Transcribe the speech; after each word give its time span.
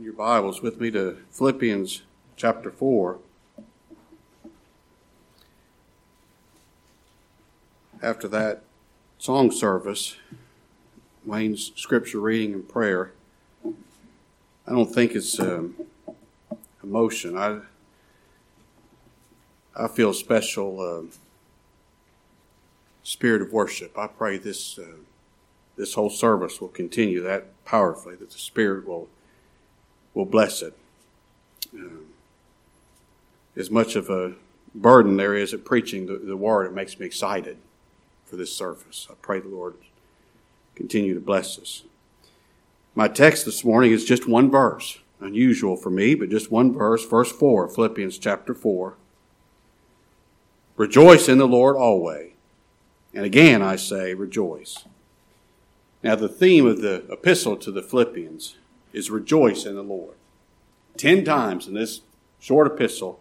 Open 0.00 0.06
your 0.06 0.14
Bibles 0.14 0.62
with 0.62 0.80
me 0.80 0.90
to 0.92 1.18
Philippians 1.30 2.00
chapter 2.34 2.70
4. 2.70 3.18
After 8.02 8.26
that 8.28 8.62
song 9.18 9.50
service, 9.50 10.16
Wayne's 11.26 11.72
scripture 11.76 12.18
reading 12.18 12.54
and 12.54 12.66
prayer, 12.66 13.12
I 14.66 14.70
don't 14.70 14.90
think 14.90 15.14
it's 15.14 15.38
um, 15.38 15.76
emotion. 16.82 17.36
I 17.36 17.60
I 19.76 19.86
feel 19.86 20.14
special 20.14 20.80
uh, 20.80 21.14
spirit 23.02 23.42
of 23.42 23.52
worship. 23.52 23.98
I 23.98 24.06
pray 24.06 24.38
this 24.38 24.78
uh, 24.78 24.96
this 25.76 25.92
whole 25.92 26.08
service 26.08 26.58
will 26.58 26.68
continue 26.68 27.22
that 27.22 27.62
powerfully. 27.66 28.16
That 28.16 28.30
the 28.30 28.38
Spirit 28.38 28.88
will 28.88 29.10
will 30.14 30.24
bless 30.24 30.62
it. 30.62 30.76
As 33.56 33.70
much 33.70 33.96
of 33.96 34.08
a 34.10 34.34
burden 34.74 35.16
there 35.16 35.34
is 35.34 35.52
at 35.52 35.64
preaching 35.64 36.06
the, 36.06 36.16
the 36.16 36.36
word, 36.36 36.66
it 36.66 36.74
makes 36.74 36.98
me 36.98 37.06
excited 37.06 37.56
for 38.24 38.36
this 38.36 38.54
service. 38.54 39.08
I 39.10 39.14
pray 39.20 39.40
the 39.40 39.48
Lord 39.48 39.74
continue 40.74 41.14
to 41.14 41.20
bless 41.20 41.58
us. 41.58 41.82
My 42.94 43.08
text 43.08 43.44
this 43.44 43.64
morning 43.64 43.92
is 43.92 44.04
just 44.04 44.28
one 44.28 44.50
verse, 44.50 44.98
unusual 45.20 45.76
for 45.76 45.90
me, 45.90 46.14
but 46.14 46.30
just 46.30 46.50
one 46.50 46.72
verse, 46.72 47.04
verse 47.04 47.30
4, 47.30 47.68
Philippians 47.68 48.18
chapter 48.18 48.54
4. 48.54 48.94
Rejoice 50.76 51.28
in 51.28 51.38
the 51.38 51.46
Lord 51.46 51.76
always. 51.76 52.32
And 53.12 53.24
again 53.24 53.62
I 53.62 53.76
say, 53.76 54.14
rejoice. 54.14 54.84
Now, 56.02 56.14
the 56.14 56.28
theme 56.28 56.66
of 56.66 56.80
the 56.80 57.04
epistle 57.10 57.56
to 57.58 57.70
the 57.70 57.82
Philippians 57.82 58.56
is 58.92 59.10
rejoice 59.10 59.64
in 59.64 59.74
the 59.74 59.82
Lord. 59.82 60.14
Ten 60.96 61.24
times 61.24 61.66
in 61.66 61.74
this 61.74 62.00
short 62.38 62.66
epistle, 62.66 63.20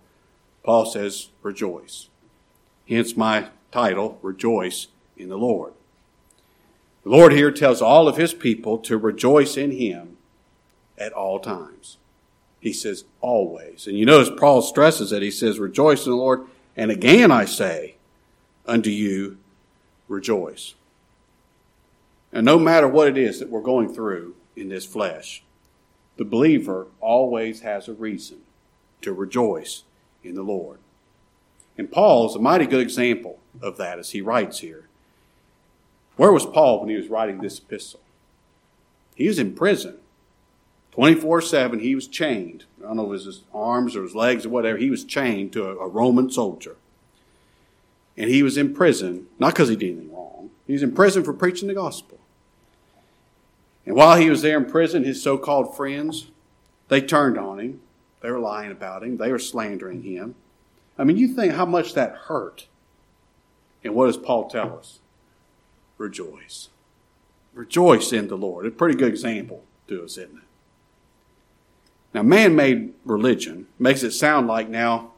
Paul 0.64 0.86
says, 0.86 1.30
rejoice. 1.42 2.10
Hence 2.88 3.16
my 3.16 3.50
title, 3.72 4.18
Rejoice 4.22 4.88
in 5.16 5.30
the 5.30 5.38
Lord. 5.38 5.74
The 7.04 7.10
Lord 7.10 7.34
here 7.34 7.52
tells 7.52 7.82
all 7.82 8.08
of 8.08 8.18
his 8.18 8.34
people 8.34 8.78
to 8.80 8.98
rejoice 8.98 9.58
in 9.58 9.72
him 9.72 10.18
at 10.98 11.14
all 11.14 11.40
times. 11.40 11.98
He 12.60 12.74
says, 12.74 13.06
always. 13.22 13.88
And 13.88 13.98
you 13.98 14.06
notice 14.06 14.32
Paul 14.38 14.62
stresses 14.62 15.12
it. 15.12 15.22
He 15.22 15.32
says, 15.32 15.60
rejoice 15.60 16.06
in 16.06 16.12
the 16.12 16.18
Lord. 16.18 16.42
And 16.76 16.92
again 16.92 17.32
I 17.32 17.46
say 17.46 17.96
unto 18.66 18.90
you, 18.90 19.38
rejoice. 20.08 20.76
And 22.32 22.46
no 22.46 22.60
matter 22.60 22.88
what 22.88 23.08
it 23.08 23.18
is 23.18 23.40
that 23.40 23.50
we're 23.50 23.62
going 23.62 23.94
through 23.94 24.36
in 24.56 24.70
this 24.70 24.86
flesh, 24.86 25.44
the 26.20 26.26
believer 26.26 26.88
always 27.00 27.62
has 27.62 27.88
a 27.88 27.94
reason 27.94 28.40
to 29.02 29.14
rejoice 29.14 29.84
in 30.22 30.36
the 30.36 30.44
Lord. 30.44 30.80
And 31.78 31.90
Paul 31.90 32.28
is 32.28 32.36
a 32.36 32.40
mighty 32.40 32.66
good 32.66 32.82
example 32.82 33.40
of 33.62 33.78
that 33.78 34.00
as 34.00 34.10
he 34.10 34.20
writes 34.20 34.60
here. 34.60 34.90
Where 36.18 36.34
was 36.34 36.46
Paul 36.46 36.82
when 36.82 36.90
he 36.90 36.98
was 36.98 37.08
writing 37.08 37.40
this 37.40 37.58
epistle? 37.58 38.02
He 39.16 39.30
was 39.30 39.40
in 39.40 39.56
prison. 39.56 39.96
24 40.92 41.40
7, 41.40 41.80
he 41.80 41.96
was 41.96 42.06
chained. 42.06 42.66
I 42.80 42.88
don't 42.88 42.98
know 42.98 43.04
if 43.04 43.08
it 43.08 43.12
was 43.12 43.26
his 43.26 43.44
arms 43.54 43.96
or 43.96 44.04
his 44.04 44.14
legs 44.14 44.46
or 44.46 44.50
whatever. 44.50 44.78
He 44.78 44.90
was 44.90 45.06
chained 45.06 45.54
to 45.54 45.70
a, 45.70 45.78
a 45.78 45.88
Roman 45.88 46.30
soldier. 46.30 46.76
And 48.18 48.30
he 48.30 48.44
was 48.44 48.58
in 48.58 48.74
prison, 48.74 49.28
not 49.40 49.54
because 49.54 49.70
he 49.70 49.78
did 49.78 49.92
anything 49.92 50.14
wrong, 50.14 50.50
he 50.68 50.74
was 50.74 50.84
in 50.84 50.92
prison 50.92 51.24
for 51.24 51.32
preaching 51.32 51.70
the 51.70 51.74
gospel. 51.74 52.19
And 53.90 53.98
while 53.98 54.18
he 54.18 54.30
was 54.30 54.44
there 54.44 54.60
in 54.60 54.66
prison, 54.66 55.04
his 55.04 55.24
so 55.24 55.36
called 55.36 55.76
friends, 55.76 56.28
they 56.90 57.02
turned 57.02 57.40
on 57.40 57.60
him. 57.60 57.82
They 58.22 58.30
were 58.30 58.38
lying 58.38 58.72
about 58.72 59.02
him. 59.04 59.18
They 59.18 59.32
were 59.32 59.40
slandering 59.40 60.04
him. 60.04 60.36
I 60.96 61.04
mean, 61.04 61.18
you 61.18 61.28
think 61.30 61.54
how 61.54 61.66
much 61.66 61.96
that 61.96 62.14
hurt. 62.28 62.68
And 63.84 63.96
what 63.96 64.06
does 64.06 64.18
Paul 64.18 64.48
tell 64.48 64.78
us? 64.78 65.00
Rejoice. 65.98 66.70
Rejoice 67.56 68.14
in 68.14 68.28
the 68.28 68.38
Lord. 68.38 68.68
A 68.68 68.70
pretty 68.70 68.96
good 68.96 69.10
example 69.10 69.64
to 69.88 70.04
us, 70.04 70.20
isn't 70.20 70.38
it? 70.38 70.44
Now, 72.14 72.22
man 72.22 72.56
made 72.56 72.94
religion 73.06 73.66
makes 73.80 74.04
it 74.04 74.12
sound 74.12 74.46
like 74.46 74.70
now, 74.70 75.14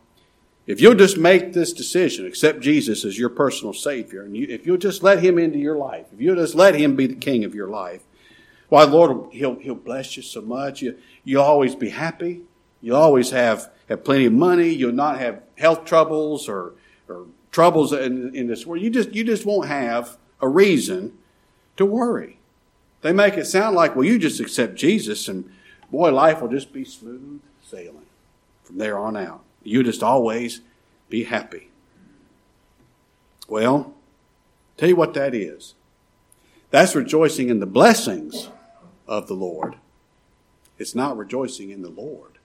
if 0.66 0.80
you'll 0.80 0.96
just 0.96 1.18
make 1.18 1.52
this 1.52 1.74
decision, 1.74 2.26
accept 2.26 2.62
Jesus 2.62 3.04
as 3.04 3.20
your 3.20 3.30
personal 3.30 3.74
Savior, 3.74 4.22
and 4.22 4.38
you, 4.38 4.48
if 4.50 4.66
you'll 4.66 4.78
just 4.78 5.04
let 5.04 5.22
Him 5.22 5.38
into 5.38 5.58
your 5.60 5.76
life, 5.76 6.06
if 6.14 6.22
you'll 6.22 6.38
just 6.38 6.56
let 6.56 6.76
Him 6.76 6.96
be 6.96 7.08
the 7.08 7.16
King 7.16 7.44
of 7.44 7.54
your 7.54 7.68
life, 7.68 8.04
why, 8.72 8.86
Lord, 8.86 9.34
He'll, 9.34 9.60
He'll 9.60 9.76
bless 9.76 10.16
you 10.16 10.24
so 10.24 10.40
much. 10.42 10.82
You, 10.82 10.98
you'll 11.26 11.44
always 11.44 11.76
be 11.76 11.90
happy. 11.90 12.40
You'll 12.82 12.96
always 12.96 13.32
have, 13.32 13.70
have 13.90 14.06
plenty 14.06 14.28
of 14.28 14.32
money. 14.32 14.70
You'll 14.70 14.94
not 14.94 15.20
have 15.20 15.44
health 15.58 15.84
troubles 15.84 16.48
or, 16.48 16.72
or 17.10 17.26
troubles 17.52 17.92
in, 17.92 18.34
in 18.34 18.48
this 18.48 18.66
world. 18.66 18.82
You 18.82 18.90
just, 18.90 19.12
you 19.12 19.26
just 19.26 19.46
won't 19.46 19.68
have 19.68 20.18
a 20.40 20.48
reason 20.48 21.18
to 21.76 21.86
worry. 21.86 22.40
They 23.02 23.12
make 23.12 23.34
it 23.34 23.44
sound 23.44 23.76
like, 23.76 23.94
well, 23.94 24.06
you 24.06 24.18
just 24.18 24.40
accept 24.40 24.76
Jesus 24.76 25.28
and 25.28 25.52
boy, 25.92 26.14
life 26.14 26.40
will 26.40 26.48
just 26.48 26.72
be 26.72 26.86
smooth 26.86 27.42
sailing 27.62 28.06
from 28.64 28.78
there 28.78 28.98
on 28.98 29.18
out. 29.18 29.44
You 29.64 29.84
just 29.84 30.02
always 30.02 30.62
be 31.10 31.26
happy. 31.26 31.72
Well, 33.50 33.94
tell 34.78 34.88
you 34.88 34.96
what 34.96 35.14
that 35.16 35.36
is. 35.36 35.76
That's 36.70 36.96
rejoicing 36.96 37.50
in 37.50 37.60
the 37.60 37.66
blessings 37.66 38.48
of 39.08 39.28
the 39.28 39.34
Lord. 39.34 39.76
It's 40.78 40.96
not 40.96 41.18
rejoicing 41.18 41.70
in 41.70 41.82
the 41.82 41.90
Lord. 41.90 42.40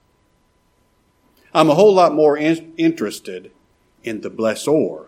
I'm 1.54 1.70
a 1.70 1.74
whole 1.74 1.94
lot 1.94 2.14
more 2.14 2.36
in- 2.36 2.74
interested 2.76 3.50
in 4.04 4.20
the 4.20 4.30
blessor 4.30 5.06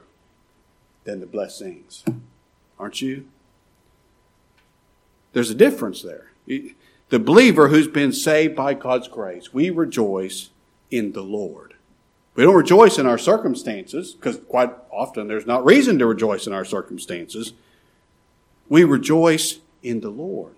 than 1.05 1.21
the 1.21 1.27
blessings. 1.27 2.05
Aren't 2.79 3.03
you? 3.03 3.27
There's 5.33 5.51
a 5.51 5.55
difference 5.55 6.03
there. 6.03 6.33
The 6.47 7.19
believer 7.19 7.69
who's 7.69 7.89
been 7.89 8.13
saved 8.13 8.57
by 8.57 8.75
God's 8.75 9.09
grace, 9.09 9.53
we 9.53 9.71
rejoice 9.71 10.51
in 10.91 11.13
the 11.13 11.23
Lord. 11.23 11.75
We 12.35 12.45
don't 12.45 12.55
rejoice 12.55 12.99
in 12.99 13.07
our 13.07 13.19
circumstances 13.19 14.13
because 14.13 14.39
quite 14.49 14.71
often 14.91 15.27
there's 15.27 15.47
not 15.47 15.65
reason 15.65 15.99
to 15.99 16.07
rejoice 16.07 16.47
in 16.47 16.53
our 16.53 16.65
circumstances. 16.65 17.53
We 18.69 18.85
rejoice 18.85 19.59
in 19.83 20.01
the 20.01 20.11
Lord. 20.11 20.58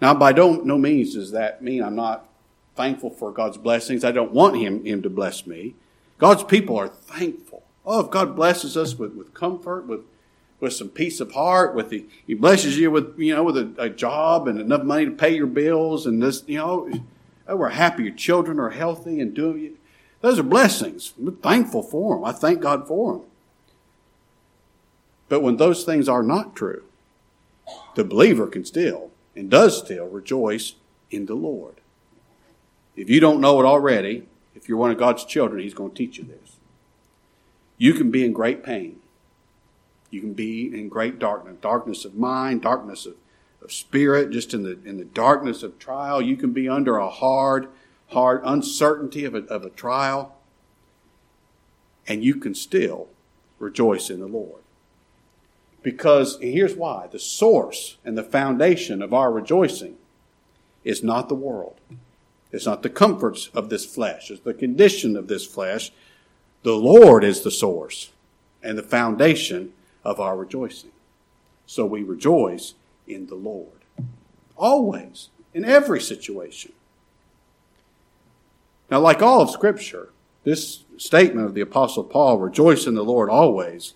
Now, 0.00 0.14
by 0.14 0.32
no, 0.32 0.54
no 0.54 0.78
means 0.78 1.14
does 1.14 1.32
that 1.32 1.62
mean 1.62 1.82
I'm 1.82 1.96
not 1.96 2.26
thankful 2.74 3.10
for 3.10 3.30
God's 3.32 3.58
blessings. 3.58 4.04
I 4.04 4.12
don't 4.12 4.32
want 4.32 4.56
him, 4.56 4.84
him 4.84 5.02
to 5.02 5.10
bless 5.10 5.46
me. 5.46 5.74
God's 6.18 6.42
people 6.42 6.76
are 6.78 6.88
thankful. 6.88 7.62
Oh, 7.84 8.00
if 8.00 8.10
God 8.10 8.36
blesses 8.36 8.76
us 8.76 8.94
with, 8.94 9.14
with 9.14 9.34
comfort, 9.34 9.86
with, 9.86 10.00
with 10.60 10.72
some 10.72 10.88
peace 10.88 11.20
of 11.20 11.32
heart, 11.32 11.74
with 11.74 11.90
the, 11.90 12.06
He 12.26 12.34
blesses 12.34 12.78
you 12.78 12.90
with, 12.90 13.18
you 13.18 13.34
know, 13.34 13.42
with 13.42 13.56
a, 13.56 13.74
a 13.78 13.90
job 13.90 14.46
and 14.46 14.60
enough 14.60 14.82
money 14.82 15.06
to 15.06 15.10
pay 15.10 15.34
your 15.34 15.46
bills 15.46 16.06
and 16.06 16.22
this, 16.22 16.44
you 16.46 16.58
know, 16.58 16.90
oh, 17.48 17.56
we're 17.56 17.70
happy 17.70 18.04
your 18.04 18.14
children 18.14 18.58
are 18.58 18.70
healthy 18.70 19.20
and 19.20 19.34
doing, 19.34 19.76
those 20.20 20.38
are 20.38 20.44
blessings. 20.44 21.14
We're 21.18 21.32
thankful 21.32 21.82
for 21.82 22.16
them. 22.16 22.24
I 22.24 22.32
thank 22.32 22.60
God 22.60 22.86
for 22.86 23.14
them. 23.14 23.22
But 25.28 25.40
when 25.40 25.56
those 25.56 25.84
things 25.84 26.08
are 26.08 26.22
not 26.22 26.56
true, 26.56 26.84
the 27.94 28.04
believer 28.04 28.46
can 28.46 28.64
still 28.64 29.09
and 29.40 29.48
does 29.48 29.78
still 29.78 30.06
rejoice 30.06 30.74
in 31.10 31.24
the 31.24 31.34
Lord. 31.34 31.80
If 32.94 33.08
you 33.08 33.20
don't 33.20 33.40
know 33.40 33.58
it 33.58 33.64
already, 33.64 34.28
if 34.54 34.68
you're 34.68 34.76
one 34.76 34.90
of 34.90 34.98
God's 34.98 35.24
children, 35.24 35.62
He's 35.62 35.72
going 35.72 35.92
to 35.92 35.96
teach 35.96 36.18
you 36.18 36.24
this. 36.24 36.56
You 37.78 37.94
can 37.94 38.10
be 38.10 38.22
in 38.22 38.34
great 38.34 38.62
pain. 38.62 39.00
You 40.10 40.20
can 40.20 40.34
be 40.34 40.66
in 40.78 40.90
great 40.90 41.18
darkness, 41.18 41.56
darkness 41.62 42.04
of 42.04 42.16
mind, 42.16 42.60
darkness 42.60 43.06
of, 43.06 43.14
of 43.62 43.72
spirit, 43.72 44.30
just 44.30 44.52
in 44.52 44.62
the, 44.62 44.78
in 44.84 44.98
the 44.98 45.06
darkness 45.06 45.62
of 45.62 45.78
trial. 45.78 46.20
You 46.20 46.36
can 46.36 46.52
be 46.52 46.68
under 46.68 46.98
a 46.98 47.08
hard, 47.08 47.68
hard 48.08 48.42
uncertainty 48.44 49.24
of 49.24 49.34
a, 49.34 49.44
of 49.44 49.64
a 49.64 49.70
trial, 49.70 50.36
and 52.06 52.22
you 52.22 52.34
can 52.34 52.54
still 52.54 53.08
rejoice 53.58 54.10
in 54.10 54.20
the 54.20 54.26
Lord. 54.26 54.60
Because 55.82 56.38
here's 56.40 56.74
why 56.74 57.06
the 57.10 57.18
source 57.18 57.96
and 58.04 58.16
the 58.16 58.22
foundation 58.22 59.02
of 59.02 59.14
our 59.14 59.32
rejoicing 59.32 59.96
is 60.84 61.02
not 61.02 61.28
the 61.28 61.34
world. 61.34 61.80
It's 62.52 62.66
not 62.66 62.82
the 62.82 62.90
comforts 62.90 63.48
of 63.54 63.70
this 63.70 63.86
flesh. 63.86 64.30
It's 64.30 64.40
the 64.40 64.54
condition 64.54 65.16
of 65.16 65.28
this 65.28 65.46
flesh. 65.46 65.92
The 66.62 66.74
Lord 66.74 67.24
is 67.24 67.42
the 67.42 67.50
source 67.50 68.10
and 68.62 68.76
the 68.76 68.82
foundation 68.82 69.72
of 70.04 70.20
our 70.20 70.36
rejoicing. 70.36 70.90
So 71.66 71.86
we 71.86 72.02
rejoice 72.02 72.74
in 73.06 73.26
the 73.26 73.34
Lord. 73.34 73.84
Always, 74.56 75.30
in 75.54 75.64
every 75.64 76.00
situation. 76.00 76.72
Now, 78.90 78.98
like 79.00 79.22
all 79.22 79.40
of 79.40 79.50
Scripture, 79.50 80.10
this 80.44 80.84
statement 80.96 81.46
of 81.46 81.54
the 81.54 81.60
Apostle 81.60 82.04
Paul, 82.04 82.38
rejoice 82.38 82.86
in 82.86 82.94
the 82.94 83.04
Lord 83.04 83.30
always, 83.30 83.94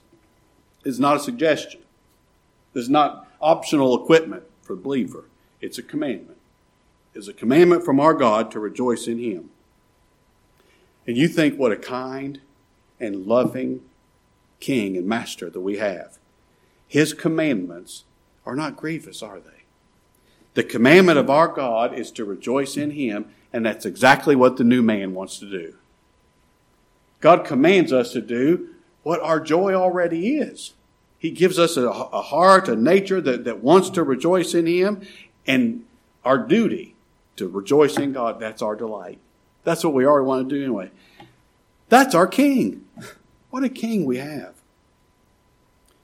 is 0.85 1.01
not 1.01 1.17
a 1.17 1.21
suggestion. 1.21 1.81
It's 2.75 2.89
not 2.89 3.29
optional 3.41 4.03
equipment 4.03 4.45
for 4.63 4.75
the 4.75 4.83
believer. 4.83 5.25
It's 5.61 5.79
a 5.79 5.83
commandment. 5.83 6.39
It's 7.15 7.29
a 7.29 7.33
commandment 7.33 7.85
from 7.85 8.01
our 8.01 8.15
God 8.15 8.51
to 8.51 8.61
rejoice 8.61 9.07
in 9.07 9.19
Him. 9.19 9.51
And 11.07 11.17
you 11.17 11.29
think 11.29 11.59
what 11.59 11.73
a 11.73 11.77
kind 11.77 12.41
and 12.99 13.27
loving 13.27 13.83
King 14.61 14.97
and 14.97 15.07
Master 15.07 15.51
that 15.51 15.61
we 15.61 15.77
have. 15.77 16.19
His 16.89 17.13
commandments 17.13 18.05
are 18.47 18.57
not 18.57 18.77
grievous, 18.77 19.23
are 19.23 19.41
they? 19.41 19.51
The 20.55 20.65
commandment 20.65 21.19
of 21.19 21.31
our 21.31 21.49
God 21.49 21.95
is 21.95 22.11
to 22.13 22.25
rejoice 22.25 22.77
in 22.77 22.93
Him, 22.93 23.27
and 23.53 23.67
that's 23.67 23.87
exactly 23.87 24.37
what 24.37 24.57
the 24.57 24.65
new 24.65 24.83
man 24.83 25.15
wants 25.15 25.39
to 25.39 25.51
do. 25.51 25.75
God 27.21 27.45
commands 27.45 27.93
us 27.93 28.13
to 28.13 28.21
do 28.21 28.74
what 29.05 29.21
our 29.21 29.39
joy 29.39 29.75
already 29.75 30.37
is. 30.37 30.73
He 31.19 31.31
gives 31.31 31.59
us 31.59 31.77
a, 31.77 31.89
a 31.89 32.23
heart, 32.23 32.69
a 32.69 32.75
nature 32.75 33.21
that, 33.21 33.45
that 33.45 33.63
wants 33.63 33.89
to 33.91 34.03
rejoice 34.03 34.53
in 34.53 34.67
Him, 34.67 35.07
and 35.47 35.85
our 36.25 36.39
duty 36.39 36.97
to 37.37 37.49
rejoice 37.49 37.97
in 37.97 38.13
God, 38.13 38.41
that's 38.41 38.63
our 38.63 38.75
delight. 38.75 39.19
That's 39.63 39.85
what 39.85 39.95
we 39.95 40.05
already 40.05 40.27
want 40.27 40.49
to 40.49 40.55
do 40.55 40.63
anyway. 40.63 40.91
That's 41.89 42.15
our 42.15 42.27
King. 42.27 42.85
What 43.51 43.63
a 43.63 43.69
King 43.69 44.05
we 44.05 44.19
have. 44.19 44.55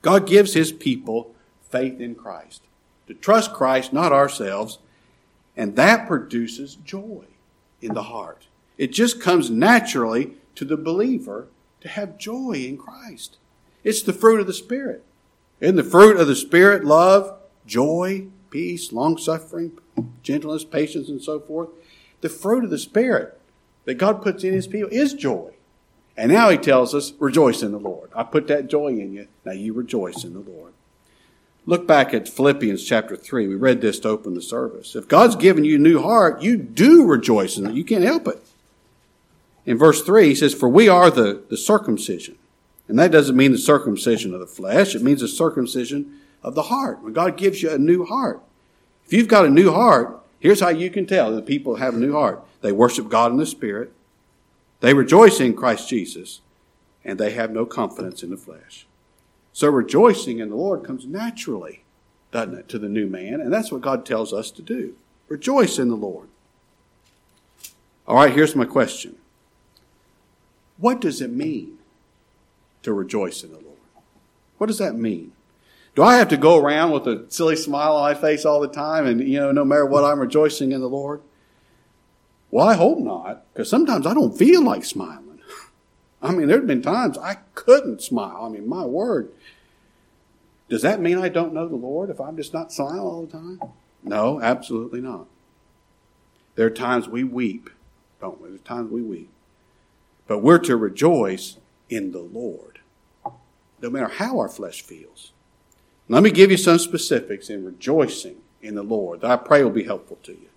God 0.02 0.26
gives 0.26 0.54
His 0.54 0.72
people 0.72 1.34
faith 1.68 2.00
in 2.00 2.14
Christ 2.14 2.62
to 3.10 3.14
trust 3.14 3.52
Christ, 3.52 3.92
not 3.92 4.12
ourselves, 4.12 4.78
and 5.56 5.74
that 5.74 6.06
produces 6.06 6.76
joy 6.76 7.24
in 7.82 7.94
the 7.94 8.04
heart. 8.04 8.46
It 8.78 8.92
just 8.92 9.20
comes 9.20 9.50
naturally 9.50 10.34
to 10.54 10.64
the 10.64 10.76
believer 10.76 11.48
to 11.80 11.88
have 11.88 12.18
joy 12.18 12.52
in 12.52 12.76
Christ. 12.76 13.36
It's 13.82 14.02
the 14.02 14.12
fruit 14.12 14.40
of 14.40 14.46
the 14.46 14.52
Spirit. 14.52 15.04
In 15.60 15.76
the 15.76 15.84
fruit 15.84 16.16
of 16.16 16.26
the 16.26 16.36
Spirit, 16.36 16.84
love, 16.84 17.38
joy, 17.66 18.26
peace, 18.50 18.92
long 18.92 19.16
suffering, 19.16 19.78
gentleness, 20.22 20.64
patience, 20.64 21.08
and 21.08 21.22
so 21.22 21.40
forth. 21.40 21.68
The 22.20 22.28
fruit 22.28 22.64
of 22.64 22.70
the 22.70 22.78
Spirit 22.78 23.40
that 23.84 23.94
God 23.94 24.22
puts 24.22 24.44
in 24.44 24.52
His 24.52 24.66
people 24.66 24.90
is 24.90 25.14
joy. 25.14 25.52
And 26.16 26.32
now 26.32 26.50
He 26.50 26.58
tells 26.58 26.94
us, 26.94 27.12
rejoice 27.18 27.62
in 27.62 27.72
the 27.72 27.78
Lord. 27.78 28.10
I 28.14 28.24
put 28.24 28.46
that 28.48 28.68
joy 28.68 28.88
in 28.88 29.12
you. 29.12 29.28
Now 29.44 29.52
you 29.52 29.72
rejoice 29.72 30.24
in 30.24 30.34
the 30.34 30.40
Lord. 30.40 30.74
Look 31.66 31.86
back 31.86 32.12
at 32.12 32.28
Philippians 32.28 32.84
chapter 32.84 33.16
3. 33.16 33.46
We 33.46 33.54
read 33.54 33.80
this 33.80 34.00
to 34.00 34.08
open 34.08 34.34
the 34.34 34.42
service. 34.42 34.96
If 34.96 35.08
God's 35.08 35.36
given 35.36 35.64
you 35.64 35.76
a 35.76 35.78
new 35.78 36.02
heart, 36.02 36.42
you 36.42 36.56
do 36.56 37.06
rejoice 37.06 37.56
in 37.58 37.66
it. 37.66 37.74
You 37.74 37.84
can't 37.84 38.04
help 38.04 38.26
it. 38.26 38.42
In 39.66 39.78
verse 39.78 40.02
3, 40.02 40.28
he 40.28 40.34
says, 40.34 40.54
For 40.54 40.68
we 40.68 40.88
are 40.88 41.10
the, 41.10 41.42
the 41.48 41.56
circumcision. 41.56 42.36
And 42.88 42.98
that 42.98 43.12
doesn't 43.12 43.36
mean 43.36 43.52
the 43.52 43.58
circumcision 43.58 44.34
of 44.34 44.40
the 44.40 44.46
flesh, 44.46 44.94
it 44.94 45.02
means 45.02 45.20
the 45.20 45.28
circumcision 45.28 46.20
of 46.42 46.54
the 46.54 46.64
heart. 46.64 47.02
When 47.02 47.12
God 47.12 47.36
gives 47.36 47.62
you 47.62 47.70
a 47.70 47.78
new 47.78 48.04
heart. 48.04 48.42
If 49.06 49.12
you've 49.12 49.28
got 49.28 49.44
a 49.44 49.50
new 49.50 49.72
heart, 49.72 50.20
here's 50.38 50.60
how 50.60 50.70
you 50.70 50.90
can 50.90 51.06
tell 51.06 51.34
that 51.34 51.46
people 51.46 51.76
have 51.76 51.94
a 51.94 51.98
new 51.98 52.12
heart. 52.12 52.42
They 52.62 52.72
worship 52.72 53.08
God 53.08 53.32
in 53.32 53.38
the 53.38 53.46
Spirit, 53.46 53.92
they 54.80 54.94
rejoice 54.94 55.40
in 55.40 55.54
Christ 55.54 55.88
Jesus, 55.88 56.40
and 57.04 57.18
they 57.18 57.32
have 57.32 57.50
no 57.50 57.66
confidence 57.66 58.22
in 58.22 58.30
the 58.30 58.36
flesh. 58.36 58.86
So 59.52 59.68
rejoicing 59.68 60.38
in 60.38 60.48
the 60.48 60.56
Lord 60.56 60.84
comes 60.84 61.06
naturally, 61.06 61.84
doesn't 62.32 62.54
it, 62.54 62.68
to 62.70 62.78
the 62.78 62.88
new 62.88 63.06
man? 63.06 63.40
And 63.40 63.52
that's 63.52 63.70
what 63.70 63.82
God 63.82 64.06
tells 64.06 64.32
us 64.32 64.50
to 64.52 64.62
do. 64.62 64.94
Rejoice 65.28 65.78
in 65.78 65.88
the 65.88 65.96
Lord. 65.96 66.28
All 68.06 68.16
right, 68.16 68.32
here's 68.32 68.56
my 68.56 68.64
question. 68.64 69.16
What 70.80 71.00
does 71.00 71.20
it 71.20 71.30
mean 71.30 71.78
to 72.82 72.92
rejoice 72.92 73.44
in 73.44 73.52
the 73.52 73.58
Lord? 73.58 73.78
What 74.58 74.68
does 74.68 74.78
that 74.78 74.94
mean? 74.94 75.32
Do 75.94 76.02
I 76.02 76.16
have 76.16 76.28
to 76.28 76.36
go 76.36 76.56
around 76.56 76.92
with 76.92 77.06
a 77.06 77.26
silly 77.28 77.56
smile 77.56 77.96
on 77.96 78.02
my 78.02 78.14
face 78.14 78.44
all 78.44 78.60
the 78.60 78.68
time 78.68 79.06
and, 79.06 79.20
you 79.20 79.38
know, 79.38 79.52
no 79.52 79.64
matter 79.64 79.84
what, 79.84 80.04
I'm 80.04 80.20
rejoicing 80.20 80.72
in 80.72 80.80
the 80.80 80.88
Lord? 80.88 81.20
Well, 82.50 82.66
I 82.66 82.74
hope 82.74 82.98
not, 82.98 83.44
because 83.52 83.68
sometimes 83.68 84.06
I 84.06 84.14
don't 84.14 84.36
feel 84.36 84.62
like 84.62 84.84
smiling. 84.84 85.40
I 86.22 86.32
mean, 86.32 86.48
there 86.48 86.58
have 86.58 86.66
been 86.66 86.82
times 86.82 87.18
I 87.18 87.38
couldn't 87.54 88.02
smile. 88.02 88.44
I 88.44 88.48
mean, 88.48 88.68
my 88.68 88.84
word. 88.84 89.30
Does 90.68 90.82
that 90.82 91.00
mean 91.00 91.18
I 91.18 91.28
don't 91.28 91.52
know 91.52 91.68
the 91.68 91.76
Lord 91.76 92.10
if 92.10 92.20
I'm 92.20 92.36
just 92.36 92.54
not 92.54 92.72
smiling 92.72 93.00
all 93.00 93.26
the 93.26 93.32
time? 93.32 93.60
No, 94.02 94.40
absolutely 94.40 95.00
not. 95.00 95.26
There 96.54 96.66
are 96.66 96.70
times 96.70 97.08
we 97.08 97.24
weep, 97.24 97.70
don't 98.20 98.40
we? 98.40 98.48
There 98.48 98.56
are 98.56 98.58
times 98.58 98.90
we 98.90 99.02
weep. 99.02 99.30
But 100.30 100.44
we're 100.44 100.60
to 100.60 100.76
rejoice 100.76 101.56
in 101.88 102.12
the 102.12 102.20
Lord, 102.20 102.78
no 103.82 103.90
matter 103.90 104.06
how 104.06 104.38
our 104.38 104.48
flesh 104.48 104.80
feels. 104.80 105.32
Let 106.08 106.22
me 106.22 106.30
give 106.30 106.52
you 106.52 106.56
some 106.56 106.78
specifics 106.78 107.50
in 107.50 107.64
rejoicing 107.64 108.36
in 108.62 108.76
the 108.76 108.84
Lord 108.84 109.22
that 109.22 109.30
I 109.32 109.34
pray 109.34 109.64
will 109.64 109.72
be 109.72 109.82
helpful 109.82 110.20
to 110.22 110.30
you. 110.30 110.50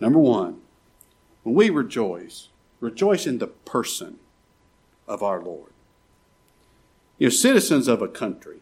Number 0.00 0.18
one, 0.18 0.60
when 1.44 1.54
we 1.54 1.70
rejoice, 1.70 2.48
rejoice 2.78 3.26
in 3.26 3.38
the 3.38 3.46
person 3.46 4.18
of 5.06 5.22
our 5.22 5.40
Lord. 5.40 5.72
You 7.16 7.28
know, 7.28 7.30
citizens 7.30 7.88
of 7.88 8.02
a 8.02 8.08
country, 8.08 8.58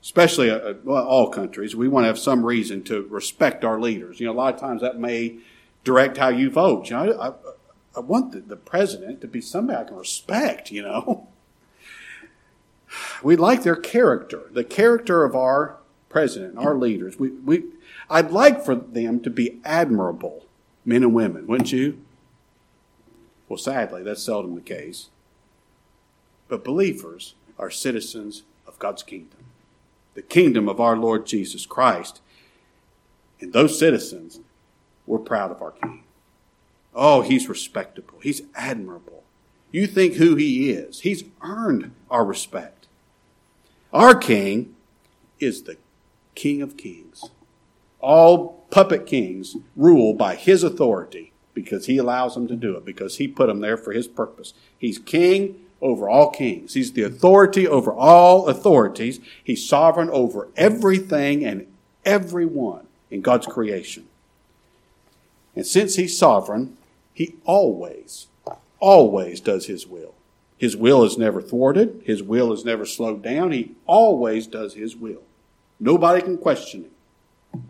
especially 0.00 0.52
uh, 0.52 0.58
uh, 0.58 0.74
well, 0.84 1.04
all 1.04 1.30
countries, 1.30 1.74
we 1.74 1.88
want 1.88 2.04
to 2.04 2.08
have 2.08 2.18
some 2.18 2.46
reason 2.46 2.84
to 2.84 3.02
respect 3.10 3.64
our 3.64 3.80
leaders. 3.80 4.20
You 4.20 4.26
know, 4.26 4.34
a 4.34 4.34
lot 4.34 4.54
of 4.54 4.60
times 4.60 4.82
that 4.82 5.00
may 5.00 5.38
direct 5.82 6.18
how 6.18 6.28
you 6.28 6.48
vote. 6.48 6.88
You 6.90 6.96
know, 6.96 7.12
I, 7.14 7.28
I 7.30 7.32
want 8.00 8.32
the, 8.32 8.40
the 8.40 8.56
president 8.56 9.20
to 9.20 9.28
be 9.28 9.40
somebody 9.40 9.78
I 9.78 9.84
can 9.84 9.96
respect, 9.96 10.70
you 10.70 10.82
know. 10.82 11.28
We 13.22 13.36
like 13.36 13.62
their 13.62 13.76
character, 13.76 14.50
the 14.50 14.64
character 14.64 15.24
of 15.24 15.34
our 15.34 15.78
president, 16.10 16.58
our 16.58 16.74
leaders. 16.76 17.18
We, 17.18 17.30
we, 17.30 17.64
I'd 18.10 18.30
like 18.30 18.62
for 18.62 18.74
them 18.74 19.20
to 19.20 19.30
be 19.30 19.60
admirable 19.64 20.44
men 20.84 21.02
and 21.02 21.14
women, 21.14 21.46
wouldn't 21.46 21.72
you? 21.72 22.04
Well, 23.48 23.56
sadly, 23.56 24.02
that's 24.02 24.22
seldom 24.22 24.54
the 24.54 24.60
case. 24.60 25.08
But 26.48 26.64
believers 26.64 27.34
are 27.58 27.70
citizens 27.70 28.42
of 28.66 28.78
God's 28.78 29.02
kingdom, 29.02 29.40
the 30.14 30.22
kingdom 30.22 30.68
of 30.68 30.80
our 30.80 30.96
Lord 30.96 31.24
Jesus 31.24 31.64
Christ. 31.64 32.20
And 33.40 33.52
those 33.52 33.78
citizens, 33.78 34.40
we're 35.06 35.18
proud 35.18 35.50
of 35.50 35.62
our 35.62 35.72
King. 35.72 36.04
Oh, 36.94 37.22
he's 37.22 37.48
respectable. 37.48 38.18
He's 38.22 38.42
admirable. 38.54 39.22
You 39.70 39.86
think 39.86 40.14
who 40.14 40.36
he 40.36 40.70
is. 40.70 41.00
He's 41.00 41.24
earned 41.42 41.92
our 42.10 42.24
respect. 42.24 42.86
Our 43.92 44.14
king 44.14 44.74
is 45.40 45.62
the 45.62 45.76
King 46.34 46.62
of 46.62 46.76
Kings. 46.76 47.30
All 48.00 48.64
puppet 48.70 49.06
kings 49.06 49.56
rule 49.76 50.14
by 50.14 50.34
his 50.34 50.62
authority 50.62 51.32
because 51.54 51.86
he 51.86 51.98
allows 51.98 52.34
them 52.34 52.48
to 52.48 52.56
do 52.56 52.76
it, 52.76 52.84
because 52.84 53.18
he 53.18 53.28
put 53.28 53.46
them 53.46 53.60
there 53.60 53.76
for 53.76 53.92
his 53.92 54.08
purpose. 54.08 54.54
He's 54.78 54.98
king 54.98 55.66
over 55.82 56.08
all 56.08 56.30
kings. 56.30 56.74
He's 56.74 56.92
the 56.92 57.02
authority 57.02 57.66
over 57.66 57.92
all 57.92 58.46
authorities. 58.48 59.20
He's 59.42 59.68
sovereign 59.68 60.08
over 60.10 60.48
everything 60.56 61.44
and 61.44 61.66
everyone 62.04 62.86
in 63.10 63.20
God's 63.20 63.46
creation. 63.46 64.06
And 65.54 65.66
since 65.66 65.96
he's 65.96 66.16
sovereign, 66.16 66.78
he 67.14 67.36
always, 67.44 68.28
always 68.80 69.40
does 69.40 69.66
His 69.66 69.86
will. 69.86 70.14
His 70.56 70.76
will 70.76 71.04
is 71.04 71.18
never 71.18 71.42
thwarted. 71.42 72.02
His 72.04 72.22
will 72.22 72.52
is 72.52 72.64
never 72.64 72.86
slowed 72.86 73.22
down. 73.22 73.52
He 73.52 73.74
always 73.86 74.46
does 74.46 74.74
His 74.74 74.96
will. 74.96 75.22
Nobody 75.78 76.22
can 76.22 76.38
question 76.38 76.84
Him. 76.84 77.64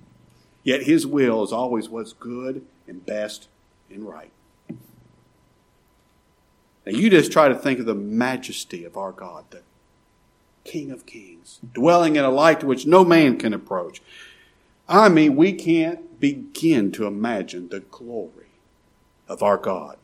Yet 0.63 0.85
His 0.85 1.07
will 1.07 1.43
is 1.43 1.53
always 1.53 1.89
what's 1.89 2.13
good 2.13 2.65
and 2.87 3.05
best 3.05 3.49
and 3.91 4.09
right. 4.09 4.31
Now 6.85 6.93
you 6.93 7.11
just 7.11 7.33
try 7.33 7.49
to 7.49 7.55
think 7.55 7.79
of 7.79 7.87
the 7.87 7.95
majesty 7.95 8.85
of 8.85 8.97
our 8.97 9.13
God, 9.13 9.45
the 9.51 9.63
King 10.65 10.91
of 10.91 11.07
Kings, 11.07 11.61
dwelling 11.73 12.17
in 12.17 12.25
a 12.25 12.31
light 12.31 12.61
to 12.61 12.67
which 12.67 12.87
no 12.87 13.05
man 13.05 13.39
can 13.39 13.55
approach. 13.55 14.03
I 14.89 15.09
mean, 15.09 15.37
we 15.37 15.53
can't 15.53 16.21
begin 16.21 16.93
to 16.93 17.07
imagine 17.07 17.69
the 17.69 17.81
glory 17.81 18.42
of 19.33 19.43
our 19.43 19.57
God. 19.57 19.97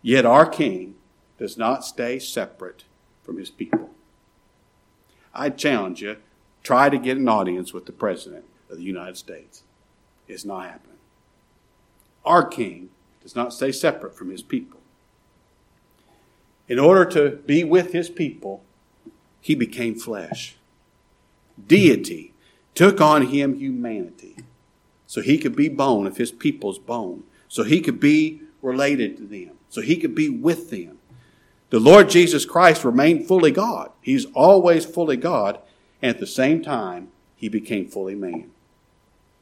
Yet 0.00 0.24
our 0.24 0.46
King 0.46 0.94
does 1.38 1.58
not 1.58 1.84
stay 1.84 2.20
separate 2.20 2.84
from 3.24 3.38
his 3.38 3.50
people. 3.50 3.90
I 5.34 5.50
challenge 5.50 6.02
you, 6.02 6.18
try 6.62 6.88
to 6.88 6.98
get 6.98 7.16
an 7.16 7.28
audience 7.28 7.72
with 7.72 7.86
the 7.86 7.92
President 7.92 8.44
of 8.70 8.76
the 8.76 8.84
United 8.84 9.16
States. 9.16 9.64
It's 10.28 10.44
not 10.44 10.66
happening. 10.66 10.98
Our 12.24 12.46
King 12.46 12.90
does 13.22 13.34
not 13.34 13.52
stay 13.52 13.72
separate 13.72 14.16
from 14.16 14.30
his 14.30 14.42
people. 14.42 14.78
In 16.68 16.78
order 16.78 17.04
to 17.06 17.36
be 17.44 17.64
with 17.64 17.92
his 17.92 18.08
people, 18.08 18.62
he 19.40 19.56
became 19.56 19.96
flesh. 19.96 20.56
Deity 21.66 22.32
took 22.76 23.00
on 23.00 23.26
him 23.26 23.58
humanity 23.58 24.36
so 25.16 25.22
he 25.22 25.38
could 25.38 25.56
be 25.56 25.70
bone 25.70 26.06
of 26.06 26.18
his 26.18 26.30
people's 26.30 26.78
bone, 26.78 27.22
so 27.48 27.62
he 27.62 27.80
could 27.80 27.98
be 27.98 28.42
related 28.60 29.16
to 29.16 29.22
them, 29.22 29.52
so 29.70 29.80
he 29.80 29.96
could 29.96 30.14
be 30.14 30.28
with 30.28 30.68
them. 30.68 30.98
The 31.70 31.80
Lord 31.80 32.10
Jesus 32.10 32.44
Christ 32.44 32.84
remained 32.84 33.26
fully 33.26 33.50
God. 33.50 33.92
He's 34.02 34.26
always 34.34 34.84
fully 34.84 35.16
God, 35.16 35.58
and 36.02 36.10
at 36.10 36.20
the 36.20 36.26
same 36.26 36.62
time, 36.62 37.08
he 37.34 37.48
became 37.48 37.88
fully 37.88 38.14
man. 38.14 38.50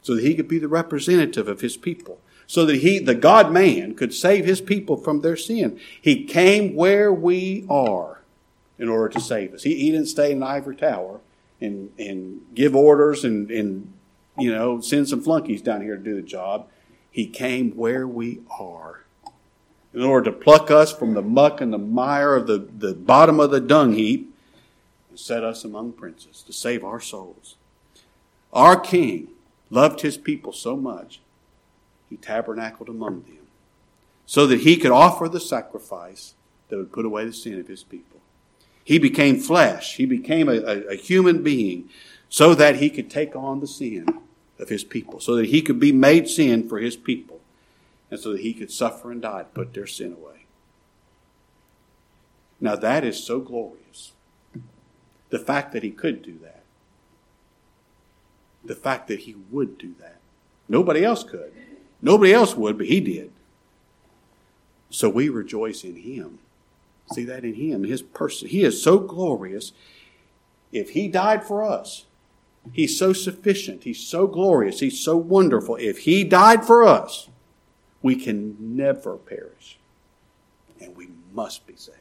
so 0.00 0.14
that 0.14 0.22
he 0.22 0.36
could 0.36 0.46
be 0.46 0.60
the 0.60 0.68
representative 0.68 1.48
of 1.48 1.60
his 1.60 1.76
people, 1.76 2.20
so 2.46 2.64
that 2.66 2.76
he, 2.76 3.00
the 3.00 3.16
God 3.16 3.50
man, 3.50 3.96
could 3.96 4.14
save 4.14 4.44
his 4.44 4.60
people 4.60 4.96
from 4.96 5.22
their 5.22 5.36
sin. 5.36 5.80
He 6.00 6.24
came 6.24 6.76
where 6.76 7.12
we 7.12 7.66
are 7.68 8.20
in 8.78 8.88
order 8.88 9.08
to 9.08 9.20
save 9.20 9.54
us. 9.54 9.64
He, 9.64 9.74
he 9.74 9.90
didn't 9.90 10.06
stay 10.06 10.30
in 10.30 10.36
an 10.36 10.42
ivory 10.44 10.76
tower 10.76 11.18
and, 11.60 11.90
and 11.98 12.42
give 12.54 12.76
orders 12.76 13.24
and, 13.24 13.50
and, 13.50 13.93
you 14.38 14.52
know, 14.52 14.80
send 14.80 15.08
some 15.08 15.22
flunkies 15.22 15.62
down 15.62 15.82
here 15.82 15.96
to 15.96 16.02
do 16.02 16.14
the 16.14 16.22
job. 16.22 16.68
He 17.10 17.26
came 17.26 17.72
where 17.72 18.06
we 18.06 18.40
are 18.58 19.04
in 19.92 20.02
order 20.02 20.30
to 20.30 20.36
pluck 20.36 20.70
us 20.70 20.92
from 20.92 21.14
the 21.14 21.22
muck 21.22 21.60
and 21.60 21.72
the 21.72 21.78
mire 21.78 22.34
of 22.34 22.46
the, 22.46 22.58
the 22.58 22.94
bottom 22.94 23.38
of 23.38 23.50
the 23.50 23.60
dung 23.60 23.92
heap 23.92 24.34
and 25.08 25.18
set 25.18 25.44
us 25.44 25.64
among 25.64 25.92
princes 25.92 26.42
to 26.42 26.52
save 26.52 26.82
our 26.82 27.00
souls. 27.00 27.56
Our 28.52 28.78
King 28.78 29.28
loved 29.70 30.00
his 30.00 30.16
people 30.16 30.52
so 30.52 30.76
much, 30.76 31.20
he 32.10 32.16
tabernacled 32.16 32.88
among 32.88 33.22
them 33.22 33.38
so 34.26 34.46
that 34.46 34.60
he 34.60 34.76
could 34.76 34.90
offer 34.90 35.28
the 35.28 35.40
sacrifice 35.40 36.34
that 36.68 36.76
would 36.76 36.92
put 36.92 37.04
away 37.04 37.24
the 37.24 37.32
sin 37.32 37.60
of 37.60 37.68
his 37.68 37.82
people. 37.82 38.20
He 38.82 38.98
became 38.98 39.38
flesh. 39.38 39.96
He 39.96 40.06
became 40.06 40.48
a, 40.48 40.56
a, 40.56 40.80
a, 40.88 40.94
human 40.94 41.42
being 41.42 41.88
so 42.28 42.54
that 42.54 42.76
he 42.76 42.90
could 42.90 43.10
take 43.10 43.34
on 43.34 43.60
the 43.60 43.66
sin 43.66 44.06
of 44.58 44.68
his 44.68 44.84
people, 44.84 45.20
so 45.20 45.36
that 45.36 45.46
he 45.46 45.62
could 45.62 45.80
be 45.80 45.92
made 45.92 46.28
sin 46.28 46.68
for 46.68 46.78
his 46.78 46.96
people, 46.96 47.40
and 48.10 48.20
so 48.20 48.32
that 48.32 48.42
he 48.42 48.54
could 48.54 48.70
suffer 48.70 49.10
and 49.10 49.22
die 49.22 49.42
to 49.42 49.48
put 49.48 49.74
their 49.74 49.86
sin 49.86 50.12
away. 50.12 50.46
Now 52.60 52.76
that 52.76 53.04
is 53.04 53.22
so 53.22 53.40
glorious. 53.40 54.12
The 55.30 55.38
fact 55.38 55.72
that 55.72 55.82
he 55.82 55.90
could 55.90 56.22
do 56.22 56.38
that 56.42 56.54
the 58.64 58.74
fact 58.74 59.08
that 59.08 59.20
he 59.20 59.36
would 59.50 59.78
do 59.78 59.94
that. 60.00 60.16
Nobody 60.68 61.04
else 61.04 61.22
could. 61.22 61.52
Nobody 62.00 62.32
else 62.32 62.54
would, 62.54 62.78
but 62.78 62.86
he 62.86 63.00
did. 63.00 63.30
So 64.90 65.08
we 65.08 65.28
rejoice 65.28 65.84
in 65.84 65.96
him. 65.96 66.38
See 67.12 67.24
that 67.24 67.44
in 67.44 67.54
him, 67.54 67.84
his 67.84 68.02
person. 68.02 68.48
He 68.48 68.62
is 68.62 68.82
so 68.82 68.98
glorious. 68.98 69.72
If 70.72 70.90
he 70.90 71.08
died 71.08 71.44
for 71.44 71.62
us, 71.62 72.06
he's 72.72 72.98
so 72.98 73.12
sufficient. 73.12 73.84
He's 73.84 74.00
so 74.00 74.26
glorious. 74.26 74.80
He's 74.80 75.00
so 75.00 75.16
wonderful. 75.16 75.76
If 75.76 75.98
he 75.98 76.24
died 76.24 76.64
for 76.64 76.84
us, 76.84 77.28
we 78.02 78.16
can 78.16 78.56
never 78.76 79.16
perish. 79.16 79.78
And 80.80 80.96
we 80.96 81.08
must 81.32 81.66
be 81.66 81.76
saved. 81.76 81.98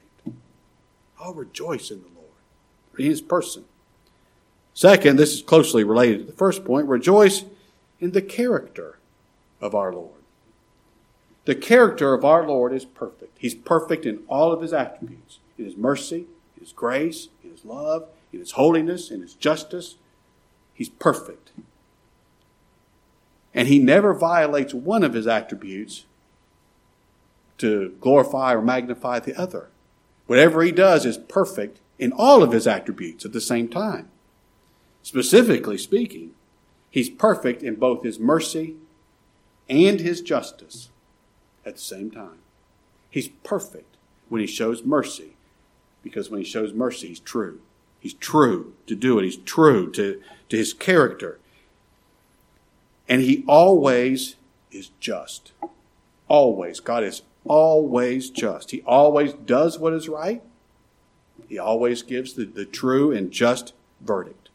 I'll 1.19 1.33
rejoice 1.33 1.89
in 1.91 2.01
the 2.01 2.09
Lord, 2.15 2.99
in 2.99 3.05
his 3.05 3.21
person. 3.21 3.65
Second, 4.73 5.17
this 5.17 5.33
is 5.33 5.41
closely 5.41 5.83
related 5.83 6.19
to 6.19 6.25
the 6.25 6.33
first 6.33 6.65
point 6.65 6.87
rejoice 6.87 7.45
in 7.99 8.11
the 8.11 8.21
character 8.21 8.97
of 9.61 9.73
our 9.73 9.93
Lord. 9.93 10.09
The 11.45 11.55
character 11.55 12.13
of 12.13 12.25
our 12.25 12.47
Lord 12.47 12.73
is 12.73 12.85
perfect. 12.85 13.37
He's 13.37 13.55
perfect 13.55 14.05
in 14.05 14.23
all 14.27 14.51
of 14.51 14.61
his 14.61 14.73
attributes 14.73 15.39
in 15.57 15.65
his 15.65 15.77
mercy, 15.77 16.25
his 16.59 16.71
grace, 16.71 17.29
in 17.43 17.51
his 17.51 17.65
love, 17.65 18.07
in 18.31 18.39
his 18.39 18.51
holiness, 18.51 19.11
in 19.11 19.21
his 19.21 19.33
justice. 19.33 19.95
He's 20.73 20.89
perfect. 20.89 21.51
And 23.53 23.67
he 23.67 23.79
never 23.79 24.13
violates 24.13 24.73
one 24.73 25.03
of 25.03 25.13
his 25.13 25.27
attributes 25.27 26.05
to 27.59 27.95
glorify 28.01 28.53
or 28.53 28.61
magnify 28.61 29.19
the 29.19 29.39
other. 29.39 29.69
Whatever 30.25 30.63
he 30.63 30.71
does 30.71 31.05
is 31.05 31.17
perfect 31.17 31.79
in 31.99 32.11
all 32.11 32.41
of 32.41 32.51
his 32.51 32.65
attributes 32.65 33.25
at 33.25 33.33
the 33.33 33.41
same 33.41 33.67
time. 33.67 34.09
Specifically 35.03 35.77
speaking, 35.77 36.31
he's 36.89 37.09
perfect 37.09 37.61
in 37.61 37.75
both 37.75 38.03
his 38.03 38.19
mercy 38.19 38.75
and 39.69 39.99
his 39.99 40.21
justice 40.21 40.89
at 41.65 41.75
the 41.75 41.81
same 41.81 42.09
time. 42.09 42.39
He's 43.09 43.27
perfect 43.27 43.97
when 44.29 44.41
he 44.41 44.47
shows 44.47 44.83
mercy 44.83 45.35
because 46.01 46.29
when 46.29 46.39
he 46.39 46.45
shows 46.45 46.73
mercy, 46.73 47.09
he's 47.09 47.19
true. 47.19 47.61
He's 48.03 48.13
true 48.15 48.73
to 48.87 48.95
do 48.97 49.17
it. 49.17 49.23
He's 49.23 49.37
true 49.37 49.89
to, 49.91 50.21
to 50.49 50.57
his 50.57 50.73
character. 50.73 51.39
And 53.07 53.21
he 53.21 53.45
always 53.47 54.35
is 54.73 54.91
just. 54.99 55.53
Always. 56.27 56.81
God 56.81 57.05
is 57.05 57.21
always 57.45 58.29
just. 58.29 58.71
He 58.71 58.81
always 58.81 59.31
does 59.31 59.79
what 59.79 59.93
is 59.93 60.09
right. 60.09 60.43
He 61.47 61.57
always 61.57 62.03
gives 62.03 62.33
the, 62.33 62.43
the 62.43 62.65
true 62.65 63.13
and 63.13 63.31
just 63.31 63.71
verdict. 64.01 64.49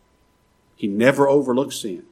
He 0.77 0.87
never 0.87 1.27
overlooks 1.27 1.81
sin. 1.81 2.03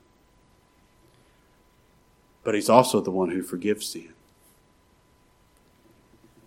But 2.45 2.55
He's 2.55 2.71
also 2.71 3.02
the 3.02 3.11
one 3.11 3.28
who 3.28 3.43
forgives 3.43 3.90
sin. 3.90 4.14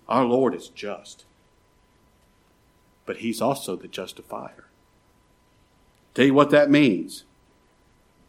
Our 0.08 0.25
Lord 0.25 0.55
is 0.55 0.69
just, 0.69 1.25
but 3.05 3.17
He's 3.17 3.39
also 3.39 3.75
the 3.75 3.88
justifier. 3.88 4.68
Tell 6.13 6.25
you 6.25 6.34
what 6.34 6.50
that 6.51 6.70
means. 6.70 7.25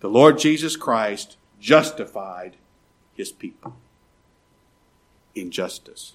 The 0.00 0.08
Lord 0.08 0.38
Jesus 0.38 0.76
Christ 0.76 1.36
justified 1.60 2.56
His 3.14 3.32
people 3.32 3.76
in 5.34 5.50
justice. 5.50 6.14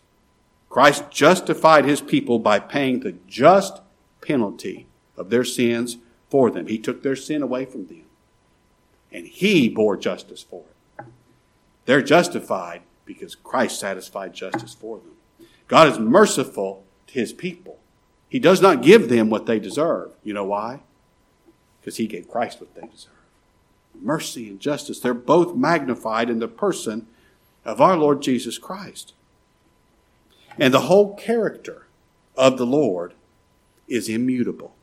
Christ 0.70 1.10
justified 1.10 1.86
His 1.86 2.02
people 2.02 2.40
by 2.40 2.60
paying 2.60 3.00
the 3.00 3.16
just 3.28 3.82
penalty 4.22 4.88
of 5.18 5.30
their 5.30 5.44
sins 5.44 5.98
for 6.30 6.50
them. 6.50 6.68
He 6.68 6.78
took 6.78 7.04
their 7.04 7.16
sin 7.16 7.42
away 7.42 7.66
from 7.66 7.88
them. 7.88 8.04
And 9.12 9.28
He 9.28 9.70
bore 9.70 9.98
justice 9.98 10.44
for 10.44 10.64
it. 11.00 11.06
They're 11.86 12.02
justified 12.02 12.82
because 13.06 13.36
Christ 13.36 13.80
satisfied 13.80 14.34
justice 14.34 14.74
for 14.74 14.98
them. 14.98 15.48
God 15.68 15.88
is 15.88 16.00
merciful 16.00 16.84
to 17.08 17.14
His 17.14 17.32
people. 17.32 17.80
He 18.28 18.40
does 18.40 18.62
not 18.62 18.82
give 18.82 19.08
them 19.08 19.30
what 19.30 19.46
they 19.46 19.60
deserve. 19.60 20.14
You 20.24 20.34
know 20.34 20.44
why? 20.44 20.82
Because 21.86 21.98
He 21.98 22.08
gave 22.08 22.27
Christ 22.27 22.60
what 22.60 22.74
they 22.74 22.88
deserve. 22.88 23.12
Mercy 24.01 24.50
and 24.50 24.60
justice, 24.60 25.00
they're 25.00 25.13
both 25.13 25.56
magnified 25.56 26.32
in 26.32 26.39
the 26.39 26.48
person 26.48 27.06
of 27.63 27.80
our 27.80 27.96
Lord 27.96 28.24
Jesus 28.24 28.58
Christ. 28.58 29.13
And 30.58 30.74
the 30.74 30.82
whole 30.82 31.15
character 31.15 31.86
of 32.36 32.58
the 32.58 32.65
Lord 32.65 33.13
is 33.88 34.10
immutable. 34.10 34.74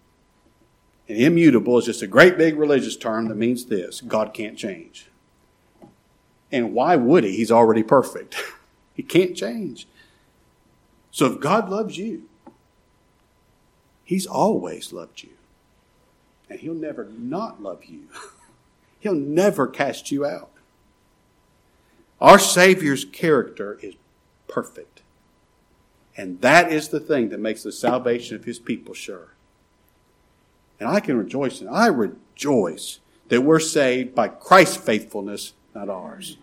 And 1.08 1.18
immutable 1.18 1.76
is 1.76 1.86
just 1.86 2.02
a 2.02 2.06
great 2.06 2.38
big 2.38 2.56
religious 2.56 2.96
term 2.96 3.26
that 3.26 3.36
means 3.36 3.64
this 3.64 4.00
God 4.00 4.32
can't 4.32 4.56
change. 4.56 5.08
And 6.52 6.72
why 6.72 6.94
would 6.94 7.24
he? 7.24 7.34
He's 7.34 7.50
already 7.50 7.82
perfect. 7.82 8.36
he 8.94 9.02
can't 9.02 9.36
change. 9.36 9.88
So 11.10 11.26
if 11.26 11.40
God 11.40 11.68
loves 11.68 11.98
you, 11.98 12.28
he's 14.04 14.24
always 14.24 14.92
loved 14.92 15.24
you. 15.24 15.30
And 16.52 16.60
he'll 16.60 16.74
never 16.74 17.06
not 17.06 17.62
love 17.62 17.86
you. 17.86 18.08
he'll 19.00 19.14
never 19.14 19.66
cast 19.66 20.10
you 20.10 20.26
out. 20.26 20.50
Our 22.20 22.38
Savior's 22.38 23.06
character 23.06 23.78
is 23.80 23.94
perfect. 24.48 25.00
And 26.14 26.42
that 26.42 26.70
is 26.70 26.90
the 26.90 27.00
thing 27.00 27.30
that 27.30 27.40
makes 27.40 27.62
the 27.62 27.72
salvation 27.72 28.36
of 28.36 28.44
his 28.44 28.58
people 28.58 28.92
sure. 28.92 29.28
And 30.78 30.90
I 30.90 31.00
can 31.00 31.16
rejoice 31.16 31.62
in 31.62 31.68
I 31.68 31.86
rejoice 31.86 33.00
that 33.28 33.40
we're 33.40 33.58
saved 33.58 34.14
by 34.14 34.28
Christ's 34.28 34.76
faithfulness, 34.76 35.54
not 35.74 35.88
ours. 35.88 36.36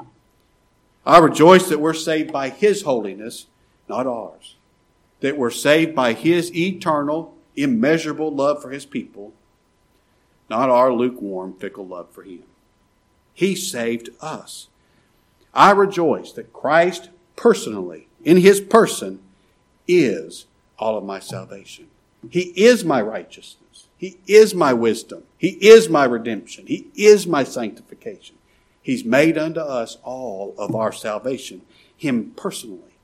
I 1.05 1.19
rejoice 1.19 1.69
that 1.69 1.79
we're 1.79 1.93
saved 1.93 2.33
by 2.33 2.49
His 2.49 2.81
holiness, 2.81 3.45
not 3.87 4.07
ours. 4.07 4.55
That 5.19 5.37
we're 5.37 5.51
saved 5.51 5.93
by 5.93 6.13
His 6.13 6.51
eternal, 6.55 7.37
immeasurable 7.55 8.33
love 8.33 8.59
for 8.59 8.71
His 8.71 8.87
people, 8.87 9.33
not 10.49 10.69
our 10.69 10.91
lukewarm, 10.91 11.53
fickle 11.53 11.87
love 11.87 12.09
for 12.11 12.23
Him. 12.23 12.43
He 13.33 13.55
saved 13.55 14.09
us. 14.19 14.67
I 15.53 15.71
rejoice 15.71 16.31
that 16.33 16.53
Christ 16.53 17.09
personally, 17.35 18.07
in 18.23 18.37
His 18.37 18.59
person, 18.59 19.19
is 19.87 20.45
all 20.77 20.97
of 20.97 21.03
my 21.03 21.19
salvation. 21.19 21.87
He 22.29 22.51
is 22.55 22.83
my 22.83 23.01
righteousness. 23.01 23.87
He 23.97 24.17
is 24.27 24.53
my 24.53 24.73
wisdom. 24.73 25.23
He 25.37 25.49
is 25.49 25.89
my 25.89 26.05
redemption. 26.05 26.67
He 26.67 26.87
is 26.95 27.27
my 27.27 27.43
sanctification. 27.43 28.35
He's 28.81 29.03
made 29.05 29.37
unto 29.37 29.59
us 29.59 29.97
all 30.03 30.55
of 30.57 30.75
our 30.75 30.91
salvation, 30.91 31.61
Him 31.95 32.31
personally. 32.35 32.95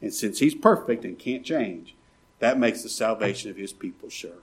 And 0.00 0.12
since 0.12 0.38
He's 0.38 0.54
perfect 0.54 1.04
and 1.04 1.18
can't 1.18 1.44
change, 1.44 1.94
that 2.38 2.58
makes 2.58 2.82
the 2.82 2.88
salvation 2.88 3.50
of 3.50 3.56
His 3.56 3.72
people 3.72 4.08
sure. 4.08 4.42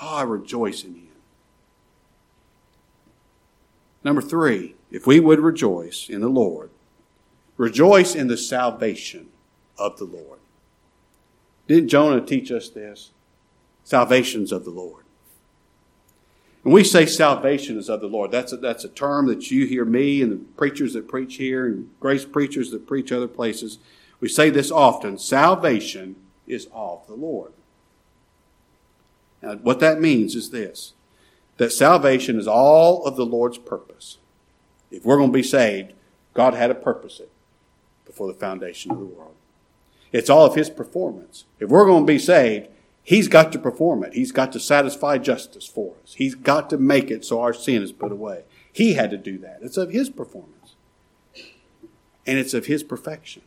Oh, 0.00 0.16
I 0.16 0.22
rejoice 0.22 0.84
in 0.84 0.94
Him. 0.94 1.08
Number 4.04 4.22
three, 4.22 4.74
if 4.90 5.06
we 5.06 5.20
would 5.20 5.40
rejoice 5.40 6.08
in 6.08 6.20
the 6.20 6.28
Lord, 6.28 6.70
rejoice 7.56 8.14
in 8.14 8.28
the 8.28 8.36
salvation 8.36 9.28
of 9.76 9.98
the 9.98 10.04
Lord. 10.04 10.38
Didn't 11.66 11.88
Jonah 11.88 12.20
teach 12.20 12.50
us 12.50 12.68
this? 12.68 13.10
salvations 13.88 14.52
of 14.52 14.66
the 14.66 14.70
Lord. 14.70 15.04
And 16.62 16.74
we 16.74 16.84
say 16.84 17.06
salvation 17.06 17.78
is 17.78 17.88
of 17.88 18.02
the 18.02 18.06
Lord. 18.06 18.30
That's 18.30 18.52
a, 18.52 18.58
that's 18.58 18.84
a 18.84 18.90
term 18.90 19.26
that 19.28 19.50
you 19.50 19.64
hear 19.64 19.86
me 19.86 20.20
and 20.20 20.30
the 20.30 20.36
preachers 20.36 20.92
that 20.92 21.08
preach 21.08 21.36
here 21.36 21.64
and 21.64 21.88
grace 21.98 22.26
preachers 22.26 22.70
that 22.72 22.86
preach 22.86 23.10
other 23.12 23.28
places. 23.28 23.78
We 24.20 24.28
say 24.28 24.50
this 24.50 24.70
often 24.70 25.16
salvation 25.16 26.16
is 26.46 26.68
of 26.70 27.06
the 27.06 27.14
Lord. 27.14 27.52
Now, 29.42 29.54
what 29.56 29.80
that 29.80 30.00
means 30.00 30.34
is 30.34 30.50
this 30.50 30.94
that 31.58 31.72
salvation 31.72 32.38
is 32.38 32.46
all 32.46 33.04
of 33.04 33.16
the 33.16 33.26
Lord's 33.26 33.58
purpose. 33.58 34.18
If 34.90 35.04
we're 35.04 35.16
going 35.16 35.30
to 35.30 35.38
be 35.38 35.42
saved, 35.42 35.92
God 36.32 36.54
had 36.54 36.70
a 36.70 36.74
purpose 36.74 37.20
it 37.20 37.30
before 38.06 38.28
the 38.28 38.38
foundation 38.38 38.90
of 38.90 38.98
the 38.98 39.04
world. 39.04 39.34
It's 40.12 40.30
all 40.30 40.46
of 40.46 40.54
His 40.54 40.70
performance. 40.70 41.44
If 41.58 41.68
we're 41.68 41.84
going 41.84 42.06
to 42.06 42.12
be 42.12 42.18
saved, 42.18 42.68
He's 43.02 43.28
got 43.28 43.52
to 43.52 43.58
perform 43.58 44.04
it. 44.04 44.12
He's 44.12 44.32
got 44.32 44.52
to 44.52 44.60
satisfy 44.60 45.18
justice 45.18 45.66
for 45.66 45.94
us. 46.02 46.14
He's 46.14 46.34
got 46.34 46.68
to 46.70 46.78
make 46.78 47.10
it 47.10 47.24
so 47.24 47.40
our 47.40 47.54
sin 47.54 47.82
is 47.82 47.90
put 47.90 48.12
away. 48.12 48.44
He 48.70 48.94
had 48.94 49.10
to 49.10 49.16
do 49.16 49.38
that. 49.38 49.60
It's 49.62 49.76
of 49.76 49.90
His 49.90 50.10
performance. 50.10 50.76
And 52.26 52.38
it's 52.38 52.54
of 52.54 52.66
His 52.66 52.82
perfection. 52.82 53.42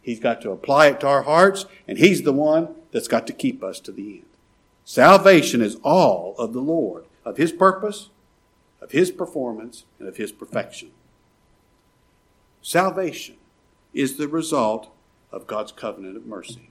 He's 0.00 0.20
got 0.20 0.40
to 0.42 0.50
apply 0.50 0.88
it 0.88 1.00
to 1.00 1.08
our 1.08 1.22
hearts, 1.22 1.66
and 1.88 1.98
He's 1.98 2.22
the 2.22 2.32
one 2.32 2.74
that's 2.92 3.08
got 3.08 3.26
to 3.26 3.32
keep 3.32 3.64
us 3.64 3.80
to 3.80 3.92
the 3.92 4.18
end. 4.18 4.33
Salvation 4.84 5.62
is 5.62 5.76
all 5.82 6.34
of 6.38 6.52
the 6.52 6.60
Lord, 6.60 7.06
of 7.24 7.36
His 7.36 7.52
purpose, 7.52 8.10
of 8.80 8.92
His 8.92 9.10
performance, 9.10 9.84
and 9.98 10.06
of 10.06 10.18
His 10.18 10.30
perfection. 10.30 10.90
Salvation 12.60 13.36
is 13.92 14.16
the 14.16 14.28
result 14.28 14.90
of 15.32 15.46
God's 15.46 15.72
covenant 15.72 16.16
of 16.16 16.26
mercy. 16.26 16.70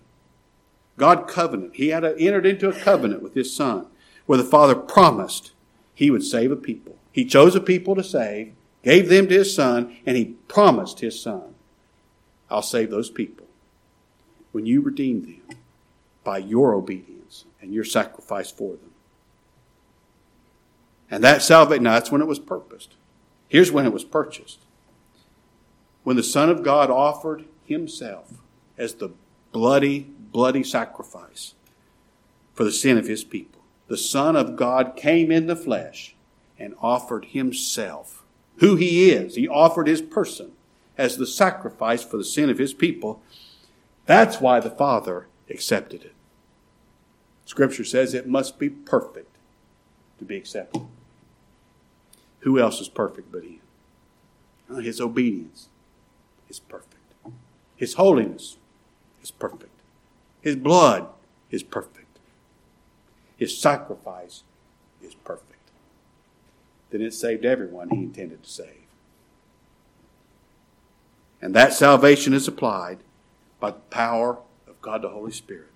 God 0.97 1.27
covenant. 1.27 1.75
He 1.75 1.89
had 1.89 2.03
a, 2.03 2.17
entered 2.17 2.45
into 2.45 2.69
a 2.69 2.79
covenant 2.79 3.21
with 3.21 3.33
his 3.33 3.55
son 3.55 3.87
where 4.25 4.37
the 4.37 4.43
father 4.43 4.75
promised 4.75 5.51
he 5.93 6.09
would 6.09 6.23
save 6.23 6.51
a 6.51 6.55
people. 6.55 6.97
He 7.11 7.25
chose 7.25 7.55
a 7.55 7.61
people 7.61 7.95
to 7.95 8.03
save, 8.03 8.53
gave 8.83 9.09
them 9.09 9.27
to 9.27 9.33
his 9.33 9.53
son, 9.53 9.97
and 10.05 10.17
he 10.17 10.35
promised 10.47 10.99
his 10.99 11.19
son, 11.19 11.55
I'll 12.49 12.61
save 12.61 12.89
those 12.89 13.09
people 13.09 13.47
when 14.51 14.65
you 14.65 14.81
redeem 14.81 15.23
them 15.23 15.57
by 16.23 16.37
your 16.37 16.73
obedience 16.73 17.12
and 17.63 17.73
your 17.73 17.85
sacrifice 17.85 18.51
for 18.51 18.73
them. 18.73 18.91
And 21.09 21.23
that 21.23 21.41
salvation, 21.41 21.83
now 21.83 21.93
that's 21.93 22.11
when 22.11 22.21
it 22.21 22.27
was 22.27 22.39
purposed. 22.39 22.95
Here's 23.47 23.71
when 23.71 23.85
it 23.85 23.93
was 23.93 24.03
purchased. 24.03 24.59
When 26.03 26.17
the 26.17 26.23
Son 26.23 26.49
of 26.49 26.63
God 26.63 26.91
offered 26.91 27.45
himself 27.65 28.33
as 28.77 28.95
the 28.95 29.11
bloody 29.51 30.01
bloody 30.01 30.63
sacrifice 30.63 31.53
for 32.53 32.63
the 32.63 32.71
sin 32.71 32.97
of 32.97 33.07
his 33.07 33.23
people. 33.23 33.61
The 33.87 33.97
Son 33.97 34.35
of 34.35 34.55
God 34.55 34.95
came 34.97 35.31
in 35.31 35.47
the 35.47 35.55
flesh 35.55 36.15
and 36.59 36.75
offered 36.81 37.25
himself, 37.25 38.23
who 38.57 38.75
he 38.75 39.11
is. 39.11 39.35
He 39.35 39.47
offered 39.47 39.87
his 39.87 40.01
person 40.01 40.51
as 40.97 41.17
the 41.17 41.27
sacrifice 41.27 42.03
for 42.03 42.17
the 42.17 42.23
sin 42.23 42.49
of 42.49 42.57
his 42.57 42.73
people. 42.73 43.21
That's 44.05 44.41
why 44.41 44.59
the 44.59 44.69
Father 44.69 45.27
accepted 45.49 46.03
it. 46.03 46.13
Scripture 47.45 47.83
says 47.83 48.13
it 48.13 48.27
must 48.27 48.57
be 48.57 48.69
perfect 48.69 49.37
to 50.19 50.25
be 50.25 50.37
accepted. 50.37 50.83
Who 52.39 52.59
else 52.59 52.81
is 52.81 52.89
perfect 52.89 53.31
but 53.31 53.43
him? 53.43 53.59
His 54.81 54.99
obedience 54.99 55.69
is 56.49 56.59
perfect. 56.59 56.95
His 57.75 57.95
holiness 57.95 58.57
is 59.21 59.31
perfect. 59.31 59.69
His 60.41 60.55
blood 60.55 61.07
is 61.51 61.63
perfect. 61.63 62.19
His 63.37 63.57
sacrifice 63.57 64.43
is 65.01 65.15
perfect. 65.15 65.49
Then 66.89 67.01
it 67.01 67.13
saved 67.13 67.45
everyone 67.45 67.89
he 67.89 67.97
intended 67.97 68.43
to 68.43 68.49
save. 68.49 68.83
And 71.41 71.53
that 71.53 71.73
salvation 71.73 72.33
is 72.33 72.47
applied 72.47 72.99
by 73.59 73.71
the 73.71 73.79
power 73.89 74.37
of 74.67 74.81
God 74.81 75.01
the 75.01 75.09
Holy 75.09 75.31
Spirit. 75.31 75.71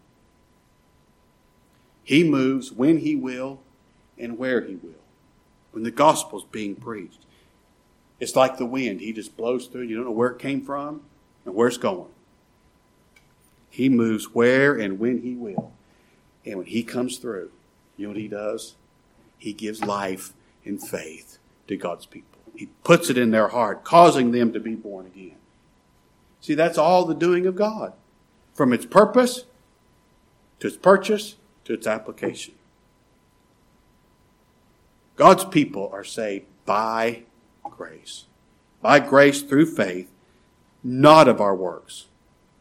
He 2.08 2.24
moves 2.24 2.72
when 2.72 3.00
he 3.00 3.18
will 3.18 3.60
and 4.18 4.38
where 4.38 4.62
he 4.62 4.76
will. 4.76 5.04
When 5.72 5.84
the 5.84 5.92
gospel 5.92 6.40
is 6.40 6.46
being 6.46 6.74
preached, 6.74 7.26
it's 8.18 8.34
like 8.34 8.58
the 8.58 8.66
wind. 8.66 9.02
He 9.02 9.12
just 9.12 9.36
blows 9.36 9.68
through. 9.68 9.82
You 9.82 9.98
don't 9.98 10.06
know 10.06 10.12
where 10.12 10.30
it 10.30 10.40
came 10.40 10.64
from 10.64 11.02
and 11.44 11.54
where 11.54 11.68
it's 11.68 11.76
going. 11.76 12.08
He 13.70 13.90
moves 13.90 14.34
where 14.34 14.74
and 14.74 15.00
when 15.00 15.22
He 15.22 15.36
will. 15.36 15.74
And 16.46 16.60
when 16.60 16.68
He 16.68 16.82
comes 16.82 17.18
through, 17.18 17.52
you 17.98 18.06
know 18.06 18.12
what 18.12 18.22
He 18.22 18.30
does? 18.30 18.78
He 19.38 19.52
gives 19.52 19.84
life 19.84 20.32
and 20.64 20.82
faith 20.82 21.40
to 21.68 21.76
God's 21.76 22.06
people. 22.06 22.40
He 22.56 22.68
puts 22.86 23.10
it 23.10 23.18
in 23.18 23.32
their 23.32 23.50
heart, 23.50 23.84
causing 23.84 24.32
them 24.32 24.54
to 24.54 24.62
be 24.62 24.76
born 24.76 25.08
again. 25.08 25.36
See, 26.40 26.54
that's 26.54 26.78
all 26.78 27.04
the 27.04 27.14
doing 27.14 27.46
of 27.46 27.58
God. 27.58 27.92
From 28.54 28.72
its 28.72 28.86
purpose 28.86 29.44
to 30.62 30.68
its 30.68 30.78
purchase 30.78 31.36
to 31.68 31.74
its 31.74 31.86
application. 31.86 32.54
God's 35.18 35.44
people 35.44 35.90
are 35.92 36.06
saved 36.06 36.46
by 36.66 37.24
grace. 37.64 38.26
By 38.82 39.00
grace 39.00 39.42
through 39.42 39.66
faith, 39.66 40.10
not 40.82 41.28
of 41.28 41.42
our 41.42 41.56
works. 41.56 42.06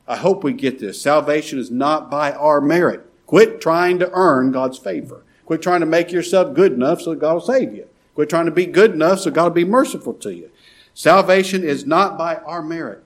I 0.09 0.17
hope 0.17 0.43
we 0.43 0.53
get 0.53 0.81
this. 0.81 1.01
Salvation 1.01 1.61
is 1.61 1.71
not 1.71 2.11
by 2.11 2.33
our 2.33 2.61
merit. 2.61 3.09
Quit 3.27 3.61
trying 3.61 4.01
to 4.01 4.11
earn 4.13 4.51
God's 4.51 4.79
favor. 4.79 5.23
Quit 5.45 5.63
trying 5.63 5.81
to 5.81 5.87
make 5.87 6.11
yourself 6.11 6.55
good 6.55 6.73
enough 6.73 7.01
so 7.01 7.15
God 7.15 7.35
will 7.35 7.41
save 7.41 7.75
you. 7.75 7.87
Quit 8.17 8.29
trying 8.29 8.47
to 8.47 8.51
be 8.51 8.67
good 8.67 8.93
enough 8.93 9.21
so 9.21 9.31
God 9.31 9.45
will 9.45 9.51
be 9.51 9.65
merciful 9.65 10.15
to 10.15 10.35
you. 10.35 10.51
Salvation 10.95 11.63
is 11.63 11.87
not 11.87 12.19
by 12.19 12.37
our 12.37 12.63
merit. 12.63 13.05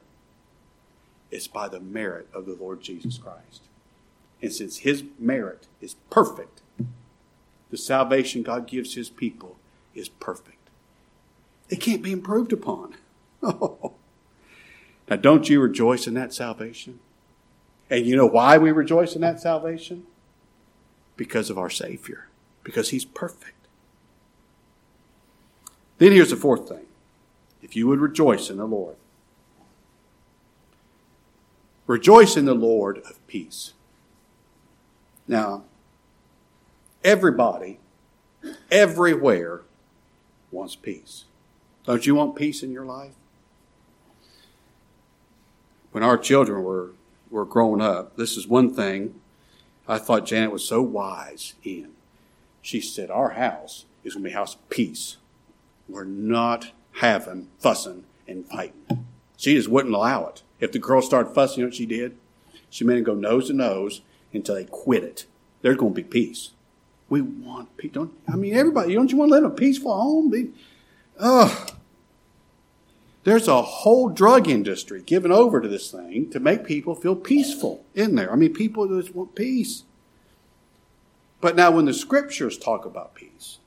It's 1.30 1.48
by 1.48 1.68
the 1.68 1.80
merit 1.80 2.28
of 2.32 2.46
the 2.46 2.54
Lord 2.54 2.80
Jesus 2.80 3.18
Christ. 3.18 3.64
And 4.42 4.53
since 4.53 4.79
His 4.79 5.05
merit 5.18 5.66
is 5.81 5.94
perfect, 6.11 6.62
the 7.70 7.76
salvation 7.76 8.42
God 8.42 8.66
gives 8.66 8.94
His 8.94 9.11
people 9.11 9.57
is 9.94 10.09
perfect. 10.09 10.57
It 11.68 11.81
can't 11.81 12.03
be 12.03 12.12
improved 12.12 12.53
upon. 12.53 12.96
Now, 15.11 15.16
don't 15.16 15.48
you 15.48 15.61
rejoice 15.61 16.07
in 16.07 16.14
that 16.14 16.33
salvation? 16.33 17.00
And 17.90 18.07
you 18.07 18.14
know 18.14 18.26
why 18.26 18.57
we 18.59 18.70
rejoice 18.70 19.16
in 19.16 19.22
that 19.22 19.40
salvation? 19.40 20.05
Because 21.16 21.50
of 21.50 21.59
our 21.59 21.68
Savior, 21.68 22.29
because 22.62 22.90
He's 22.90 23.05
perfect. 23.05 23.66
Then 25.98 26.12
here's 26.12 26.31
the 26.31 26.37
fourth 26.37 26.68
thing 26.68 26.87
if 27.61 27.74
you 27.74 27.88
would 27.88 27.98
rejoice 27.98 28.48
in 28.48 28.57
the 28.57 28.66
Lord, 28.66 28.94
rejoice 31.88 32.37
in 32.37 32.44
the 32.44 32.55
Lord 32.55 32.98
of 32.98 33.26
peace. 33.26 33.72
Now, 35.30 35.62
everybody, 37.04 37.78
everywhere 38.68 39.60
wants 40.50 40.74
peace. 40.74 41.26
Don't 41.84 42.04
you 42.04 42.16
want 42.16 42.34
peace 42.34 42.64
in 42.64 42.72
your 42.72 42.84
life? 42.84 43.12
when 45.92 46.02
our 46.02 46.18
children 46.18 46.64
were, 46.64 46.90
were 47.30 47.44
growing 47.44 47.80
up, 47.80 48.16
this 48.16 48.36
is 48.36 48.48
one 48.48 48.74
thing 48.74 49.20
I 49.86 49.98
thought 49.98 50.26
Janet 50.26 50.50
was 50.50 50.66
so 50.66 50.82
wise 50.82 51.54
in. 51.62 51.92
She 52.60 52.80
said, 52.80 53.08
Our 53.08 53.30
house 53.30 53.84
is 54.02 54.14
going 54.14 54.24
to 54.24 54.30
be 54.30 54.34
a 54.34 54.36
house 54.36 54.56
of 54.56 54.68
peace. 54.68 55.16
We're 55.88 56.02
not 56.02 56.72
having 56.94 57.50
fussing 57.60 58.04
and 58.26 58.48
fighting. 58.48 59.06
She 59.36 59.54
just 59.54 59.68
wouldn't 59.68 59.94
allow 59.94 60.26
it. 60.26 60.42
If 60.58 60.72
the 60.72 60.80
girls 60.80 61.06
started 61.06 61.34
fussing, 61.34 61.60
you 61.60 61.64
know 61.64 61.68
what 61.68 61.76
she 61.76 61.86
did? 61.86 62.16
She 62.68 62.82
made 62.84 62.96
them 62.96 63.04
go 63.04 63.14
nose 63.14 63.46
to 63.46 63.52
nose 63.52 64.02
until 64.32 64.54
they 64.54 64.64
quit 64.64 65.04
it. 65.04 65.26
There's 65.62 65.76
going 65.76 65.92
to 65.94 66.02
be 66.02 66.08
peace. 66.08 66.50
We 67.08 67.20
want 67.20 67.76
peace. 67.76 67.92
Don't 67.92 68.12
I 68.28 68.36
mean 68.36 68.54
everybody? 68.54 68.94
Don't 68.94 69.10
you 69.10 69.18
want 69.18 69.30
to 69.30 69.34
live 69.34 69.44
in 69.44 69.50
a 69.50 69.54
peaceful 69.54 69.94
home? 69.94 70.30
Be, 70.30 70.50
ugh. 71.18 71.72
There's 73.24 73.48
a 73.48 73.60
whole 73.60 74.08
drug 74.08 74.48
industry 74.48 75.02
given 75.02 75.30
over 75.30 75.60
to 75.60 75.68
this 75.68 75.90
thing 75.90 76.30
to 76.30 76.40
make 76.40 76.64
people 76.64 76.94
feel 76.94 77.16
peaceful 77.16 77.84
in 77.94 78.14
there. 78.14 78.32
I 78.32 78.36
mean, 78.36 78.54
people 78.54 78.88
just 78.88 79.14
want 79.14 79.34
peace. 79.34 79.82
But 81.40 81.56
now, 81.56 81.70
when 81.70 81.84
the 81.84 81.92
scriptures 81.92 82.56
talk 82.56 82.84
about 82.86 83.14
peace, 83.14 83.58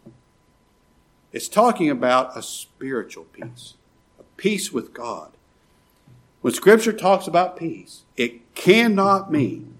it's 1.31 1.47
talking 1.47 1.89
about 1.89 2.37
a 2.37 2.41
spiritual 2.41 3.25
peace, 3.25 3.75
a 4.19 4.23
peace 4.37 4.71
with 4.71 4.93
God. 4.93 5.31
When 6.41 6.53
scripture 6.53 6.93
talks 6.93 7.27
about 7.27 7.57
peace, 7.57 8.03
it 8.17 8.53
cannot 8.55 9.31
mean 9.31 9.72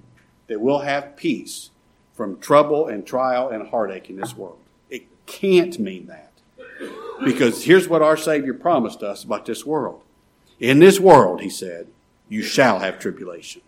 that 0.54 0.60
we'll 0.60 0.80
have 0.80 1.16
peace 1.16 1.72
from 2.14 2.38
trouble 2.38 2.88
and 2.88 3.08
trial 3.08 3.50
and 3.50 3.70
heartache 3.70 4.08
in 4.08 4.18
this 4.18 4.38
world. 4.38 4.60
It 4.88 5.08
can't 5.26 5.80
mean 5.80 6.06
that. 6.06 6.32
Because 7.26 7.64
here's 7.64 7.90
what 7.90 8.04
our 8.04 8.16
Savior 8.16 8.54
promised 8.54 9.02
us 9.02 9.24
about 9.24 9.48
this 9.48 9.66
world. 9.66 10.04
In 10.60 10.78
this 10.78 11.00
world, 11.00 11.42
he 11.42 11.50
said, 11.50 11.88
you 12.30 12.44
shall 12.44 12.80
have 12.80 13.00
tribulation. 13.00 13.64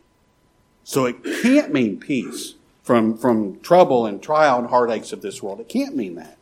So 0.84 1.06
it 1.06 1.24
can't 1.24 1.74
mean 1.74 2.00
peace 2.00 2.54
from, 2.84 3.18
from 3.18 3.60
trouble 3.62 4.06
and 4.06 4.22
trial 4.22 4.60
and 4.60 4.70
heartaches 4.70 5.12
of 5.12 5.24
this 5.24 5.42
world. 5.42 5.60
It 5.60 5.70
can't 5.70 5.96
mean 5.96 6.14
that. 6.16 6.38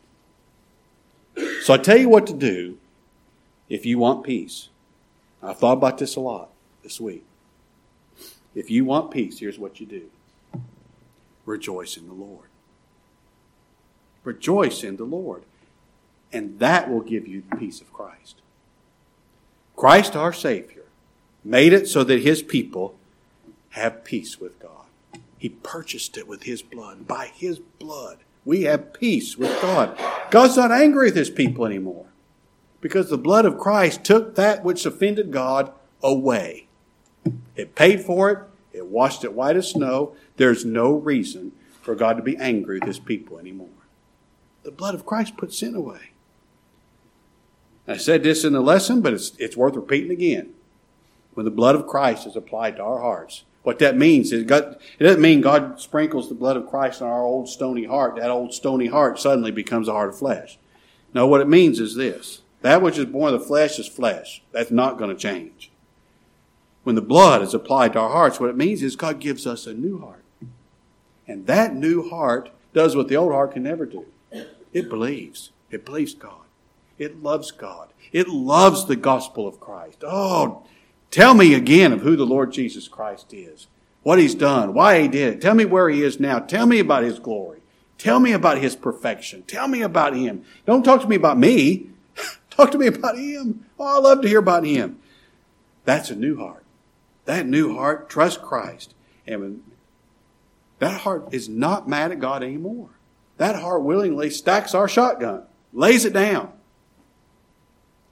So 1.62 1.72
I 1.72 1.78
tell 1.78 1.96
you 1.96 2.10
what 2.10 2.26
to 2.26 2.34
do 2.34 2.76
if 3.70 3.86
you 3.86 3.96
want 3.96 4.24
peace. 4.24 4.68
I've 5.42 5.58
thought 5.58 5.78
about 5.78 5.96
this 5.96 6.16
a 6.16 6.20
lot 6.20 6.50
this 6.82 7.00
week. 7.00 7.24
If 8.54 8.70
you 8.70 8.84
want 8.84 9.10
peace, 9.10 9.38
here's 9.38 9.58
what 9.58 9.80
you 9.80 9.86
do 9.86 10.10
rejoice 11.44 11.96
in 11.96 12.06
the 12.06 12.14
Lord. 12.14 12.48
Rejoice 14.24 14.82
in 14.82 14.96
the 14.96 15.04
Lord. 15.04 15.44
And 16.32 16.58
that 16.58 16.90
will 16.90 17.00
give 17.00 17.28
you 17.28 17.42
the 17.48 17.56
peace 17.56 17.80
of 17.80 17.92
Christ. 17.92 18.40
Christ, 19.76 20.16
our 20.16 20.32
Savior, 20.32 20.84
made 21.44 21.72
it 21.72 21.86
so 21.88 22.04
that 22.04 22.22
His 22.22 22.42
people 22.42 22.96
have 23.70 24.04
peace 24.04 24.40
with 24.40 24.60
God. 24.60 24.70
He 25.38 25.48
purchased 25.48 26.16
it 26.16 26.26
with 26.26 26.44
His 26.44 26.62
blood. 26.62 27.06
By 27.06 27.26
His 27.34 27.58
blood, 27.58 28.18
we 28.44 28.62
have 28.62 28.92
peace 28.92 29.36
with 29.36 29.60
God. 29.60 29.98
God's 30.30 30.56
not 30.56 30.72
angry 30.72 31.08
with 31.08 31.16
His 31.16 31.30
people 31.30 31.66
anymore 31.66 32.06
because 32.80 33.08
the 33.08 33.18
blood 33.18 33.44
of 33.44 33.58
Christ 33.58 34.04
took 34.04 34.34
that 34.34 34.64
which 34.64 34.84
offended 34.84 35.32
God 35.32 35.72
away. 36.02 36.66
It 37.56 37.74
paid 37.74 38.02
for 38.02 38.30
it, 38.30 38.38
it 38.74 38.86
washed 38.86 39.24
it 39.24 39.32
white 39.32 39.56
as 39.56 39.70
snow. 39.70 40.14
There's 40.36 40.64
no 40.64 40.92
reason 40.92 41.52
for 41.80 41.94
God 41.94 42.16
to 42.16 42.22
be 42.22 42.36
angry 42.36 42.78
with 42.78 42.88
His 42.88 42.98
people 42.98 43.38
anymore. 43.38 43.68
The 44.62 44.70
blood 44.70 44.94
of 44.94 45.06
Christ 45.06 45.36
put 45.36 45.52
sin 45.52 45.74
away. 45.74 46.10
I 47.86 47.98
said 47.98 48.22
this 48.22 48.44
in 48.44 48.54
the 48.54 48.60
lesson, 48.60 49.02
but 49.02 49.12
it's, 49.12 49.32
it's 49.38 49.56
worth 49.56 49.76
repeating 49.76 50.10
again. 50.10 50.54
When 51.34 51.44
the 51.44 51.50
blood 51.50 51.74
of 51.74 51.86
Christ 51.86 52.26
is 52.26 52.36
applied 52.36 52.76
to 52.76 52.82
our 52.82 53.00
hearts, 53.00 53.44
what 53.62 53.78
that 53.80 53.96
means 53.96 54.32
is 54.32 54.44
God, 54.44 54.78
it 54.98 55.04
doesn't 55.04 55.20
mean 55.20 55.40
God 55.40 55.80
sprinkles 55.80 56.28
the 56.28 56.34
blood 56.34 56.56
of 56.56 56.68
Christ 56.68 57.02
on 57.02 57.08
our 57.08 57.22
old 57.24 57.48
stony 57.48 57.84
heart. 57.84 58.16
That 58.16 58.30
old 58.30 58.54
stony 58.54 58.86
heart 58.86 59.18
suddenly 59.18 59.50
becomes 59.50 59.88
a 59.88 59.92
heart 59.92 60.10
of 60.10 60.18
flesh. 60.18 60.58
No, 61.12 61.26
what 61.26 61.40
it 61.40 61.48
means 61.48 61.80
is 61.80 61.94
this. 61.94 62.42
That 62.62 62.82
which 62.82 62.98
is 62.98 63.06
born 63.06 63.34
of 63.34 63.40
the 63.40 63.46
flesh 63.46 63.78
is 63.78 63.86
flesh. 63.86 64.42
That's 64.52 64.70
not 64.70 64.98
going 64.98 65.10
to 65.10 65.20
change. 65.20 65.70
When 66.82 66.94
the 66.94 67.02
blood 67.02 67.42
is 67.42 67.54
applied 67.54 67.92
to 67.94 68.00
our 68.00 68.10
hearts, 68.10 68.40
what 68.40 68.50
it 68.50 68.56
means 68.56 68.82
is 68.82 68.96
God 68.96 69.20
gives 69.20 69.46
us 69.46 69.66
a 69.66 69.74
new 69.74 69.98
heart. 69.98 70.23
And 71.26 71.46
that 71.46 71.74
new 71.74 72.08
heart 72.08 72.50
does 72.72 72.96
what 72.96 73.08
the 73.08 73.16
old 73.16 73.32
heart 73.32 73.52
can 73.52 73.62
never 73.62 73.86
do. 73.86 74.06
It 74.72 74.88
believes. 74.88 75.50
It 75.70 75.84
believes 75.84 76.14
God. 76.14 76.42
It 76.98 77.22
loves 77.22 77.50
God. 77.50 77.92
It 78.12 78.28
loves 78.28 78.86
the 78.86 78.96
gospel 78.96 79.46
of 79.46 79.60
Christ. 79.60 80.04
Oh, 80.04 80.64
Tell 81.14 81.34
me 81.34 81.54
again 81.54 81.92
of 81.92 82.00
who 82.00 82.16
the 82.16 82.26
Lord 82.26 82.50
Jesus 82.50 82.88
Christ 82.88 83.32
is, 83.32 83.68
what 84.02 84.18
he's 84.18 84.34
done, 84.34 84.74
why 84.74 85.00
he 85.00 85.06
did 85.06 85.34
it. 85.34 85.40
Tell 85.40 85.54
me 85.54 85.64
where 85.64 85.88
he 85.88 86.02
is 86.02 86.18
now. 86.18 86.40
Tell 86.40 86.66
me 86.66 86.80
about 86.80 87.04
his 87.04 87.20
glory. 87.20 87.60
Tell 87.98 88.18
me 88.18 88.32
about 88.32 88.58
his 88.58 88.74
perfection. 88.74 89.44
Tell 89.44 89.68
me 89.68 89.82
about 89.82 90.16
him. 90.16 90.44
Don't 90.66 90.82
talk 90.82 91.02
to 91.02 91.06
me 91.06 91.14
about 91.14 91.38
me. 91.38 91.90
talk 92.50 92.72
to 92.72 92.78
me 92.78 92.88
about 92.88 93.16
him. 93.16 93.64
Oh, 93.78 93.96
I 93.96 94.00
love 94.00 94.22
to 94.22 94.28
hear 94.28 94.40
about 94.40 94.64
him. 94.64 94.98
That's 95.84 96.10
a 96.10 96.16
new 96.16 96.36
heart. 96.36 96.64
That 97.26 97.46
new 97.46 97.76
heart 97.76 98.10
trusts 98.10 98.42
Christ. 98.42 98.92
And 99.24 99.62
that 100.78 101.00
heart 101.02 101.28
is 101.32 101.48
not 101.48 101.88
mad 101.88 102.12
at 102.12 102.20
God 102.20 102.42
anymore. 102.42 102.90
That 103.36 103.56
heart 103.56 103.82
willingly 103.82 104.30
stacks 104.30 104.74
our 104.74 104.88
shotgun, 104.88 105.42
lays 105.72 106.04
it 106.04 106.12
down, 106.12 106.52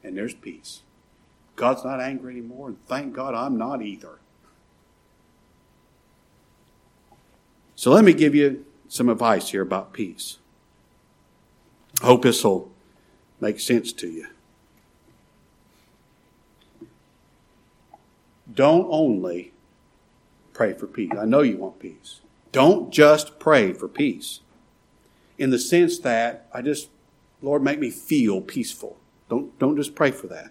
and 0.03 0.17
there's 0.17 0.35
peace. 0.35 0.83
God's 1.55 1.85
not 1.85 2.01
angry 2.01 2.33
anymore, 2.33 2.69
and 2.69 2.87
thank 2.87 3.15
God 3.15 3.35
I'm 3.35 3.57
not 3.57 3.83
either. 3.83 4.19
So 7.77 7.91
let 7.91 8.05
me 8.05 8.13
give 8.13 8.35
you 8.35 8.65
some 8.89 9.09
advice 9.09 9.51
here 9.51 9.63
about 9.63 9.93
peace. 9.93 10.39
I 12.03 12.07
hope 12.07 12.23
this 12.23 12.43
will 12.43 12.71
make 13.41 13.61
sense 13.61 13.93
to 13.95 14.09
you. 14.09 14.27
Don't 18.53 18.87
only 18.91 19.53
pray 20.53 20.73
for 20.73 20.87
peace. 20.87 21.13
I 21.19 21.25
know 21.25 21.43
you 21.43 21.59
want 21.59 21.79
peace. 21.79 22.22
Don't 22.53 22.91
just 22.91 23.39
pray 23.39 23.73
for 23.73 23.89
peace 23.89 24.41
in 25.39 25.51
the 25.51 25.59
sense 25.59 25.99
that 26.01 26.47
I 26.53 26.61
just, 26.63 26.89
Lord, 27.41 27.63
make 27.63 27.79
me 27.79 27.91
feel 27.91 28.41
peaceful. 28.41 28.99
Don't, 29.31 29.59
don't 29.59 29.77
just 29.77 29.95
pray 29.95 30.11
for 30.11 30.27
that. 30.29 30.51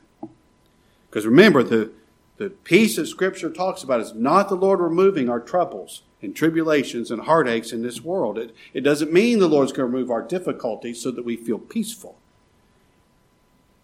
Because 1.10 1.26
remember, 1.26 1.62
the, 1.62 1.92
the 2.38 2.50
peace 2.50 2.96
that 2.96 3.06
Scripture 3.06 3.52
talks 3.52 3.84
about 3.84 4.02
is 4.02 4.16
not 4.16 4.50
the 4.50 4.56
Lord 4.56 4.80
removing 4.80 5.30
our 5.30 5.40
troubles 5.40 6.02
and 6.24 6.36
tribulations 6.36 7.12
and 7.12 7.24
heartaches 7.24 7.72
in 7.72 7.84
this 7.84 8.02
world. 8.02 8.38
It, 8.38 8.56
it 8.74 8.82
doesn't 8.82 9.14
mean 9.14 9.38
the 9.40 9.48
Lord's 9.48 9.72
going 9.72 9.90
to 9.90 9.96
remove 9.96 10.10
our 10.10 10.24
difficulties 10.24 11.02
so 11.02 11.12
that 11.12 11.26
we 11.26 11.36
feel 11.36 11.60
peaceful. 11.60 12.18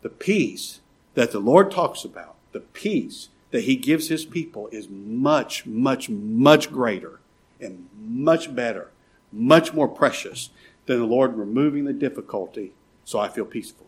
The 0.01 0.09
peace 0.09 0.79
that 1.13 1.31
the 1.31 1.39
Lord 1.39 1.69
talks 1.69 2.03
about, 2.03 2.35
the 2.51 2.59
peace 2.59 3.29
that 3.51 3.63
He 3.63 3.75
gives 3.75 4.07
His 4.07 4.25
people, 4.25 4.67
is 4.71 4.89
much, 4.89 5.65
much, 5.65 6.09
much 6.09 6.71
greater 6.71 7.19
and 7.59 7.87
much 7.97 8.53
better, 8.53 8.91
much 9.31 9.73
more 9.73 9.87
precious 9.87 10.49
than 10.85 10.99
the 10.99 11.05
Lord 11.05 11.35
removing 11.35 11.85
the 11.85 11.93
difficulty 11.93 12.73
so 13.03 13.19
I 13.19 13.29
feel 13.29 13.45
peaceful. 13.45 13.85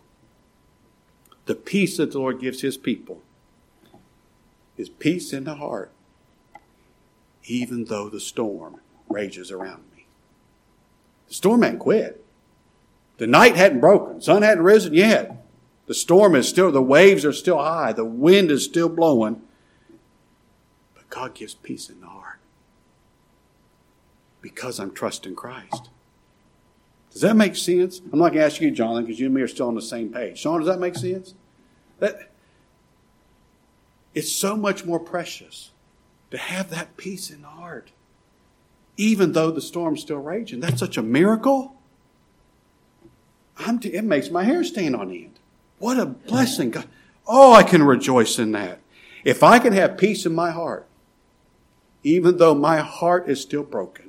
The 1.46 1.56
peace 1.56 1.98
that 1.98 2.12
the 2.12 2.20
Lord 2.20 2.40
gives 2.40 2.62
His 2.62 2.78
people 2.78 3.22
is 4.78 4.90
peace 4.90 5.34
in 5.34 5.44
the 5.46 5.56
heart, 5.56 5.92
even 7.46 7.86
though 7.86 8.10
the 8.10 8.20
storm 8.20 8.80
rages 9.10 9.52
around 9.52 9.84
me. 9.96 10.06
The 11.28 11.34
storm 11.34 11.64
hadn't 11.64 11.80
quit. 11.80 12.24
The 13.18 13.28
night 13.28 13.56
hadn't 13.56 13.82
broken. 13.82 14.22
Sun 14.22 14.44
hadn't 14.44 14.64
risen 14.64 14.94
yet. 14.94 15.46
The 15.88 15.94
storm 15.94 16.36
is 16.36 16.48
still, 16.48 16.72
the 16.72 16.82
waves 16.82 17.26
are 17.26 17.34
still 17.34 17.58
high. 17.58 17.92
The 17.92 18.06
wind 18.06 18.52
is 18.52 18.64
still 18.64 18.88
blowing. 18.88 19.42
But 20.94 21.10
God 21.10 21.34
gives 21.34 21.56
peace 21.56 21.90
in 21.90 22.00
the 22.00 22.08
heart 22.08 22.29
because 24.42 24.80
I'm 24.80 24.92
trusting 24.92 25.36
Christ. 25.36 25.90
Does 27.12 27.22
that 27.22 27.36
make 27.36 27.56
sense? 27.56 28.02
I'm 28.12 28.20
not 28.20 28.30
going 28.30 28.40
to 28.40 28.46
ask 28.46 28.62
you, 28.62 28.72
Jonathan, 28.72 29.06
because 29.06 29.20
you 29.20 29.26
and 29.28 29.36
me 29.36 29.42
are 29.42 29.48
still 29.48 29.68
on 29.68 29.76
the 29.76 29.82
same 29.82 30.10
page. 30.10 30.40
Sean, 30.40 30.60
does 30.60 30.68
that 30.68 30.80
make 30.80 30.96
sense? 30.96 31.34
That 32.00 32.32
it's 34.14 34.32
so 34.32 34.56
much 34.56 34.86
more 34.86 35.00
precious 35.00 35.72
to 36.32 36.38
have 36.38 36.70
that 36.70 36.98
peace 36.98 37.30
in 37.30 37.42
the 37.42 37.48
heart, 37.48 37.92
even 38.98 39.34
though 39.34 39.52
the 39.52 39.62
storm's 39.62 40.02
still 40.02 40.20
raging. 40.20 40.60
That's 40.60 40.80
such 40.80 40.98
a 40.98 41.02
miracle. 41.02 41.76
T- 43.82 43.90
it 43.90 44.04
makes 44.04 44.30
my 44.30 44.44
hair 44.44 44.64
stand 44.64 44.96
on 44.96 45.12
end. 45.12 45.40
What 45.80 46.00
a 46.00 46.06
blessing. 46.06 46.72
God. 46.72 46.88
Oh, 47.28 47.54
I 47.54 47.64
can 47.64 47.84
rejoice 47.84 48.40
in 48.40 48.52
that. 48.54 48.80
If 49.24 49.44
I 49.44 49.60
can 49.60 49.74
have 49.74 49.98
peace 49.98 50.26
in 50.26 50.34
my 50.34 50.52
heart, 50.52 50.88
even 52.04 52.38
though 52.38 52.56
my 52.56 52.78
heart 52.78 53.28
is 53.28 53.42
still 53.42 53.64
broken, 53.64 54.09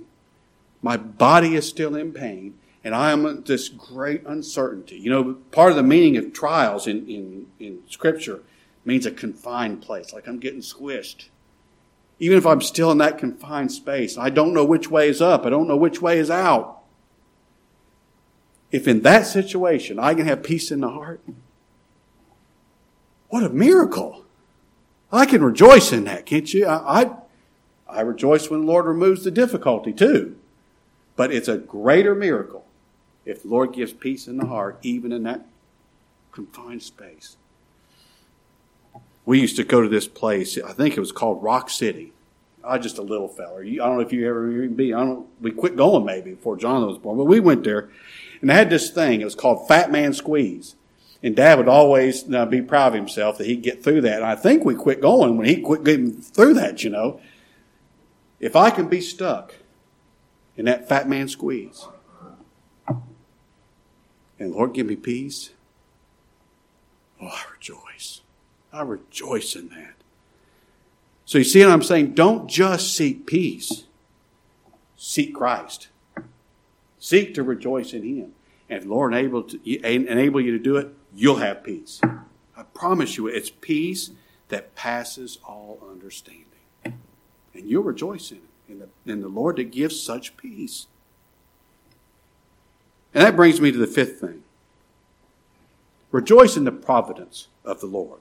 my 0.83 0.97
body 0.97 1.55
is 1.55 1.69
still 1.69 1.95
in 1.95 2.13
pain, 2.13 2.59
and 2.83 2.95
I 2.95 3.13
am 3.13 3.27
in 3.27 3.43
this 3.45 3.69
great 3.69 4.25
uncertainty. 4.27 4.97
You 4.97 5.11
know, 5.11 5.35
part 5.53 5.71
of 5.71 5.77
the 5.77 5.83
meaning 5.83 6.17
of 6.17 6.33
trials 6.33 6.87
in, 6.87 7.07
in, 7.09 7.47
in 7.59 7.81
Scripture 7.89 8.43
means 8.85 9.05
a 9.05 9.11
confined 9.11 9.83
place, 9.83 10.13
like 10.13 10.27
I'm 10.27 10.39
getting 10.39 10.61
squished. 10.61 11.29
Even 12.19 12.39
if 12.39 12.47
I'm 12.47 12.61
still 12.61 12.91
in 12.91 12.99
that 12.99 13.19
confined 13.19 13.73
space, 13.73 14.17
I 14.17 14.31
don't 14.31 14.55
know 14.55 14.65
which 14.65 14.91
way 14.91 15.09
is 15.09 15.21
up, 15.21 15.45
I 15.45 15.51
don't 15.51 15.69
know 15.69 15.77
which 15.77 16.01
way 16.01 16.19
is 16.19 16.31
out. 16.31 16.79
If 18.71 18.87
in 18.87 19.03
that 19.03 19.27
situation 19.27 19.99
I 19.99 20.15
can 20.15 20.27
have 20.27 20.43
peace 20.43 20.71
in 20.71 20.81
the 20.81 20.91
heart, 20.91 21.21
what 23.29 23.45
a 23.45 23.49
miracle! 23.49 24.25
I 25.13 25.27
can 25.27 25.43
rejoice 25.43 25.93
in 25.93 26.05
that, 26.05 26.27
can't 26.27 26.53
you? 26.53 26.67
I, 26.67 27.03
I, 27.03 27.11
I 27.89 28.01
rejoice 28.03 28.49
when 28.49 28.61
the 28.61 28.67
Lord 28.67 28.87
removes 28.87 29.25
the 29.25 29.31
difficulty 29.31 29.93
too. 29.93 30.37
But 31.21 31.35
it's 31.35 31.49
a 31.49 31.59
greater 31.59 32.15
miracle 32.15 32.65
if 33.27 33.43
the 33.43 33.49
Lord 33.49 33.75
gives 33.75 33.93
peace 33.93 34.27
in 34.27 34.39
the 34.39 34.47
heart, 34.47 34.79
even 34.81 35.13
in 35.13 35.25
that 35.25 35.45
confined 36.33 36.83
space 36.83 37.37
we 39.31 39.41
used 39.41 39.57
to 39.57 39.65
go 39.65 39.81
to 39.81 39.89
this 39.89 40.09
place. 40.09 40.59
I 40.59 40.73
think 40.73 40.97
it 40.97 41.01
was 41.01 41.13
called 41.13 41.43
Rock 41.43 41.71
City. 41.71 42.13
I 42.65 42.79
just 42.79 42.99
a 42.99 43.03
little 43.03 43.29
feller. 43.29 43.63
I 43.63 43.77
don't 43.77 43.97
know 43.97 44.01
if 44.01 44.13
you 44.13 44.29
ever 44.29 44.67
be. 44.69 44.93
I 44.93 45.05
don't. 45.05 45.27
We 45.41 45.53
quit 45.53 45.77
going 45.77 46.05
maybe 46.05 46.33
before 46.33 46.57
John 46.57 46.85
was 46.87 46.99
born, 46.99 47.17
but 47.17 47.27
we 47.27 47.39
went 47.39 47.63
there, 47.63 47.91
and 48.41 48.51
they 48.51 48.55
had 48.55 48.71
this 48.71 48.91
thing. 48.91 49.21
It 49.21 49.25
was 49.25 49.37
called 49.37 49.69
Fat 49.69 49.93
Man 49.93 50.13
Squeeze, 50.13 50.75
and 51.23 51.37
Dad 51.37 51.59
would 51.59 51.69
always 51.69 52.25
be 52.25 52.61
proud 52.63 52.89
of 52.89 52.95
himself 52.95 53.39
that 53.39 53.47
he'd 53.47 53.63
get 53.63 53.85
through 53.85 54.01
that. 54.01 54.17
And 54.17 54.25
I 54.25 54.35
think 54.35 54.65
we 54.65 54.75
quit 54.75 55.01
going 55.01 55.37
when 55.37 55.47
he 55.47 55.61
quit 55.61 55.85
getting 55.85 56.13
through 56.13 56.55
that. 56.55 56.83
You 56.83 56.91
know, 56.91 57.21
if 58.41 58.57
I 58.57 58.71
can 58.71 58.89
be 58.89 59.01
stuck 59.01 59.55
in 60.61 60.67
that 60.67 60.87
Fat 60.87 61.09
Man 61.09 61.27
Squeeze, 61.27 61.87
and 64.39 64.53
Lord 64.53 64.75
give 64.75 64.87
me 64.87 64.95
peace, 64.95 65.53
oh, 67.19 67.29
I 67.29 67.45
rejoice. 67.51 68.21
I 68.71 68.83
rejoice 68.83 69.57
in 69.57 69.71
that. 69.71 69.95
So 71.25 71.39
you 71.39 71.45
see 71.45 71.65
what 71.65 71.73
I'm 71.73 71.83
saying? 71.83 72.13
Don't 72.13 72.47
just 72.47 72.95
seek 72.95 73.27
peace. 73.27 73.85
Seek 74.99 75.35
Christ. 75.35 75.89
Seek 76.99 77.33
to 77.37 77.43
rejoice 77.43 77.95
in 77.95 78.03
Him. 78.03 78.35
And 78.69 78.83
if 78.83 78.87
Lord 78.87 79.15
enable, 79.15 79.45
to, 79.45 79.59
enable 79.65 80.43
you 80.43 80.53
to 80.53 80.59
do 80.59 80.77
it, 80.77 80.95
you'll 81.15 81.37
have 81.37 81.65
peace. 81.65 82.03
I 82.05 82.65
promise 82.75 83.17
you, 83.17 83.29
it's 83.29 83.49
peace 83.49 84.11
that 84.49 84.75
passes 84.75 85.39
all 85.43 85.83
understanding. 85.91 86.45
And 86.85 87.01
you'll 87.55 87.83
rejoice 87.83 88.31
in 88.31 88.37
it, 88.37 88.50
in 88.71 88.79
the, 88.79 89.17
the 89.17 89.29
Lord 89.29 89.57
that 89.57 89.71
gives 89.71 90.01
such 90.01 90.37
peace. 90.37 90.87
And 93.13 93.25
that 93.25 93.37
brings 93.37 93.61
me 93.61 93.73
to 93.73 93.79
the 93.79 93.87
fifth 93.87 94.21
thing 94.21 94.43
rejoice 96.13 96.57
in 96.57 96.65
the 96.65 96.73
providence 96.73 97.49
of 97.65 97.81
the 97.81 97.87
Lord. 97.87 98.21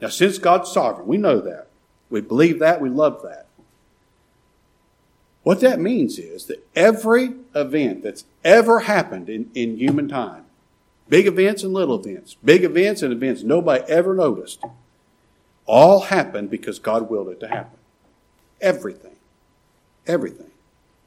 Now, 0.00 0.08
since 0.08 0.38
God's 0.38 0.70
sovereign, 0.70 1.06
we 1.06 1.16
know 1.16 1.40
that. 1.40 1.68
We 2.10 2.20
believe 2.20 2.58
that. 2.60 2.80
We 2.80 2.90
love 2.90 3.22
that. 3.22 3.46
What 5.42 5.60
that 5.60 5.80
means 5.80 6.18
is 6.18 6.46
that 6.46 6.66
every 6.76 7.34
event 7.54 8.02
that's 8.02 8.24
ever 8.44 8.80
happened 8.80 9.28
in, 9.28 9.50
in 9.54 9.76
human 9.76 10.08
time, 10.08 10.44
big 11.08 11.26
events 11.26 11.62
and 11.64 11.72
little 11.72 11.98
events, 11.98 12.36
big 12.44 12.62
events 12.62 13.02
and 13.02 13.12
events 13.12 13.42
nobody 13.42 13.82
ever 13.88 14.14
noticed, 14.14 14.62
all 15.66 16.00
happened 16.02 16.50
because 16.50 16.78
God 16.78 17.10
willed 17.10 17.28
it 17.28 17.40
to 17.40 17.48
happen. 17.48 17.78
Everything. 18.62 19.16
Everything. 20.06 20.50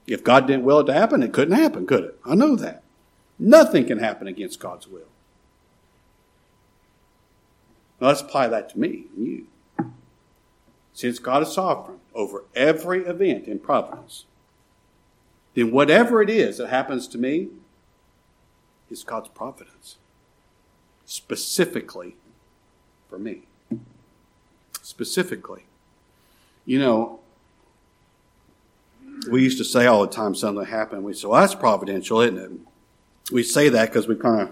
If 0.05 0.23
God 0.23 0.45
didn't 0.45 0.65
will 0.65 0.81
it 0.81 0.85
to 0.85 0.93
happen, 0.93 1.23
it 1.23 1.33
couldn't 1.33 1.55
happen, 1.55 1.87
could 1.87 2.03
it? 2.03 2.19
I 2.23 2.35
know 2.35 2.55
that. 2.57 2.83
Nothing 3.39 3.85
can 3.85 3.97
happen 3.97 4.27
against 4.27 4.59
God's 4.59 4.87
will. 4.87 5.07
Now 7.99 8.07
let's 8.07 8.21
apply 8.21 8.47
that 8.49 8.69
to 8.69 8.79
me 8.79 9.05
and 9.15 9.25
you. 9.25 9.47
Since 10.93 11.19
God 11.19 11.43
is 11.43 11.53
sovereign 11.53 11.99
over 12.13 12.43
every 12.55 13.05
event 13.05 13.47
in 13.47 13.59
providence, 13.59 14.25
then 15.53 15.71
whatever 15.71 16.21
it 16.21 16.29
is 16.29 16.57
that 16.57 16.69
happens 16.69 17.07
to 17.09 17.17
me 17.17 17.49
is 18.89 19.03
God's 19.03 19.29
providence. 19.29 19.97
Specifically 21.05 22.15
for 23.09 23.17
me. 23.17 23.43
Specifically. 24.81 25.65
You 26.65 26.79
know, 26.79 27.19
we 29.29 29.43
used 29.43 29.57
to 29.57 29.63
say 29.63 29.85
all 29.85 30.01
the 30.01 30.11
time 30.11 30.35
something 30.35 30.65
happened. 30.65 31.03
We 31.03 31.13
said, 31.13 31.29
well, 31.29 31.41
that's 31.41 31.55
providential, 31.55 32.21
isn't 32.21 32.37
it? 32.37 32.51
We 33.31 33.43
say 33.43 33.69
that 33.69 33.89
because 33.89 34.07
we 34.07 34.15
kind 34.15 34.41
of 34.41 34.51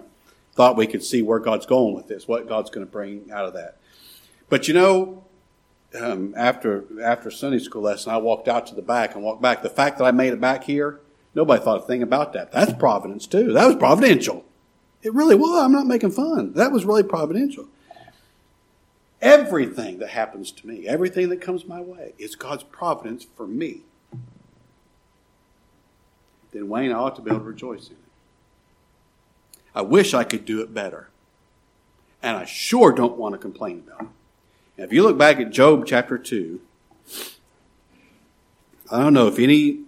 thought 0.53 0.77
we 0.77 0.87
could 0.87 1.03
see 1.03 1.21
where 1.21 1.39
God's 1.39 1.65
going 1.65 1.93
with 1.95 2.07
this, 2.07 2.27
what 2.27 2.47
God's 2.47 2.69
going 2.69 2.85
to 2.85 2.91
bring 2.91 3.31
out 3.31 3.45
of 3.45 3.53
that. 3.53 3.77
But 4.49 4.67
you 4.67 4.73
know, 4.73 5.23
um, 5.99 6.33
after 6.35 6.85
after 7.03 7.29
Sunday 7.29 7.59
school 7.59 7.83
lesson, 7.83 8.11
I 8.11 8.17
walked 8.17 8.47
out 8.47 8.67
to 8.67 8.75
the 8.75 8.81
back 8.81 9.15
and 9.15 9.23
walked 9.23 9.41
back. 9.41 9.61
The 9.61 9.69
fact 9.69 9.99
that 9.99 10.05
I 10.05 10.11
made 10.11 10.33
it 10.33 10.41
back 10.41 10.63
here, 10.63 10.99
nobody 11.35 11.63
thought 11.63 11.83
a 11.83 11.85
thing 11.85 12.01
about 12.01 12.33
that. 12.33 12.51
That's 12.51 12.73
providence 12.73 13.27
too. 13.27 13.53
That 13.53 13.67
was 13.67 13.75
providential. 13.75 14.43
It 15.01 15.13
really 15.13 15.35
was. 15.35 15.63
I'm 15.63 15.71
not 15.71 15.85
making 15.85 16.11
fun. 16.11 16.53
That 16.53 16.71
was 16.71 16.85
really 16.85 17.03
providential. 17.03 17.67
Everything 19.21 19.99
that 19.99 20.09
happens 20.09 20.51
to 20.51 20.67
me, 20.67 20.87
everything 20.87 21.29
that 21.29 21.41
comes 21.41 21.65
my 21.65 21.79
way, 21.79 22.13
is 22.17 22.35
God's 22.35 22.63
providence 22.63 23.25
for 23.35 23.47
me. 23.47 23.81
Then 26.53 26.69
Wayne, 26.69 26.91
I 26.91 26.95
ought 26.95 27.15
to 27.15 27.21
be 27.21 27.31
able 27.31 27.39
to 27.39 27.45
rejoice 27.45 27.87
in 27.87 27.93
it. 27.93 27.97
I 29.75 29.81
wish 29.81 30.13
I 30.13 30.23
could 30.23 30.45
do 30.45 30.61
it 30.61 30.73
better. 30.73 31.09
And 32.21 32.37
I 32.37 32.45
sure 32.45 32.91
don't 32.91 33.17
want 33.17 33.33
to 33.33 33.39
complain 33.39 33.83
about 33.85 34.01
it. 34.01 34.07
Now, 34.77 34.83
if 34.85 34.93
you 34.93 35.03
look 35.03 35.17
back 35.17 35.39
at 35.39 35.51
Job 35.51 35.85
chapter 35.85 36.17
2, 36.17 36.61
I 38.91 38.99
don't 38.99 39.13
know 39.13 39.27
if 39.27 39.39
any 39.39 39.79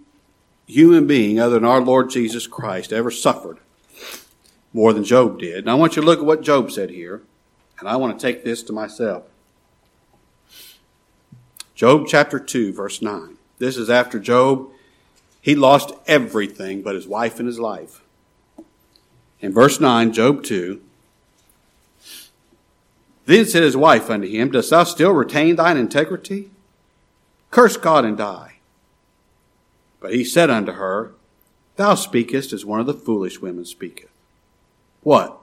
human 0.66 1.06
being 1.06 1.38
other 1.38 1.54
than 1.54 1.64
our 1.64 1.80
Lord 1.80 2.10
Jesus 2.10 2.46
Christ 2.46 2.92
ever 2.92 3.10
suffered 3.10 3.58
more 4.72 4.92
than 4.92 5.04
Job 5.04 5.38
did. 5.38 5.58
And 5.58 5.70
I 5.70 5.74
want 5.74 5.96
you 5.96 6.02
to 6.02 6.06
look 6.06 6.18
at 6.18 6.24
what 6.24 6.42
Job 6.42 6.70
said 6.70 6.90
here, 6.90 7.22
and 7.78 7.88
I 7.88 7.96
want 7.96 8.18
to 8.18 8.26
take 8.26 8.44
this 8.44 8.62
to 8.64 8.72
myself. 8.72 9.24
Job 11.74 12.06
chapter 12.08 12.38
2, 12.38 12.72
verse 12.72 13.00
9. 13.00 13.36
This 13.58 13.76
is 13.76 13.88
after 13.88 14.18
Job, 14.18 14.68
he 15.46 15.54
lost 15.54 15.92
everything 16.08 16.82
but 16.82 16.96
his 16.96 17.06
wife 17.06 17.38
and 17.38 17.46
his 17.46 17.60
life. 17.60 18.02
In 19.38 19.52
verse 19.52 19.78
9, 19.78 20.12
Job 20.12 20.42
2, 20.42 20.82
Then 23.26 23.46
said 23.46 23.62
his 23.62 23.76
wife 23.76 24.10
unto 24.10 24.26
him, 24.26 24.50
Dost 24.50 24.70
thou 24.70 24.82
still 24.82 25.12
retain 25.12 25.54
thine 25.54 25.76
integrity? 25.76 26.50
Curse 27.52 27.76
God 27.76 28.04
and 28.04 28.18
die. 28.18 28.56
But 30.00 30.14
he 30.14 30.24
said 30.24 30.50
unto 30.50 30.72
her, 30.72 31.12
Thou 31.76 31.94
speakest 31.94 32.52
as 32.52 32.64
one 32.64 32.80
of 32.80 32.86
the 32.86 32.92
foolish 32.92 33.40
women 33.40 33.66
speaketh. 33.66 34.10
What? 35.04 35.38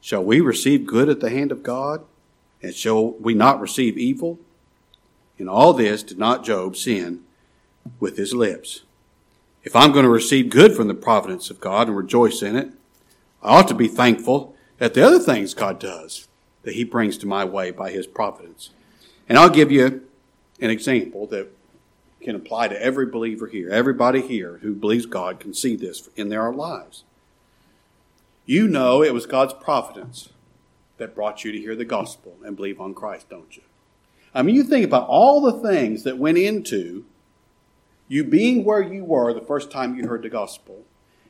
Shall 0.00 0.22
we 0.22 0.40
receive 0.40 0.86
good 0.86 1.08
at 1.08 1.18
the 1.18 1.30
hand 1.30 1.50
of 1.50 1.64
God? 1.64 2.04
And 2.62 2.72
shall 2.72 3.10
we 3.14 3.34
not 3.34 3.60
receive 3.60 3.98
evil? 3.98 4.38
In 5.38 5.48
all 5.48 5.72
this 5.72 6.04
did 6.04 6.20
not 6.20 6.44
Job 6.44 6.76
sin 6.76 7.24
with 7.98 8.16
his 8.16 8.32
lips. 8.32 8.82
If 9.64 9.76
I'm 9.76 9.92
going 9.92 10.04
to 10.04 10.10
receive 10.10 10.50
good 10.50 10.74
from 10.74 10.88
the 10.88 10.94
providence 10.94 11.50
of 11.50 11.60
God 11.60 11.86
and 11.88 11.96
rejoice 11.96 12.42
in 12.42 12.56
it, 12.56 12.70
I 13.42 13.58
ought 13.58 13.68
to 13.68 13.74
be 13.74 13.88
thankful 13.88 14.56
at 14.80 14.94
the 14.94 15.06
other 15.06 15.20
things 15.20 15.54
God 15.54 15.78
does 15.78 16.26
that 16.62 16.74
He 16.74 16.84
brings 16.84 17.16
to 17.18 17.26
my 17.26 17.44
way 17.44 17.70
by 17.70 17.90
His 17.90 18.06
providence. 18.06 18.70
And 19.28 19.38
I'll 19.38 19.50
give 19.50 19.70
you 19.70 20.02
an 20.60 20.70
example 20.70 21.26
that 21.28 21.48
can 22.20 22.36
apply 22.36 22.68
to 22.68 22.82
every 22.82 23.06
believer 23.06 23.46
here. 23.46 23.70
Everybody 23.70 24.20
here 24.20 24.58
who 24.62 24.74
believes 24.74 25.06
God 25.06 25.40
can 25.40 25.54
see 25.54 25.76
this 25.76 26.08
in 26.16 26.28
their 26.28 26.52
lives. 26.52 27.04
You 28.46 28.66
know 28.68 29.02
it 29.02 29.14
was 29.14 29.26
God's 29.26 29.54
providence 29.54 30.28
that 30.98 31.14
brought 31.14 31.44
you 31.44 31.52
to 31.52 31.58
hear 31.58 31.76
the 31.76 31.84
gospel 31.84 32.36
and 32.44 32.56
believe 32.56 32.80
on 32.80 32.94
Christ, 32.94 33.28
don't 33.28 33.56
you? 33.56 33.62
I 34.34 34.42
mean, 34.42 34.54
you 34.54 34.64
think 34.64 34.84
about 34.84 35.08
all 35.08 35.40
the 35.40 35.68
things 35.68 36.04
that 36.04 36.18
went 36.18 36.38
into 36.38 37.04
you 38.12 38.22
being 38.22 38.62
where 38.62 38.82
you 38.82 39.02
were 39.02 39.32
the 39.32 39.40
first 39.40 39.70
time 39.70 39.96
you 39.96 40.06
heard 40.06 40.22
the 40.22 40.28
gospel 40.28 40.84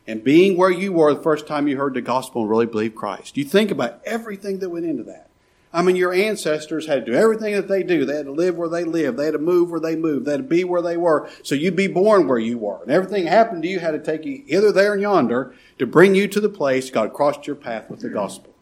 and 0.05 0.25
being 0.25 0.57
where 0.57 0.69
you 0.69 0.93
were 0.93 1.15
the 1.15 1.23
first 1.23 1.47
time 1.47 1.69
you 1.69 1.77
heard 1.77 1.95
the 1.95 2.01
gospel 2.03 2.43
and 2.43 2.51
really 2.51 2.67
believed 2.67 2.97
Christ. 2.97 3.37
You 3.37 3.45
think 3.45 3.71
about 3.71 4.01
everything 4.05 4.59
that 4.59 4.69
went 4.69 4.87
into 4.87 5.05
that. 5.05 5.31
I 5.73 5.83
mean, 5.83 5.95
your 5.95 6.13
ancestors 6.13 6.89
had 6.89 7.07
to 7.07 7.13
do 7.13 7.17
everything 7.17 7.55
that 7.55 7.69
they 7.69 7.85
do. 7.85 8.05
They 8.05 8.17
had 8.17 8.27
to 8.27 8.33
live 8.33 8.57
where 8.57 8.69
they 8.69 8.83
lived. 8.83 9.17
They 9.17 9.27
had 9.27 9.35
to 9.35 9.39
move 9.39 9.71
where 9.71 9.79
they 9.79 9.95
moved. 9.95 10.27
They 10.27 10.33
had 10.33 10.39
to 10.39 10.43
be 10.43 10.65
where 10.65 10.83
they 10.83 10.97
were. 10.97 11.31
So 11.45 11.55
you'd 11.55 11.77
be 11.77 11.87
born 11.87 12.27
where 12.27 12.41
you 12.41 12.59
were. 12.59 12.83
And 12.83 12.91
everything 12.91 13.29
happened 13.29 13.63
to 13.63 13.69
you 13.69 13.79
had 13.79 13.93
to 13.93 14.01
take 14.01 14.25
you 14.25 14.43
hither, 14.49 14.73
there, 14.73 14.93
and 14.93 15.03
yonder 15.03 15.55
to 15.79 15.87
bring 15.87 16.17
you 16.17 16.27
to 16.27 16.41
the 16.41 16.49
place 16.49 16.91
God 16.91 17.13
crossed 17.13 17.47
your 17.47 17.55
path 17.55 17.89
with 17.89 18.01
the 18.01 18.09
gospel. 18.09 18.57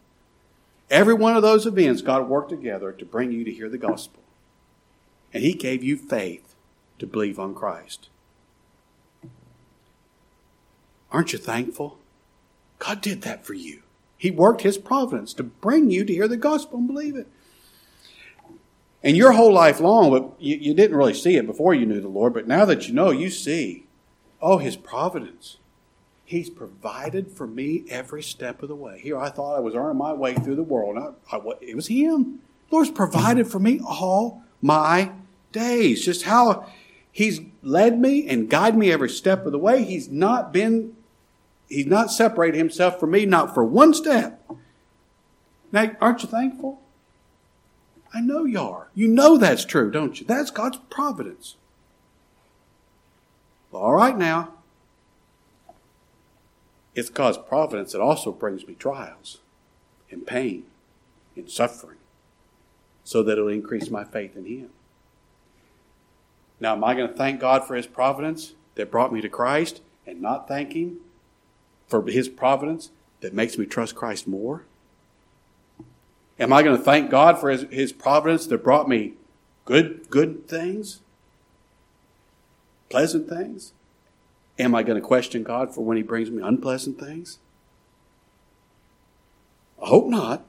Every 0.91 1.15
one 1.15 1.35
of 1.35 1.41
those 1.41 1.65
events, 1.65 2.03
God 2.03 2.29
worked 2.29 2.51
together 2.51 2.91
to 2.91 3.03
bring 3.03 3.31
you 3.31 3.43
to 3.45 3.51
hear 3.51 3.67
the 3.67 3.79
gospel. 3.79 4.21
And 5.33 5.43
He 5.43 5.55
gave 5.55 5.83
you 5.83 5.97
faith 5.97 6.50
to 7.01 7.07
believe 7.07 7.39
on 7.39 7.55
Christ. 7.55 8.09
Aren't 11.11 11.33
you 11.33 11.39
thankful? 11.39 11.97
God 12.77 13.01
did 13.01 13.23
that 13.23 13.43
for 13.43 13.55
you. 13.55 13.81
He 14.17 14.29
worked 14.29 14.61
His 14.61 14.77
providence 14.77 15.33
to 15.33 15.43
bring 15.43 15.89
you 15.89 16.05
to 16.05 16.13
hear 16.13 16.27
the 16.27 16.37
gospel 16.37 16.77
and 16.77 16.87
believe 16.87 17.15
it. 17.15 17.27
And 19.03 19.17
your 19.17 19.31
whole 19.31 19.51
life 19.51 19.79
long, 19.79 20.11
but 20.11 20.39
you, 20.39 20.57
you 20.57 20.73
didn't 20.75 20.95
really 20.95 21.15
see 21.15 21.37
it 21.37 21.47
before 21.47 21.73
you 21.73 21.87
knew 21.87 21.99
the 21.99 22.07
Lord, 22.07 22.35
but 22.35 22.47
now 22.47 22.65
that 22.65 22.87
you 22.87 22.93
know, 22.93 23.09
you 23.09 23.31
see, 23.31 23.87
oh, 24.39 24.59
His 24.59 24.75
providence. 24.75 25.57
He's 26.23 26.51
provided 26.51 27.31
for 27.31 27.47
me 27.47 27.83
every 27.89 28.21
step 28.21 28.61
of 28.61 28.69
the 28.69 28.75
way. 28.75 28.99
Here, 29.01 29.17
I 29.17 29.31
thought 29.31 29.57
I 29.57 29.59
was 29.59 29.73
earning 29.73 29.97
my 29.97 30.13
way 30.13 30.35
through 30.35 30.55
the 30.55 30.63
world. 30.63 30.97
I, 30.97 31.35
I, 31.35 31.41
it 31.61 31.75
was 31.75 31.87
Him. 31.87 32.41
The 32.69 32.75
Lord's 32.75 32.91
provided 32.91 33.47
for 33.47 33.59
me 33.59 33.81
all 33.83 34.43
my 34.61 35.11
days. 35.51 36.05
Just 36.05 36.23
how 36.23 36.67
He's 37.11 37.41
led 37.61 37.99
me 37.99 38.27
and 38.27 38.49
guided 38.49 38.79
me 38.79 38.91
every 38.91 39.09
step 39.09 39.45
of 39.45 39.51
the 39.51 39.59
way. 39.59 39.83
He's 39.83 40.09
not 40.09 40.53
been 40.53 40.95
He's 41.71 41.85
not 41.85 42.11
separated 42.11 42.57
himself 42.57 42.99
from 42.99 43.11
me, 43.11 43.25
not 43.25 43.53
for 43.53 43.63
one 43.63 43.93
step. 43.93 44.45
Now, 45.71 45.91
aren't 46.01 46.21
you 46.21 46.27
thankful? 46.27 46.81
I 48.13 48.19
know 48.19 48.43
you 48.43 48.59
are. 48.59 48.89
You 48.93 49.07
know 49.07 49.37
that's 49.37 49.63
true, 49.63 49.89
don't 49.89 50.19
you? 50.19 50.25
That's 50.25 50.51
God's 50.51 50.79
providence. 50.89 51.55
All 53.71 53.93
right 53.93 54.17
now. 54.17 54.51
It's 56.93 57.09
God's 57.09 57.37
providence 57.37 57.93
that 57.93 58.01
also 58.01 58.33
brings 58.33 58.67
me 58.67 58.73
trials 58.73 59.37
and 60.09 60.27
pain 60.27 60.65
and 61.37 61.49
suffering 61.49 61.99
so 63.05 63.23
that 63.23 63.33
it'll 63.37 63.47
increase 63.47 63.89
my 63.89 64.03
faith 64.03 64.35
in 64.35 64.43
Him. 64.43 64.71
Now, 66.61 66.73
am 66.73 66.83
I 66.83 66.93
going 66.93 67.09
to 67.09 67.13
thank 67.13 67.41
God 67.41 67.65
for 67.65 67.75
His 67.75 67.87
providence 67.87 68.53
that 68.75 68.89
brought 68.89 69.11
me 69.11 69.19
to 69.19 69.27
Christ 69.27 69.81
and 70.07 70.21
not 70.21 70.47
thank 70.47 70.73
Him 70.73 70.99
for 71.91 72.09
his 72.09 72.29
providence 72.29 72.89
that 73.19 73.33
makes 73.33 73.57
me 73.57 73.65
trust 73.65 73.93
Christ 73.93 74.27
more? 74.27 74.63
Am 76.39 76.53
I 76.53 76.63
going 76.63 76.77
to 76.77 76.81
thank 76.81 77.11
God 77.11 77.37
for 77.37 77.51
his, 77.51 77.63
his 77.69 77.91
providence 77.91 78.47
that 78.47 78.63
brought 78.63 78.87
me 78.89 79.13
good, 79.65 80.09
good 80.09 80.47
things? 80.47 81.01
Pleasant 82.89 83.29
things? 83.29 83.73
Am 84.57 84.73
I 84.73 84.83
going 84.83 84.99
to 84.99 85.05
question 85.05 85.43
God 85.43 85.75
for 85.75 85.83
when 85.83 85.97
he 85.97 86.03
brings 86.03 86.31
me 86.31 86.41
unpleasant 86.41 86.97
things? 86.97 87.39
I 89.83 89.87
hope 89.87 90.07
not. 90.07 90.45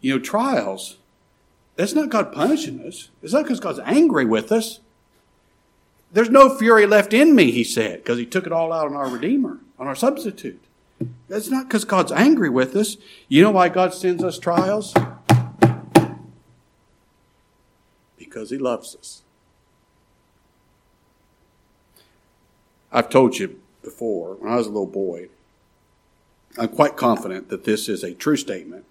You 0.00 0.14
know, 0.14 0.20
trials, 0.20 0.96
that's 1.76 1.94
not 1.94 2.10
God 2.10 2.32
punishing 2.32 2.80
us. 2.86 3.08
It's 3.22 3.32
not 3.32 3.44
because 3.44 3.60
God's 3.60 3.80
angry 3.84 4.24
with 4.24 4.52
us. 4.52 4.80
There's 6.12 6.30
no 6.30 6.54
fury 6.56 6.86
left 6.86 7.14
in 7.14 7.34
me, 7.34 7.50
he 7.50 7.64
said, 7.64 7.98
because 7.98 8.18
he 8.18 8.26
took 8.26 8.46
it 8.46 8.52
all 8.52 8.72
out 8.72 8.86
on 8.86 8.94
our 8.94 9.08
Redeemer, 9.08 9.58
on 9.78 9.86
our 9.86 9.94
substitute. 9.94 10.62
That's 11.28 11.48
not 11.48 11.68
because 11.68 11.84
God's 11.84 12.12
angry 12.12 12.50
with 12.50 12.76
us. 12.76 12.96
You 13.28 13.42
know 13.42 13.50
why 13.50 13.70
God 13.70 13.94
sends 13.94 14.22
us 14.22 14.38
trials? 14.38 14.94
Because 18.18 18.50
he 18.50 18.58
loves 18.58 18.94
us. 18.94 19.22
I've 22.92 23.08
told 23.08 23.38
you 23.38 23.58
before, 23.82 24.34
when 24.34 24.52
I 24.52 24.56
was 24.56 24.66
a 24.66 24.70
little 24.70 24.86
boy, 24.86 25.28
I'm 26.58 26.68
quite 26.68 26.96
confident 26.98 27.48
that 27.48 27.64
this 27.64 27.88
is 27.88 28.04
a 28.04 28.12
true 28.12 28.36
statement. 28.36 28.84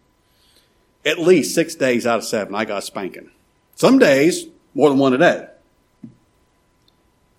At 1.05 1.19
least 1.19 1.55
six 1.55 1.73
days 1.75 2.05
out 2.05 2.19
of 2.19 2.25
seven, 2.25 2.53
I 2.53 2.65
got 2.65 2.83
spanking. 2.83 3.31
Some 3.75 3.97
days, 3.97 4.47
more 4.75 4.89
than 4.89 4.99
one 4.99 5.13
a 5.13 5.17
day. 5.17 5.47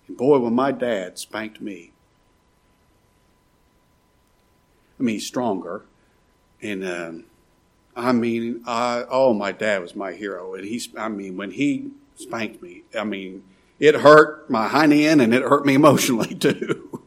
And 0.07 0.17
boy, 0.17 0.39
when 0.39 0.53
my 0.53 0.71
dad 0.71 1.17
spanked 1.17 1.61
me, 1.61 1.91
I 4.99 5.03
mean, 5.03 5.19
stronger. 5.19 5.85
And, 6.61 6.85
um, 6.85 7.25
I 7.95 8.11
mean, 8.11 8.63
I, 8.65 9.05
oh, 9.09 9.33
my 9.33 9.51
dad 9.51 9.81
was 9.81 9.95
my 9.95 10.13
hero. 10.13 10.55
And 10.55 10.65
he, 10.65 10.81
I 10.97 11.07
mean, 11.07 11.37
when 11.37 11.51
he 11.51 11.91
spanked 12.15 12.61
me, 12.61 12.83
I 12.97 13.05
mean, 13.05 13.43
it 13.79 13.95
hurt 13.95 14.49
my 14.49 14.67
hind 14.67 14.93
end 14.93 15.21
and 15.21 15.33
it 15.33 15.41
hurt 15.41 15.65
me 15.65 15.75
emotionally 15.75 16.35
too. 16.35 17.01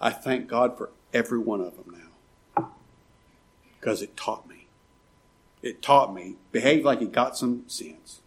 I 0.00 0.10
thank 0.10 0.48
God 0.48 0.76
for 0.76 0.90
every 1.12 1.38
one 1.38 1.60
of 1.60 1.76
them 1.76 1.94
now 1.94 2.01
because 3.82 4.00
it 4.00 4.16
taught 4.16 4.48
me. 4.48 4.68
It 5.60 5.82
taught 5.82 6.14
me 6.14 6.36
behave 6.52 6.84
like 6.84 7.00
you 7.00 7.08
got 7.08 7.36
some 7.36 7.64
sense. 7.66 8.20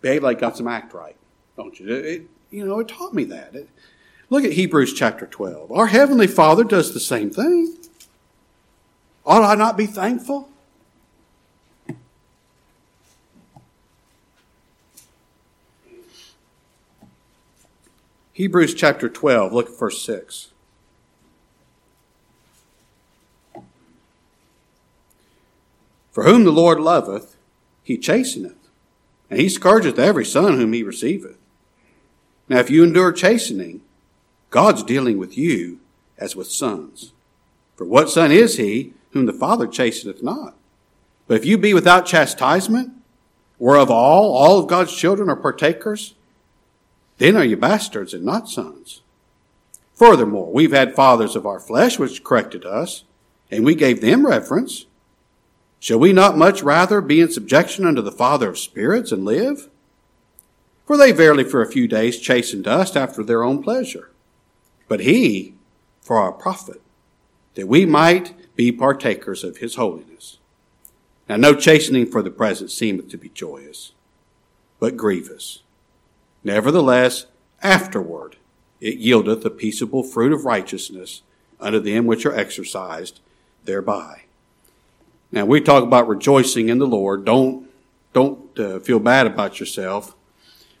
Behave 0.00 0.22
like 0.22 0.38
you 0.38 0.40
got 0.40 0.56
some 0.56 0.66
act 0.66 0.94
right, 0.94 1.16
don't 1.56 1.78
you? 1.78 1.94
It, 1.94 2.22
you 2.50 2.64
know, 2.64 2.80
it 2.80 2.88
taught 2.88 3.12
me 3.12 3.24
that. 3.24 3.54
It, 3.54 3.68
look 4.30 4.42
at 4.44 4.52
Hebrews 4.52 4.94
chapter 4.94 5.26
12. 5.26 5.70
Our 5.70 5.88
Heavenly 5.88 6.26
Father 6.26 6.64
does 6.64 6.94
the 6.94 7.00
same 7.00 7.30
thing. 7.30 7.76
Ought 9.26 9.42
I 9.42 9.54
not 9.54 9.76
be 9.76 9.86
thankful? 9.86 10.48
Hebrews 18.32 18.74
chapter 18.74 19.08
12, 19.08 19.52
look 19.52 19.70
at 19.70 19.78
verse 19.78 20.02
6. 20.02 20.52
For 26.16 26.24
whom 26.24 26.44
the 26.44 26.50
Lord 26.50 26.80
loveth, 26.80 27.36
he 27.82 27.98
chasteneth, 27.98 28.70
and 29.28 29.38
he 29.38 29.50
scourgeth 29.50 29.98
every 29.98 30.24
son 30.24 30.56
whom 30.56 30.72
he 30.72 30.82
receiveth. 30.82 31.36
Now, 32.48 32.58
if 32.58 32.70
you 32.70 32.82
endure 32.82 33.12
chastening, 33.12 33.82
God's 34.48 34.82
dealing 34.82 35.18
with 35.18 35.36
you 35.36 35.78
as 36.16 36.34
with 36.34 36.50
sons. 36.50 37.12
For 37.74 37.84
what 37.84 38.08
son 38.08 38.32
is 38.32 38.56
he 38.56 38.94
whom 39.10 39.26
the 39.26 39.34
Father 39.34 39.66
chasteneth 39.66 40.22
not? 40.22 40.54
But 41.26 41.36
if 41.36 41.44
you 41.44 41.58
be 41.58 41.74
without 41.74 42.06
chastisement, 42.06 42.94
whereof 43.58 43.90
all, 43.90 44.34
all 44.34 44.58
of 44.58 44.68
God's 44.68 44.96
children 44.96 45.28
are 45.28 45.36
partakers, 45.36 46.14
then 47.18 47.36
are 47.36 47.44
you 47.44 47.58
bastards 47.58 48.14
and 48.14 48.24
not 48.24 48.48
sons. 48.48 49.02
Furthermore, 49.92 50.50
we've 50.50 50.72
had 50.72 50.96
fathers 50.96 51.36
of 51.36 51.44
our 51.44 51.60
flesh 51.60 51.98
which 51.98 52.24
corrected 52.24 52.64
us, 52.64 53.04
and 53.50 53.66
we 53.66 53.74
gave 53.74 54.00
them 54.00 54.26
reverence. 54.26 54.86
Shall 55.86 56.00
we 56.00 56.12
not 56.12 56.36
much 56.36 56.64
rather 56.64 57.00
be 57.00 57.20
in 57.20 57.30
subjection 57.30 57.86
unto 57.86 58.02
the 58.02 58.10
Father 58.10 58.48
of 58.48 58.58
spirits 58.58 59.12
and 59.12 59.24
live? 59.24 59.68
For 60.84 60.96
they 60.96 61.12
verily 61.12 61.44
for 61.44 61.62
a 61.62 61.70
few 61.70 61.86
days 61.86 62.18
chastened 62.18 62.66
us 62.66 62.96
after 62.96 63.22
their 63.22 63.44
own 63.44 63.62
pleasure. 63.62 64.10
But 64.88 64.98
he 64.98 65.54
for 66.00 66.18
our 66.18 66.32
profit, 66.32 66.82
that 67.54 67.68
we 67.68 67.86
might 67.86 68.34
be 68.56 68.72
partakers 68.72 69.44
of 69.44 69.58
his 69.58 69.76
holiness. 69.76 70.38
Now 71.28 71.36
no 71.36 71.54
chastening 71.54 72.10
for 72.10 72.20
the 72.20 72.32
present 72.32 72.72
seemeth 72.72 73.08
to 73.10 73.16
be 73.16 73.28
joyous, 73.28 73.92
but 74.80 74.96
grievous. 74.96 75.62
Nevertheless, 76.42 77.26
afterward 77.62 78.34
it 78.80 78.98
yieldeth 78.98 79.44
a 79.44 79.50
peaceable 79.50 80.02
fruit 80.02 80.32
of 80.32 80.44
righteousness 80.44 81.22
unto 81.60 81.78
them 81.78 82.06
which 82.06 82.26
are 82.26 82.34
exercised 82.34 83.20
thereby. 83.62 84.22
Now 85.32 85.44
we 85.44 85.60
talk 85.60 85.82
about 85.82 86.08
rejoicing 86.08 86.68
in 86.68 86.78
the 86.78 86.86
Lord. 86.86 87.24
Don't 87.24 87.68
don't 88.12 88.58
uh, 88.58 88.78
feel 88.80 88.98
bad 88.98 89.26
about 89.26 89.60
yourself 89.60 90.14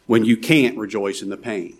when 0.06 0.24
you 0.24 0.36
can't 0.36 0.78
rejoice 0.78 1.22
in 1.22 1.28
the 1.28 1.36
pain. 1.36 1.78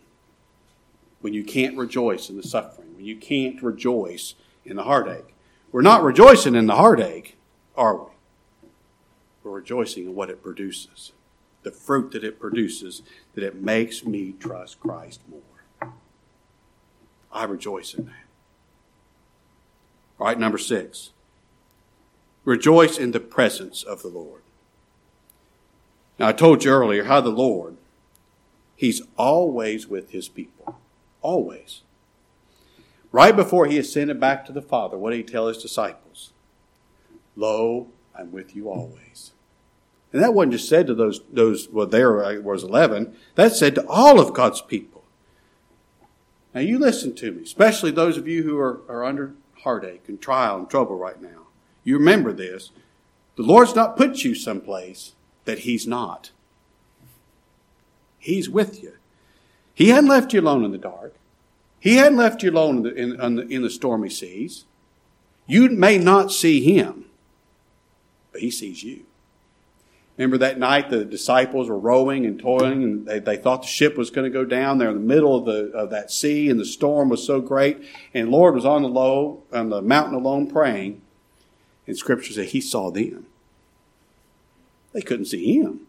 When 1.20 1.32
you 1.32 1.44
can't 1.44 1.76
rejoice 1.76 2.28
in 2.28 2.36
the 2.36 2.42
suffering. 2.42 2.94
When 2.96 3.04
you 3.04 3.16
can't 3.16 3.62
rejoice 3.62 4.34
in 4.64 4.76
the 4.76 4.84
heartache. 4.84 5.34
We're 5.72 5.82
not 5.82 6.02
rejoicing 6.02 6.54
in 6.54 6.66
the 6.66 6.74
heartache, 6.74 7.36
are 7.76 7.96
we? 7.96 8.10
We're 9.42 9.52
rejoicing 9.52 10.04
in 10.04 10.14
what 10.14 10.30
it 10.30 10.42
produces 10.42 11.12
the 11.66 11.72
fruit 11.72 12.12
that 12.12 12.22
it 12.22 12.38
produces, 12.38 13.02
that 13.34 13.42
it 13.42 13.56
makes 13.56 14.04
me 14.04 14.32
trust 14.38 14.78
Christ 14.78 15.20
more. 15.28 15.90
I 17.32 17.42
rejoice 17.42 17.92
in 17.92 18.04
that. 18.04 18.24
All 20.20 20.28
right, 20.28 20.38
number 20.38 20.58
six. 20.58 21.10
Rejoice 22.46 22.96
in 22.96 23.10
the 23.10 23.18
presence 23.18 23.82
of 23.82 24.02
the 24.02 24.08
Lord. 24.08 24.40
Now, 26.16 26.28
I 26.28 26.32
told 26.32 26.64
you 26.64 26.70
earlier 26.70 27.04
how 27.04 27.20
the 27.20 27.28
Lord, 27.28 27.76
He's 28.76 29.02
always 29.18 29.88
with 29.88 30.12
His 30.12 30.28
people. 30.28 30.78
Always. 31.22 31.82
Right 33.10 33.34
before 33.34 33.66
He 33.66 33.78
ascended 33.78 34.20
back 34.20 34.46
to 34.46 34.52
the 34.52 34.62
Father, 34.62 34.96
what 34.96 35.10
did 35.10 35.16
He 35.16 35.22
tell 35.24 35.48
His 35.48 35.58
disciples? 35.58 36.32
Lo, 37.34 37.88
I'm 38.16 38.30
with 38.30 38.54
you 38.54 38.70
always. 38.70 39.32
And 40.12 40.22
that 40.22 40.32
wasn't 40.32 40.52
just 40.52 40.68
said 40.68 40.86
to 40.86 40.94
those, 40.94 41.20
those 41.32 41.68
well, 41.68 41.86
there 41.86 42.40
was 42.40 42.62
11. 42.62 43.16
That's 43.34 43.58
said 43.58 43.74
to 43.74 43.86
all 43.88 44.20
of 44.20 44.32
God's 44.32 44.62
people. 44.62 45.02
Now 46.54 46.60
you 46.60 46.78
listen 46.78 47.16
to 47.16 47.32
me, 47.32 47.42
especially 47.42 47.90
those 47.90 48.16
of 48.16 48.28
you 48.28 48.44
who 48.44 48.56
are, 48.56 48.82
are 48.88 49.04
under 49.04 49.34
heartache 49.64 50.04
and 50.06 50.20
trial 50.20 50.58
and 50.58 50.70
trouble 50.70 50.96
right 50.96 51.20
now. 51.20 51.45
You 51.86 51.98
remember 51.98 52.32
this. 52.32 52.72
The 53.36 53.44
Lord's 53.44 53.76
not 53.76 53.96
put 53.96 54.24
you 54.24 54.34
someplace 54.34 55.12
that 55.44 55.60
He's 55.60 55.86
not. 55.86 56.32
He's 58.18 58.50
with 58.50 58.82
you. 58.82 58.94
He 59.72 59.90
hadn't 59.90 60.10
left 60.10 60.34
you 60.34 60.40
alone 60.40 60.64
in 60.64 60.72
the 60.72 60.78
dark. 60.78 61.14
He 61.78 61.94
hadn't 61.94 62.18
left 62.18 62.42
you 62.42 62.50
alone 62.50 62.78
in 62.78 62.82
the, 62.82 62.94
in, 62.94 63.20
in 63.20 63.34
the, 63.36 63.46
in 63.46 63.62
the 63.62 63.70
stormy 63.70 64.10
seas. 64.10 64.64
You 65.46 65.68
may 65.70 65.96
not 65.96 66.32
see 66.32 66.60
Him, 66.60 67.04
but 68.32 68.40
He 68.40 68.50
sees 68.50 68.82
you. 68.82 69.04
Remember 70.16 70.38
that 70.38 70.58
night 70.58 70.90
the 70.90 71.04
disciples 71.04 71.68
were 71.68 71.78
rowing 71.78 72.26
and 72.26 72.40
toiling 72.40 72.82
and 72.82 73.06
they, 73.06 73.20
they 73.20 73.36
thought 73.36 73.62
the 73.62 73.68
ship 73.68 73.96
was 73.96 74.10
going 74.10 74.24
to 74.24 74.36
go 74.36 74.44
down. 74.44 74.78
They're 74.78 74.88
in 74.88 74.94
the 74.94 75.14
middle 75.14 75.36
of, 75.36 75.44
the, 75.44 75.70
of 75.70 75.90
that 75.90 76.10
sea 76.10 76.50
and 76.50 76.58
the 76.58 76.64
storm 76.64 77.10
was 77.10 77.24
so 77.24 77.40
great. 77.40 77.84
And 78.12 78.30
Lord 78.30 78.56
was 78.56 78.64
on 78.64 78.82
the 78.82 78.88
low, 78.88 79.44
on 79.52 79.68
the 79.68 79.82
mountain 79.82 80.14
alone 80.14 80.50
praying. 80.50 81.02
And 81.86 81.96
scripture 81.96 82.32
said 82.32 82.46
he 82.46 82.60
saw 82.60 82.90
them. 82.90 83.26
They 84.92 85.02
couldn't 85.02 85.26
see 85.26 85.58
him. 85.58 85.80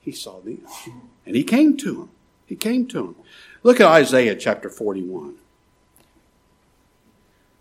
He 0.00 0.12
saw 0.12 0.40
them. 0.40 0.64
And 1.26 1.36
he 1.36 1.44
came 1.44 1.76
to 1.78 1.94
them. 1.94 2.10
He 2.46 2.56
came 2.56 2.86
to 2.88 3.02
them. 3.02 3.16
Look 3.62 3.80
at 3.80 3.86
Isaiah 3.86 4.34
chapter 4.34 4.68
41. 4.68 5.36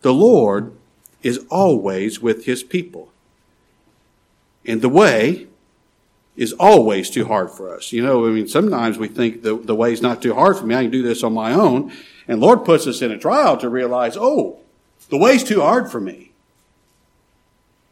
The 0.02 0.14
Lord 0.14 0.74
is 1.22 1.45
always 1.49 2.20
with 2.20 2.45
his 2.45 2.64
people. 2.64 3.12
And 4.66 4.82
the 4.82 4.89
way 4.89 5.47
is 6.36 6.54
always 6.54 7.10
too 7.10 7.26
hard 7.26 7.52
for 7.52 7.74
us. 7.76 7.91
You 7.91 8.04
know, 8.04 8.26
I 8.28 8.32
mean, 8.32 8.47
sometimes 8.47 8.97
we 8.97 9.08
think 9.08 9.43
the, 9.43 9.56
the 9.56 9.76
way 9.76 9.93
is 9.93 10.02
not 10.02 10.22
too 10.22 10.34
hard 10.34 10.58
for 10.58 10.66
me. 10.66 10.76
I 10.76 10.84
can 10.84 10.91
do 10.91 11.04
this 11.04 11.24
on 11.24 11.34
my 11.34 11.54
own. 11.54 11.91
And 12.28 12.39
Lord 12.39 12.66
puts 12.66 12.88
us 12.88 13.02
in 13.02 13.12
a 13.12 13.18
trial 13.18 13.58
to 13.58 13.70
realize, 13.70 14.18
oh, 14.18 14.60
the 15.10 15.18
way's 15.18 15.43
too 15.43 15.62
hard 15.62 15.91
for 15.91 15.99
me. 15.99 16.31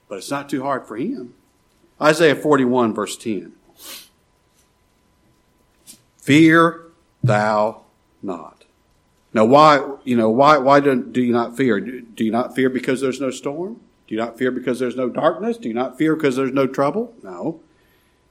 But 0.09 0.17
it's 0.17 0.31
not 0.31 0.49
too 0.49 0.63
hard 0.63 0.85
for 0.85 0.97
him. 0.97 1.35
Isaiah 2.01 2.35
41 2.35 2.93
verse 2.93 3.15
10. 3.15 3.53
Fear 6.17 6.85
thou 7.23 7.83
not. 8.21 8.65
Now, 9.33 9.45
why, 9.45 9.95
you 10.03 10.17
know, 10.17 10.29
why, 10.29 10.57
why 10.57 10.79
do, 10.79 11.01
do 11.01 11.21
you 11.21 11.31
not 11.31 11.55
fear? 11.55 11.79
Do, 11.79 12.01
do 12.01 12.25
you 12.25 12.31
not 12.31 12.55
fear 12.55 12.69
because 12.69 12.99
there's 12.99 13.21
no 13.21 13.29
storm? 13.29 13.79
Do 14.07 14.15
you 14.15 14.19
not 14.19 14.37
fear 14.37 14.49
because 14.49 14.79
there's 14.79 14.95
no 14.95 15.07
darkness? 15.07 15.57
Do 15.57 15.67
you 15.67 15.75
not 15.75 15.97
fear 15.97 16.15
because 16.15 16.35
there's 16.35 16.51
no 16.51 16.65
trouble? 16.65 17.13
No. 17.21 17.61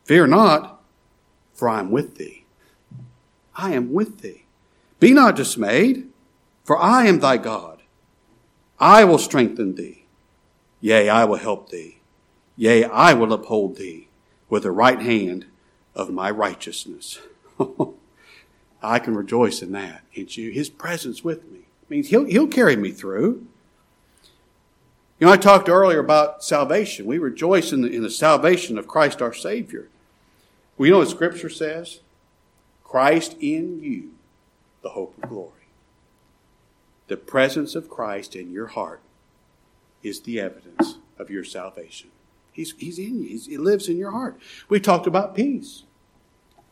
Fear 0.04 0.26
not, 0.26 0.82
for 1.54 1.68
I 1.68 1.78
am 1.78 1.90
with 1.92 2.16
thee. 2.16 2.44
I 3.54 3.74
am 3.74 3.92
with 3.92 4.20
thee. 4.20 4.44
Be 4.98 5.12
not 5.12 5.36
dismayed, 5.36 6.08
for 6.64 6.78
I 6.78 7.06
am 7.06 7.20
thy 7.20 7.36
God. 7.36 7.82
I 8.80 9.04
will 9.04 9.18
strengthen 9.18 9.76
thee. 9.76 9.97
Yea, 10.80 11.08
I 11.08 11.24
will 11.24 11.36
help 11.36 11.70
thee. 11.70 11.98
Yea, 12.56 12.84
I 12.84 13.14
will 13.14 13.32
uphold 13.32 13.76
thee 13.76 14.08
with 14.48 14.62
the 14.62 14.70
right 14.70 15.00
hand 15.00 15.46
of 15.94 16.10
my 16.10 16.30
righteousness. 16.30 17.20
I 18.82 18.98
can 18.98 19.14
rejoice 19.14 19.62
in 19.62 19.72
that, 19.72 20.02
can't 20.14 20.36
you? 20.36 20.50
His 20.50 20.70
presence 20.70 21.24
with 21.24 21.50
me 21.50 21.60
means 21.88 22.08
he'll, 22.08 22.24
he'll 22.24 22.48
carry 22.48 22.76
me 22.76 22.92
through. 22.92 23.46
You 25.18 25.26
know, 25.26 25.32
I 25.32 25.36
talked 25.36 25.68
earlier 25.68 25.98
about 25.98 26.44
salvation. 26.44 27.06
We 27.06 27.18
rejoice 27.18 27.72
in 27.72 27.82
the, 27.82 27.88
in 27.88 28.02
the 28.02 28.10
salvation 28.10 28.78
of 28.78 28.86
Christ 28.86 29.20
our 29.20 29.32
Savior. 29.32 29.88
We 30.76 30.90
know 30.90 30.98
what 30.98 31.08
Scripture 31.08 31.50
says? 31.50 32.00
Christ 32.84 33.36
in 33.40 33.82
you, 33.82 34.12
the 34.82 34.90
hope 34.90 35.16
of 35.20 35.28
glory. 35.28 35.52
The 37.08 37.16
presence 37.16 37.74
of 37.74 37.90
Christ 37.90 38.36
in 38.36 38.52
your 38.52 38.68
heart 38.68 39.00
is 40.02 40.20
the 40.20 40.40
evidence 40.40 40.98
of 41.18 41.30
your 41.30 41.44
salvation. 41.44 42.10
He's, 42.52 42.72
he's 42.78 42.98
in 42.98 43.22
you. 43.22 43.28
He's, 43.28 43.46
he 43.46 43.56
lives 43.56 43.88
in 43.88 43.98
your 43.98 44.10
heart. 44.10 44.38
We 44.68 44.80
talked 44.80 45.06
about 45.06 45.34
peace. 45.34 45.84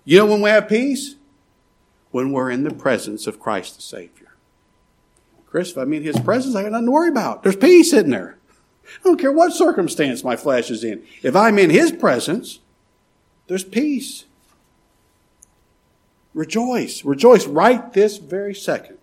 You 0.04 0.18
know 0.18 0.26
when 0.26 0.42
we 0.42 0.50
have 0.50 0.68
peace? 0.68 1.16
When 2.10 2.32
we're 2.32 2.50
in 2.50 2.64
the 2.64 2.74
presence 2.74 3.26
of 3.26 3.40
Christ 3.40 3.76
the 3.76 3.82
Savior. 3.82 4.34
Chris, 5.46 5.70
if 5.70 5.78
I'm 5.78 5.92
in 5.92 6.02
His 6.02 6.18
presence, 6.18 6.54
I 6.54 6.62
got 6.62 6.72
nothing 6.72 6.86
to 6.86 6.92
worry 6.92 7.08
about. 7.08 7.42
There's 7.42 7.56
peace 7.56 7.92
in 7.92 8.10
there. 8.10 8.36
I 8.84 9.02
don't 9.04 9.20
care 9.20 9.32
what 9.32 9.52
circumstance 9.52 10.22
my 10.22 10.36
flesh 10.36 10.70
is 10.70 10.84
in. 10.84 11.04
If 11.22 11.34
I'm 11.34 11.58
in 11.58 11.70
His 11.70 11.92
presence, 11.92 12.60
there's 13.46 13.64
peace. 13.64 14.24
Rejoice. 16.34 17.04
Rejoice 17.04 17.46
right 17.46 17.92
this 17.92 18.18
very 18.18 18.54
second. 18.54 18.98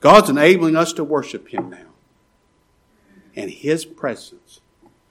God's 0.00 0.30
enabling 0.30 0.76
us 0.76 0.92
to 0.94 1.04
worship 1.04 1.48
Him 1.48 1.70
now. 1.70 1.91
And 3.34 3.50
His 3.50 3.84
presence 3.84 4.60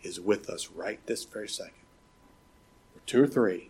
is 0.03 0.19
with 0.19 0.49
us 0.49 0.69
right 0.69 0.99
this 1.05 1.25
very 1.25 1.47
second. 1.47 1.73
Two 3.05 3.23
or 3.23 3.27
three 3.27 3.69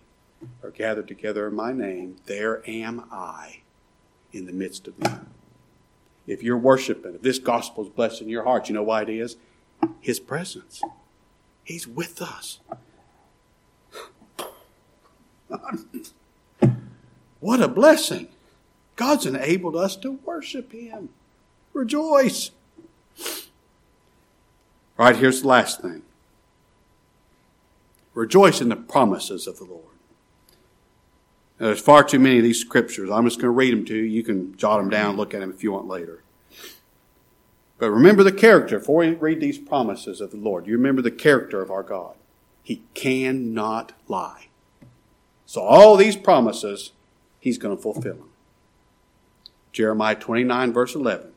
are 0.63 0.71
gathered 0.71 1.07
together 1.07 1.47
in 1.47 1.55
my 1.55 1.71
name, 1.71 2.17
there 2.25 2.61
am 2.67 3.05
I 3.11 3.61
in 4.31 4.45
the 4.45 4.51
midst 4.51 4.87
of 4.87 4.97
them. 4.97 5.27
If 6.27 6.43
you're 6.43 6.57
worshiping, 6.57 7.15
if 7.15 7.21
this 7.21 7.39
gospel 7.39 7.83
is 7.83 7.89
blessed 7.89 8.21
in 8.21 8.29
your 8.29 8.43
heart, 8.43 8.69
you 8.69 8.75
know 8.75 8.83
why 8.83 9.01
it 9.03 9.09
is? 9.09 9.37
His 9.99 10.19
presence. 10.19 10.81
He's 11.63 11.87
with 11.87 12.21
us. 12.21 12.59
what 17.39 17.61
a 17.61 17.67
blessing. 17.67 18.27
God's 18.95 19.25
enabled 19.25 19.75
us 19.75 19.95
to 19.97 20.11
worship 20.11 20.71
Him. 20.71 21.09
Rejoice. 21.73 22.51
All 25.01 25.07
right, 25.07 25.15
here's 25.15 25.41
the 25.41 25.47
last 25.47 25.81
thing 25.81 26.03
rejoice 28.13 28.61
in 28.61 28.69
the 28.69 28.75
promises 28.75 29.47
of 29.47 29.57
the 29.57 29.63
Lord. 29.63 29.95
Now, 31.59 31.65
there's 31.67 31.81
far 31.81 32.03
too 32.03 32.19
many 32.19 32.37
of 32.37 32.43
these 32.43 32.59
scriptures. 32.59 33.09
I'm 33.09 33.23
just 33.23 33.37
going 33.37 33.47
to 33.47 33.49
read 33.49 33.73
them 33.73 33.83
to 33.85 33.95
you. 33.95 34.03
You 34.03 34.23
can 34.23 34.55
jot 34.57 34.77
them 34.77 34.91
down, 34.91 35.17
look 35.17 35.33
at 35.33 35.39
them 35.39 35.49
if 35.49 35.63
you 35.63 35.71
want 35.71 35.87
later. 35.87 36.21
But 37.79 37.89
remember 37.89 38.21
the 38.21 38.31
character 38.31 38.77
before 38.77 38.97
we 38.97 39.09
read 39.15 39.39
these 39.39 39.57
promises 39.57 40.21
of 40.21 40.29
the 40.29 40.37
Lord. 40.37 40.67
You 40.67 40.73
remember 40.73 41.01
the 41.01 41.09
character 41.09 41.63
of 41.63 41.71
our 41.71 41.81
God. 41.81 42.13
He 42.61 42.83
cannot 42.93 43.93
lie. 44.07 44.49
So 45.47 45.61
all 45.61 45.97
these 45.97 46.15
promises, 46.15 46.91
He's 47.39 47.57
going 47.57 47.75
to 47.75 47.81
fulfill 47.81 48.17
them. 48.17 48.29
Jeremiah 49.71 50.13
29, 50.13 50.71
verse 50.71 50.93
11. 50.93 51.31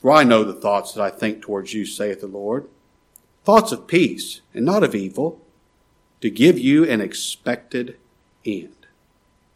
For 0.00 0.10
I 0.10 0.24
know 0.24 0.44
the 0.44 0.54
thoughts 0.54 0.92
that 0.94 1.02
I 1.02 1.10
think 1.10 1.42
towards 1.42 1.74
you, 1.74 1.84
saith 1.84 2.20
the 2.20 2.26
Lord. 2.26 2.68
Thoughts 3.44 3.72
of 3.72 3.86
peace 3.86 4.40
and 4.54 4.64
not 4.64 4.82
of 4.82 4.94
evil, 4.94 5.40
to 6.20 6.30
give 6.30 6.58
you 6.58 6.84
an 6.84 7.00
expected 7.00 7.96
end. 8.44 8.74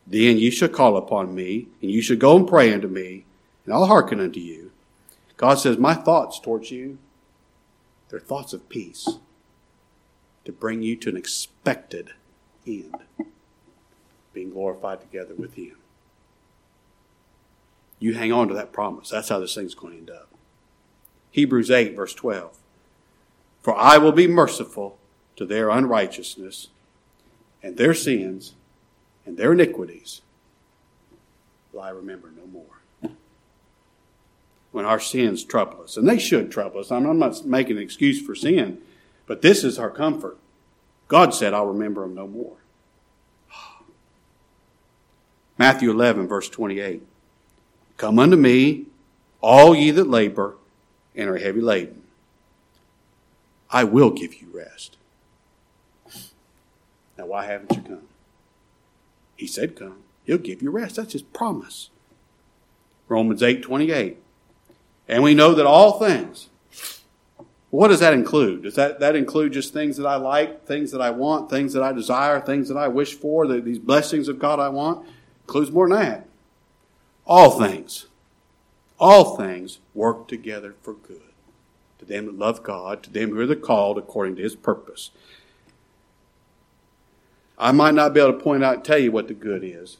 Then 0.06 0.38
you 0.38 0.50
shall 0.50 0.68
call 0.68 0.96
upon 0.96 1.34
me, 1.34 1.68
and 1.80 1.90
you 1.90 2.02
shall 2.02 2.16
go 2.16 2.36
and 2.36 2.46
pray 2.46 2.72
unto 2.72 2.88
me, 2.88 3.24
and 3.64 3.72
I'll 3.72 3.86
hearken 3.86 4.20
unto 4.20 4.40
you. 4.40 4.70
God 5.36 5.54
says, 5.54 5.78
My 5.78 5.94
thoughts 5.94 6.38
towards 6.38 6.70
you, 6.70 6.98
they're 8.08 8.20
thoughts 8.20 8.52
of 8.52 8.68
peace, 8.68 9.08
to 10.44 10.52
bring 10.52 10.82
you 10.82 10.94
to 10.96 11.08
an 11.08 11.16
expected 11.16 12.10
end, 12.66 12.96
being 14.32 14.50
glorified 14.50 15.00
together 15.00 15.34
with 15.34 15.54
Him. 15.54 15.76
You 17.98 18.14
hang 18.14 18.32
on 18.32 18.48
to 18.48 18.54
that 18.54 18.72
promise. 18.72 19.08
That's 19.08 19.30
how 19.30 19.38
this 19.38 19.54
thing's 19.54 19.74
going 19.74 19.94
to 19.94 19.98
end 19.98 20.10
up. 20.10 20.33
Hebrews 21.34 21.68
8, 21.68 21.96
verse 21.96 22.14
12. 22.14 22.56
For 23.60 23.76
I 23.76 23.98
will 23.98 24.12
be 24.12 24.28
merciful 24.28 24.98
to 25.34 25.44
their 25.44 25.68
unrighteousness, 25.68 26.68
and 27.60 27.76
their 27.76 27.92
sins 27.92 28.54
and 29.26 29.36
their 29.36 29.52
iniquities 29.52 30.22
will 31.72 31.80
I 31.80 31.90
remember 31.90 32.30
no 32.36 32.46
more. 32.46 33.10
When 34.70 34.84
our 34.84 35.00
sins 35.00 35.42
trouble 35.42 35.82
us, 35.82 35.96
and 35.96 36.08
they 36.08 36.20
should 36.20 36.52
trouble 36.52 36.78
us. 36.78 36.92
I'm 36.92 37.18
not 37.18 37.44
making 37.44 37.78
an 37.78 37.82
excuse 37.82 38.24
for 38.24 38.36
sin, 38.36 38.78
but 39.26 39.42
this 39.42 39.64
is 39.64 39.76
our 39.76 39.90
comfort. 39.90 40.38
God 41.08 41.34
said, 41.34 41.52
I'll 41.52 41.66
remember 41.66 42.02
them 42.02 42.14
no 42.14 42.28
more. 42.28 42.58
Matthew 45.58 45.90
11, 45.90 46.28
verse 46.28 46.48
28. 46.48 47.02
Come 47.96 48.20
unto 48.20 48.36
me, 48.36 48.86
all 49.40 49.74
ye 49.74 49.90
that 49.90 50.08
labor 50.08 50.58
and 51.14 51.28
are 51.28 51.38
heavy 51.38 51.60
laden. 51.60 52.02
I 53.70 53.84
will 53.84 54.10
give 54.10 54.34
you 54.34 54.48
rest. 54.52 54.96
Now, 57.16 57.26
why 57.26 57.46
haven't 57.46 57.72
you 57.72 57.82
come? 57.82 58.02
He 59.36 59.46
said, 59.46 59.76
Come. 59.76 59.98
He'll 60.24 60.38
give 60.38 60.62
you 60.62 60.70
rest. 60.70 60.96
That's 60.96 61.12
his 61.12 61.22
promise. 61.22 61.90
Romans 63.08 63.42
8 63.42 63.62
28. 63.62 64.18
And 65.06 65.22
we 65.22 65.34
know 65.34 65.54
that 65.54 65.66
all 65.66 65.98
things, 65.98 66.48
what 67.70 67.88
does 67.88 68.00
that 68.00 68.14
include? 68.14 68.62
Does 68.62 68.76
that, 68.76 69.00
that 69.00 69.16
include 69.16 69.52
just 69.52 69.72
things 69.72 69.98
that 69.98 70.06
I 70.06 70.16
like, 70.16 70.64
things 70.64 70.92
that 70.92 71.02
I 71.02 71.10
want, 71.10 71.50
things 71.50 71.74
that 71.74 71.82
I 71.82 71.92
desire, 71.92 72.40
things 72.40 72.68
that 72.68 72.78
I 72.78 72.88
wish 72.88 73.14
for, 73.14 73.46
the, 73.46 73.60
these 73.60 73.78
blessings 73.78 74.28
of 74.28 74.38
God 74.38 74.60
I 74.60 74.70
want? 74.70 75.06
Includes 75.42 75.70
more 75.70 75.88
than 75.88 75.98
that. 75.98 76.28
All 77.26 77.58
things 77.58 78.06
all 78.98 79.36
things 79.36 79.80
work 79.94 80.28
together 80.28 80.74
for 80.82 80.94
good 80.94 81.20
to 81.98 82.04
them 82.04 82.26
that 82.26 82.38
love 82.38 82.62
God, 82.62 83.02
to 83.02 83.10
them 83.10 83.30
who 83.30 83.40
are 83.40 83.46
the 83.46 83.56
called 83.56 83.98
according 83.98 84.36
to 84.36 84.42
his 84.42 84.56
purpose. 84.56 85.10
I 87.58 87.72
might 87.72 87.94
not 87.94 88.12
be 88.12 88.20
able 88.20 88.32
to 88.32 88.38
point 88.38 88.64
out 88.64 88.76
and 88.76 88.84
tell 88.84 88.98
you 88.98 89.12
what 89.12 89.28
the 89.28 89.34
good 89.34 89.62
is 89.64 89.98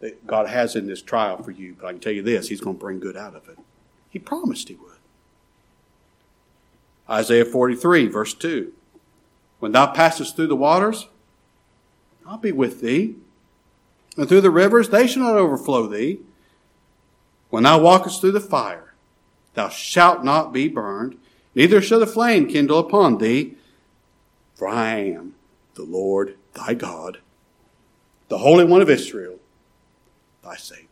that 0.00 0.26
God 0.26 0.48
has 0.48 0.74
in 0.76 0.86
this 0.86 1.02
trial 1.02 1.42
for 1.42 1.50
you, 1.50 1.76
but 1.78 1.86
I 1.86 1.92
can 1.92 2.00
tell 2.00 2.12
you 2.12 2.22
this 2.22 2.48
He's 2.48 2.60
going 2.60 2.76
to 2.76 2.80
bring 2.80 2.98
good 2.98 3.16
out 3.16 3.34
of 3.34 3.48
it. 3.48 3.58
He 4.10 4.18
promised 4.18 4.68
He 4.68 4.74
would. 4.74 4.90
Isaiah 7.08 7.44
43, 7.44 8.08
verse 8.08 8.34
2. 8.34 8.72
When 9.58 9.72
thou 9.72 9.86
passest 9.86 10.36
through 10.36 10.46
the 10.46 10.56
waters, 10.56 11.08
I'll 12.26 12.38
be 12.38 12.52
with 12.52 12.80
thee. 12.80 13.16
And 14.16 14.28
through 14.28 14.40
the 14.42 14.50
rivers, 14.50 14.88
they 14.88 15.06
shall 15.06 15.22
not 15.22 15.36
overflow 15.36 15.86
thee. 15.86 16.20
When 17.54 17.62
thou 17.62 17.78
walkest 17.78 18.20
through 18.20 18.32
the 18.32 18.40
fire, 18.40 18.94
thou 19.54 19.68
shalt 19.68 20.24
not 20.24 20.52
be 20.52 20.66
burned, 20.66 21.16
neither 21.54 21.80
shall 21.80 22.00
the 22.00 22.04
flame 22.04 22.48
kindle 22.48 22.80
upon 22.80 23.18
thee. 23.18 23.54
For 24.56 24.66
I 24.66 24.96
am 24.96 25.36
the 25.74 25.84
Lord 25.84 26.36
thy 26.54 26.74
God, 26.74 27.18
the 28.26 28.38
Holy 28.38 28.64
One 28.64 28.82
of 28.82 28.90
Israel, 28.90 29.38
thy 30.42 30.56
Savior. 30.56 30.88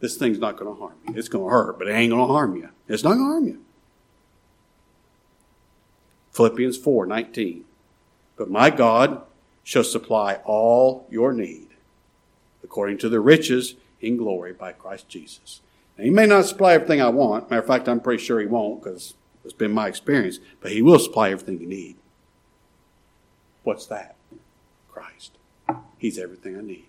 This 0.00 0.18
thing's 0.18 0.38
not 0.38 0.58
going 0.58 0.74
to 0.74 0.78
harm 0.78 0.92
you. 1.08 1.14
It's 1.16 1.30
going 1.30 1.46
to 1.46 1.50
hurt, 1.50 1.78
but 1.78 1.88
it 1.88 1.92
ain't 1.92 2.10
going 2.10 2.20
to 2.20 2.30
harm 2.30 2.54
you. 2.54 2.68
It's 2.86 3.02
not 3.02 3.14
going 3.14 3.20
to 3.26 3.32
harm 3.32 3.46
you. 3.48 3.64
Philippians 6.32 6.76
4 6.76 7.06
19. 7.06 7.64
But 8.36 8.50
my 8.50 8.68
God 8.68 9.22
shall 9.64 9.84
supply 9.84 10.34
all 10.44 11.06
your 11.10 11.32
need 11.32 11.68
according 12.62 12.98
to 12.98 13.08
the 13.08 13.20
riches 13.20 13.76
in 14.02 14.16
glory 14.16 14.52
by 14.52 14.72
Christ 14.72 15.08
Jesus. 15.08 15.60
Now, 15.96 16.04
he 16.04 16.10
may 16.10 16.26
not 16.26 16.46
supply 16.46 16.74
everything 16.74 17.00
I 17.00 17.08
want. 17.08 17.50
Matter 17.50 17.62
of 17.62 17.68
fact, 17.68 17.88
I'm 17.88 18.00
pretty 18.00 18.22
sure 18.22 18.40
he 18.40 18.46
won't 18.46 18.82
because 18.82 19.14
it's 19.44 19.52
been 19.52 19.72
my 19.72 19.88
experience, 19.88 20.38
but 20.60 20.72
he 20.72 20.82
will 20.82 20.98
supply 20.98 21.30
everything 21.30 21.60
you 21.60 21.66
need. 21.66 21.96
What's 23.62 23.86
that? 23.86 24.16
Christ. 24.90 25.38
He's 25.98 26.18
everything 26.18 26.56
I 26.56 26.62
need. 26.62 26.86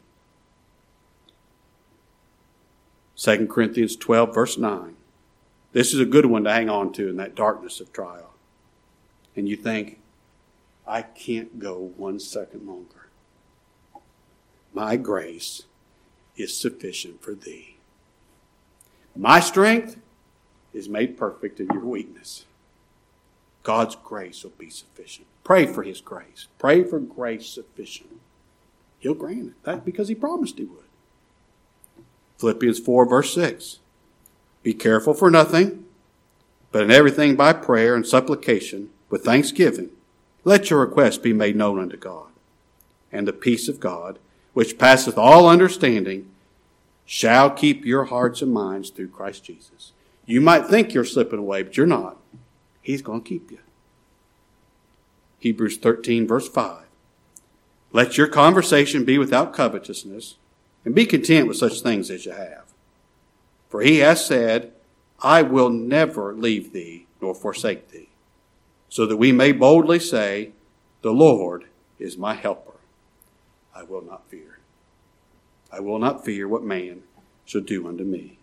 2 3.16 3.48
Corinthians 3.48 3.96
12, 3.96 4.34
verse 4.34 4.58
9. 4.58 4.96
This 5.72 5.94
is 5.94 6.00
a 6.00 6.06
good 6.06 6.26
one 6.26 6.44
to 6.44 6.52
hang 6.52 6.70
on 6.70 6.92
to 6.94 7.10
in 7.10 7.18
that 7.18 7.36
darkness 7.36 7.80
of 7.80 7.94
trial. 7.94 8.34
And 9.36 9.48
you 9.48 9.56
think, 9.56 10.00
I 10.86 11.02
can't 11.02 11.60
go 11.60 11.94
one 11.96 12.20
second 12.20 12.68
longer. 12.68 13.08
My 14.74 14.98
grace 14.98 15.64
is 16.36 16.58
sufficient 16.58 17.22
for 17.22 17.34
thee. 17.34 17.78
My 19.16 19.40
strength 19.40 19.98
is 20.74 20.90
made 20.90 21.18
perfect 21.18 21.60
in 21.60 21.68
your 21.68 21.86
weakness. 21.86 22.46
God's 23.62 23.96
grace 23.96 24.44
will 24.44 24.54
be 24.58 24.70
sufficient. 24.70 25.28
Pray 25.44 25.66
for 25.66 25.84
His 25.84 26.02
grace. 26.02 26.48
Pray 26.58 26.84
for 26.84 27.00
grace 27.00 27.48
sufficient. 27.48 28.20
He'll 29.00 29.14
grant 29.14 29.50
it. 29.50 29.64
That 29.64 29.86
because 29.86 30.08
He 30.08 30.16
promised 30.16 30.58
He 30.58 30.66
would. 30.66 30.84
Philippians 32.38 32.80
4, 32.80 33.06
verse 33.06 33.34
6. 33.34 33.80
Be 34.64 34.74
careful 34.74 35.14
for 35.14 35.30
nothing, 35.30 35.86
but 36.72 36.84
in 36.84 36.92
everything 36.92 37.36
by 37.36 37.54
prayer 37.54 37.96
and 37.96 38.08
supplication, 38.08 38.90
with 39.10 39.24
thanksgiving, 39.24 39.92
let 40.44 40.70
your 40.70 40.80
requests 40.80 41.20
be 41.20 41.34
made 41.34 41.56
known 41.56 41.80
unto 41.80 41.98
God. 41.98 42.28
And 43.12 43.28
the 43.28 43.34
peace 43.34 43.68
of 43.70 43.80
God, 43.80 44.18
which 44.54 44.78
passeth 44.78 45.18
all 45.18 45.48
understanding, 45.48 46.30
shall 47.06 47.50
keep 47.50 47.86
your 47.86 48.06
hearts 48.06 48.42
and 48.42 48.54
minds 48.54 48.90
through 48.90 49.10
Christ 49.10 49.44
Jesus. 49.44 49.92
You 50.26 50.42
might 50.42 50.68
think 50.68 50.94
you're 50.94 51.04
slipping 51.04 51.40
away, 51.40 51.64
but 51.64 51.76
you're 51.76 51.86
not. 51.86 52.18
He's 52.82 53.02
going 53.02 53.22
to 53.22 53.28
keep 53.28 53.52
you. 53.52 53.60
Hebrews 55.40 55.78
13, 55.78 56.28
verse 56.28 56.48
5. 56.48 56.86
Let 57.92 58.18
your 58.18 58.28
conversation 58.28 59.06
be 59.06 59.18
without 59.18 59.54
covetousness, 59.54 60.36
and 60.86 60.96
be 60.96 61.06
content 61.06 61.48
with 61.48 61.58
such 61.58 61.82
things 61.82 62.10
as 62.10 62.26
you 62.26 62.32
have. 62.32 62.64
For 63.70 63.82
he 63.82 64.00
has 64.00 64.26
said, 64.26 64.72
I 65.22 65.42
will 65.42 65.70
never 65.70 66.34
leave 66.34 66.74
thee 66.74 67.08
nor 67.22 67.34
forsake 67.34 67.92
thee, 67.92 68.10
so 68.90 69.06
that 69.06 69.18
we 69.18 69.32
may 69.32 69.52
boldly 69.52 70.00
say, 70.00 70.52
The 71.02 71.12
Lord 71.12 71.66
is 72.00 72.18
my 72.18 72.34
helper. 72.34 72.74
I 73.76 73.84
will 73.84 74.02
not 74.02 74.30
fear. 74.30 74.60
I 75.72 75.80
will 75.80 76.00
not 76.00 76.24
fear 76.24 76.48
what 76.48 76.64
man 76.64 77.04
shall 77.46 77.62
do 77.62 77.88
unto 77.88 78.04
me. 78.04 78.38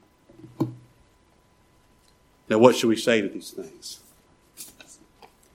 Now, 2.49 2.59
what 2.59 2.75
should 2.75 2.89
we 2.89 2.97
say 2.97 3.21
to 3.21 3.29
these 3.29 3.51
things? 3.51 4.01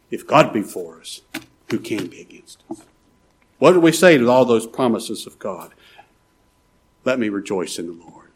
If 0.10 0.26
God 0.26 0.54
be 0.54 0.62
for 0.62 1.00
us, 1.02 1.22
who 1.70 1.80
can 1.80 2.08
be 2.08 2.22
against 2.22 2.64
us? 2.72 2.84
What 3.60 3.74
do 3.74 3.80
we 3.80 3.92
say 3.92 4.18
to 4.18 4.30
all 4.30 4.46
those 4.46 4.68
promises 4.68 5.28
of 5.28 5.40
God? 5.40 5.74
Let 7.04 7.20
me 7.20 7.30
rejoice 7.30 7.78
in 7.78 7.88
the 7.88 8.06
Lord. 8.06 8.30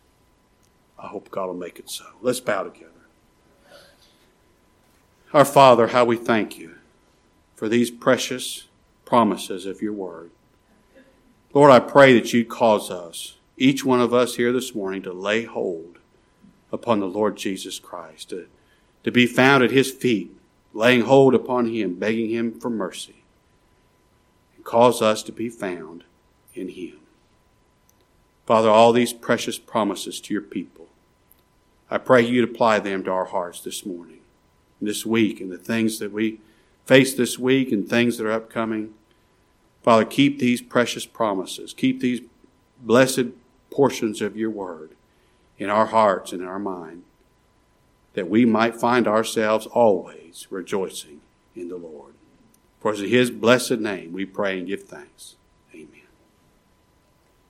I 0.97 1.07
hope 1.07 1.31
God 1.31 1.47
will 1.47 1.53
make 1.53 1.79
it 1.79 1.89
so. 1.89 2.05
Let's 2.21 2.41
bow 2.41 2.63
together. 2.63 2.91
Our 5.33 5.45
Father, 5.45 5.87
how 5.87 6.05
we 6.05 6.17
thank 6.17 6.57
you 6.57 6.75
for 7.55 7.69
these 7.69 7.91
precious 7.91 8.67
promises 9.05 9.65
of 9.65 9.81
your 9.81 9.93
word. 9.93 10.31
Lord, 11.51 11.71
I 11.71 11.79
pray 11.79 12.13
that 12.13 12.31
you'd 12.31 12.47
cause 12.47 12.91
us, 12.91 13.37
each 13.57 13.83
one 13.83 13.99
of 13.99 14.13
us 14.13 14.35
here 14.35 14.53
this 14.53 14.75
morning, 14.75 15.01
to 15.03 15.13
lay 15.13 15.45
hold 15.45 15.97
upon 16.71 16.99
the 16.99 17.07
Lord 17.07 17.37
Jesus 17.37 17.79
Christ, 17.79 18.29
to, 18.29 18.47
to 19.03 19.11
be 19.11 19.25
found 19.25 19.63
at 19.63 19.71
his 19.71 19.91
feet, 19.91 20.31
laying 20.73 21.01
hold 21.01 21.33
upon 21.33 21.73
him, 21.73 21.95
begging 21.95 22.29
him 22.29 22.59
for 22.59 22.69
mercy, 22.69 23.23
and 24.55 24.63
cause 24.63 25.01
us 25.01 25.23
to 25.23 25.31
be 25.31 25.49
found 25.49 26.03
in 26.53 26.69
him. 26.69 26.99
Father, 28.45 28.69
all 28.69 28.93
these 28.93 29.13
precious 29.13 29.57
promises 29.57 30.19
to 30.21 30.33
your 30.33 30.43
people, 30.43 30.87
I 31.89 31.97
pray 31.97 32.21
you'd 32.21 32.47
apply 32.47 32.79
them 32.79 33.03
to 33.05 33.11
our 33.11 33.25
hearts 33.25 33.61
this 33.61 33.83
morning, 33.83 34.19
this 34.79 35.03
week, 35.03 35.41
and 35.41 35.51
the 35.51 35.57
things 35.57 35.97
that 35.97 36.11
we 36.11 36.41
face 36.85 37.15
this 37.15 37.39
week 37.39 37.71
and 37.71 37.89
things 37.89 38.17
that 38.17 38.27
are 38.27 38.31
upcoming. 38.31 38.93
Father, 39.81 40.05
keep 40.05 40.39
these 40.39 40.61
precious 40.61 41.05
promises, 41.05 41.73
keep 41.73 41.99
these 41.99 42.21
blessed 42.81 43.27
portions 43.71 44.21
of 44.21 44.35
your 44.35 44.49
word 44.49 44.91
in 45.57 45.69
our 45.69 45.87
hearts 45.87 46.31
and 46.31 46.41
in 46.41 46.47
our 46.47 46.59
mind, 46.59 47.03
that 48.13 48.29
we 48.29 48.45
might 48.45 48.75
find 48.75 49.07
ourselves 49.07 49.67
always 49.67 50.47
rejoicing 50.49 51.21
in 51.55 51.69
the 51.69 51.77
Lord. 51.77 52.13
For 52.79 52.93
in 52.93 53.09
his 53.09 53.29
blessed 53.29 53.79
name 53.79 54.13
we 54.13 54.25
pray 54.25 54.57
and 54.57 54.67
give 54.67 54.83
thanks. 54.83 55.35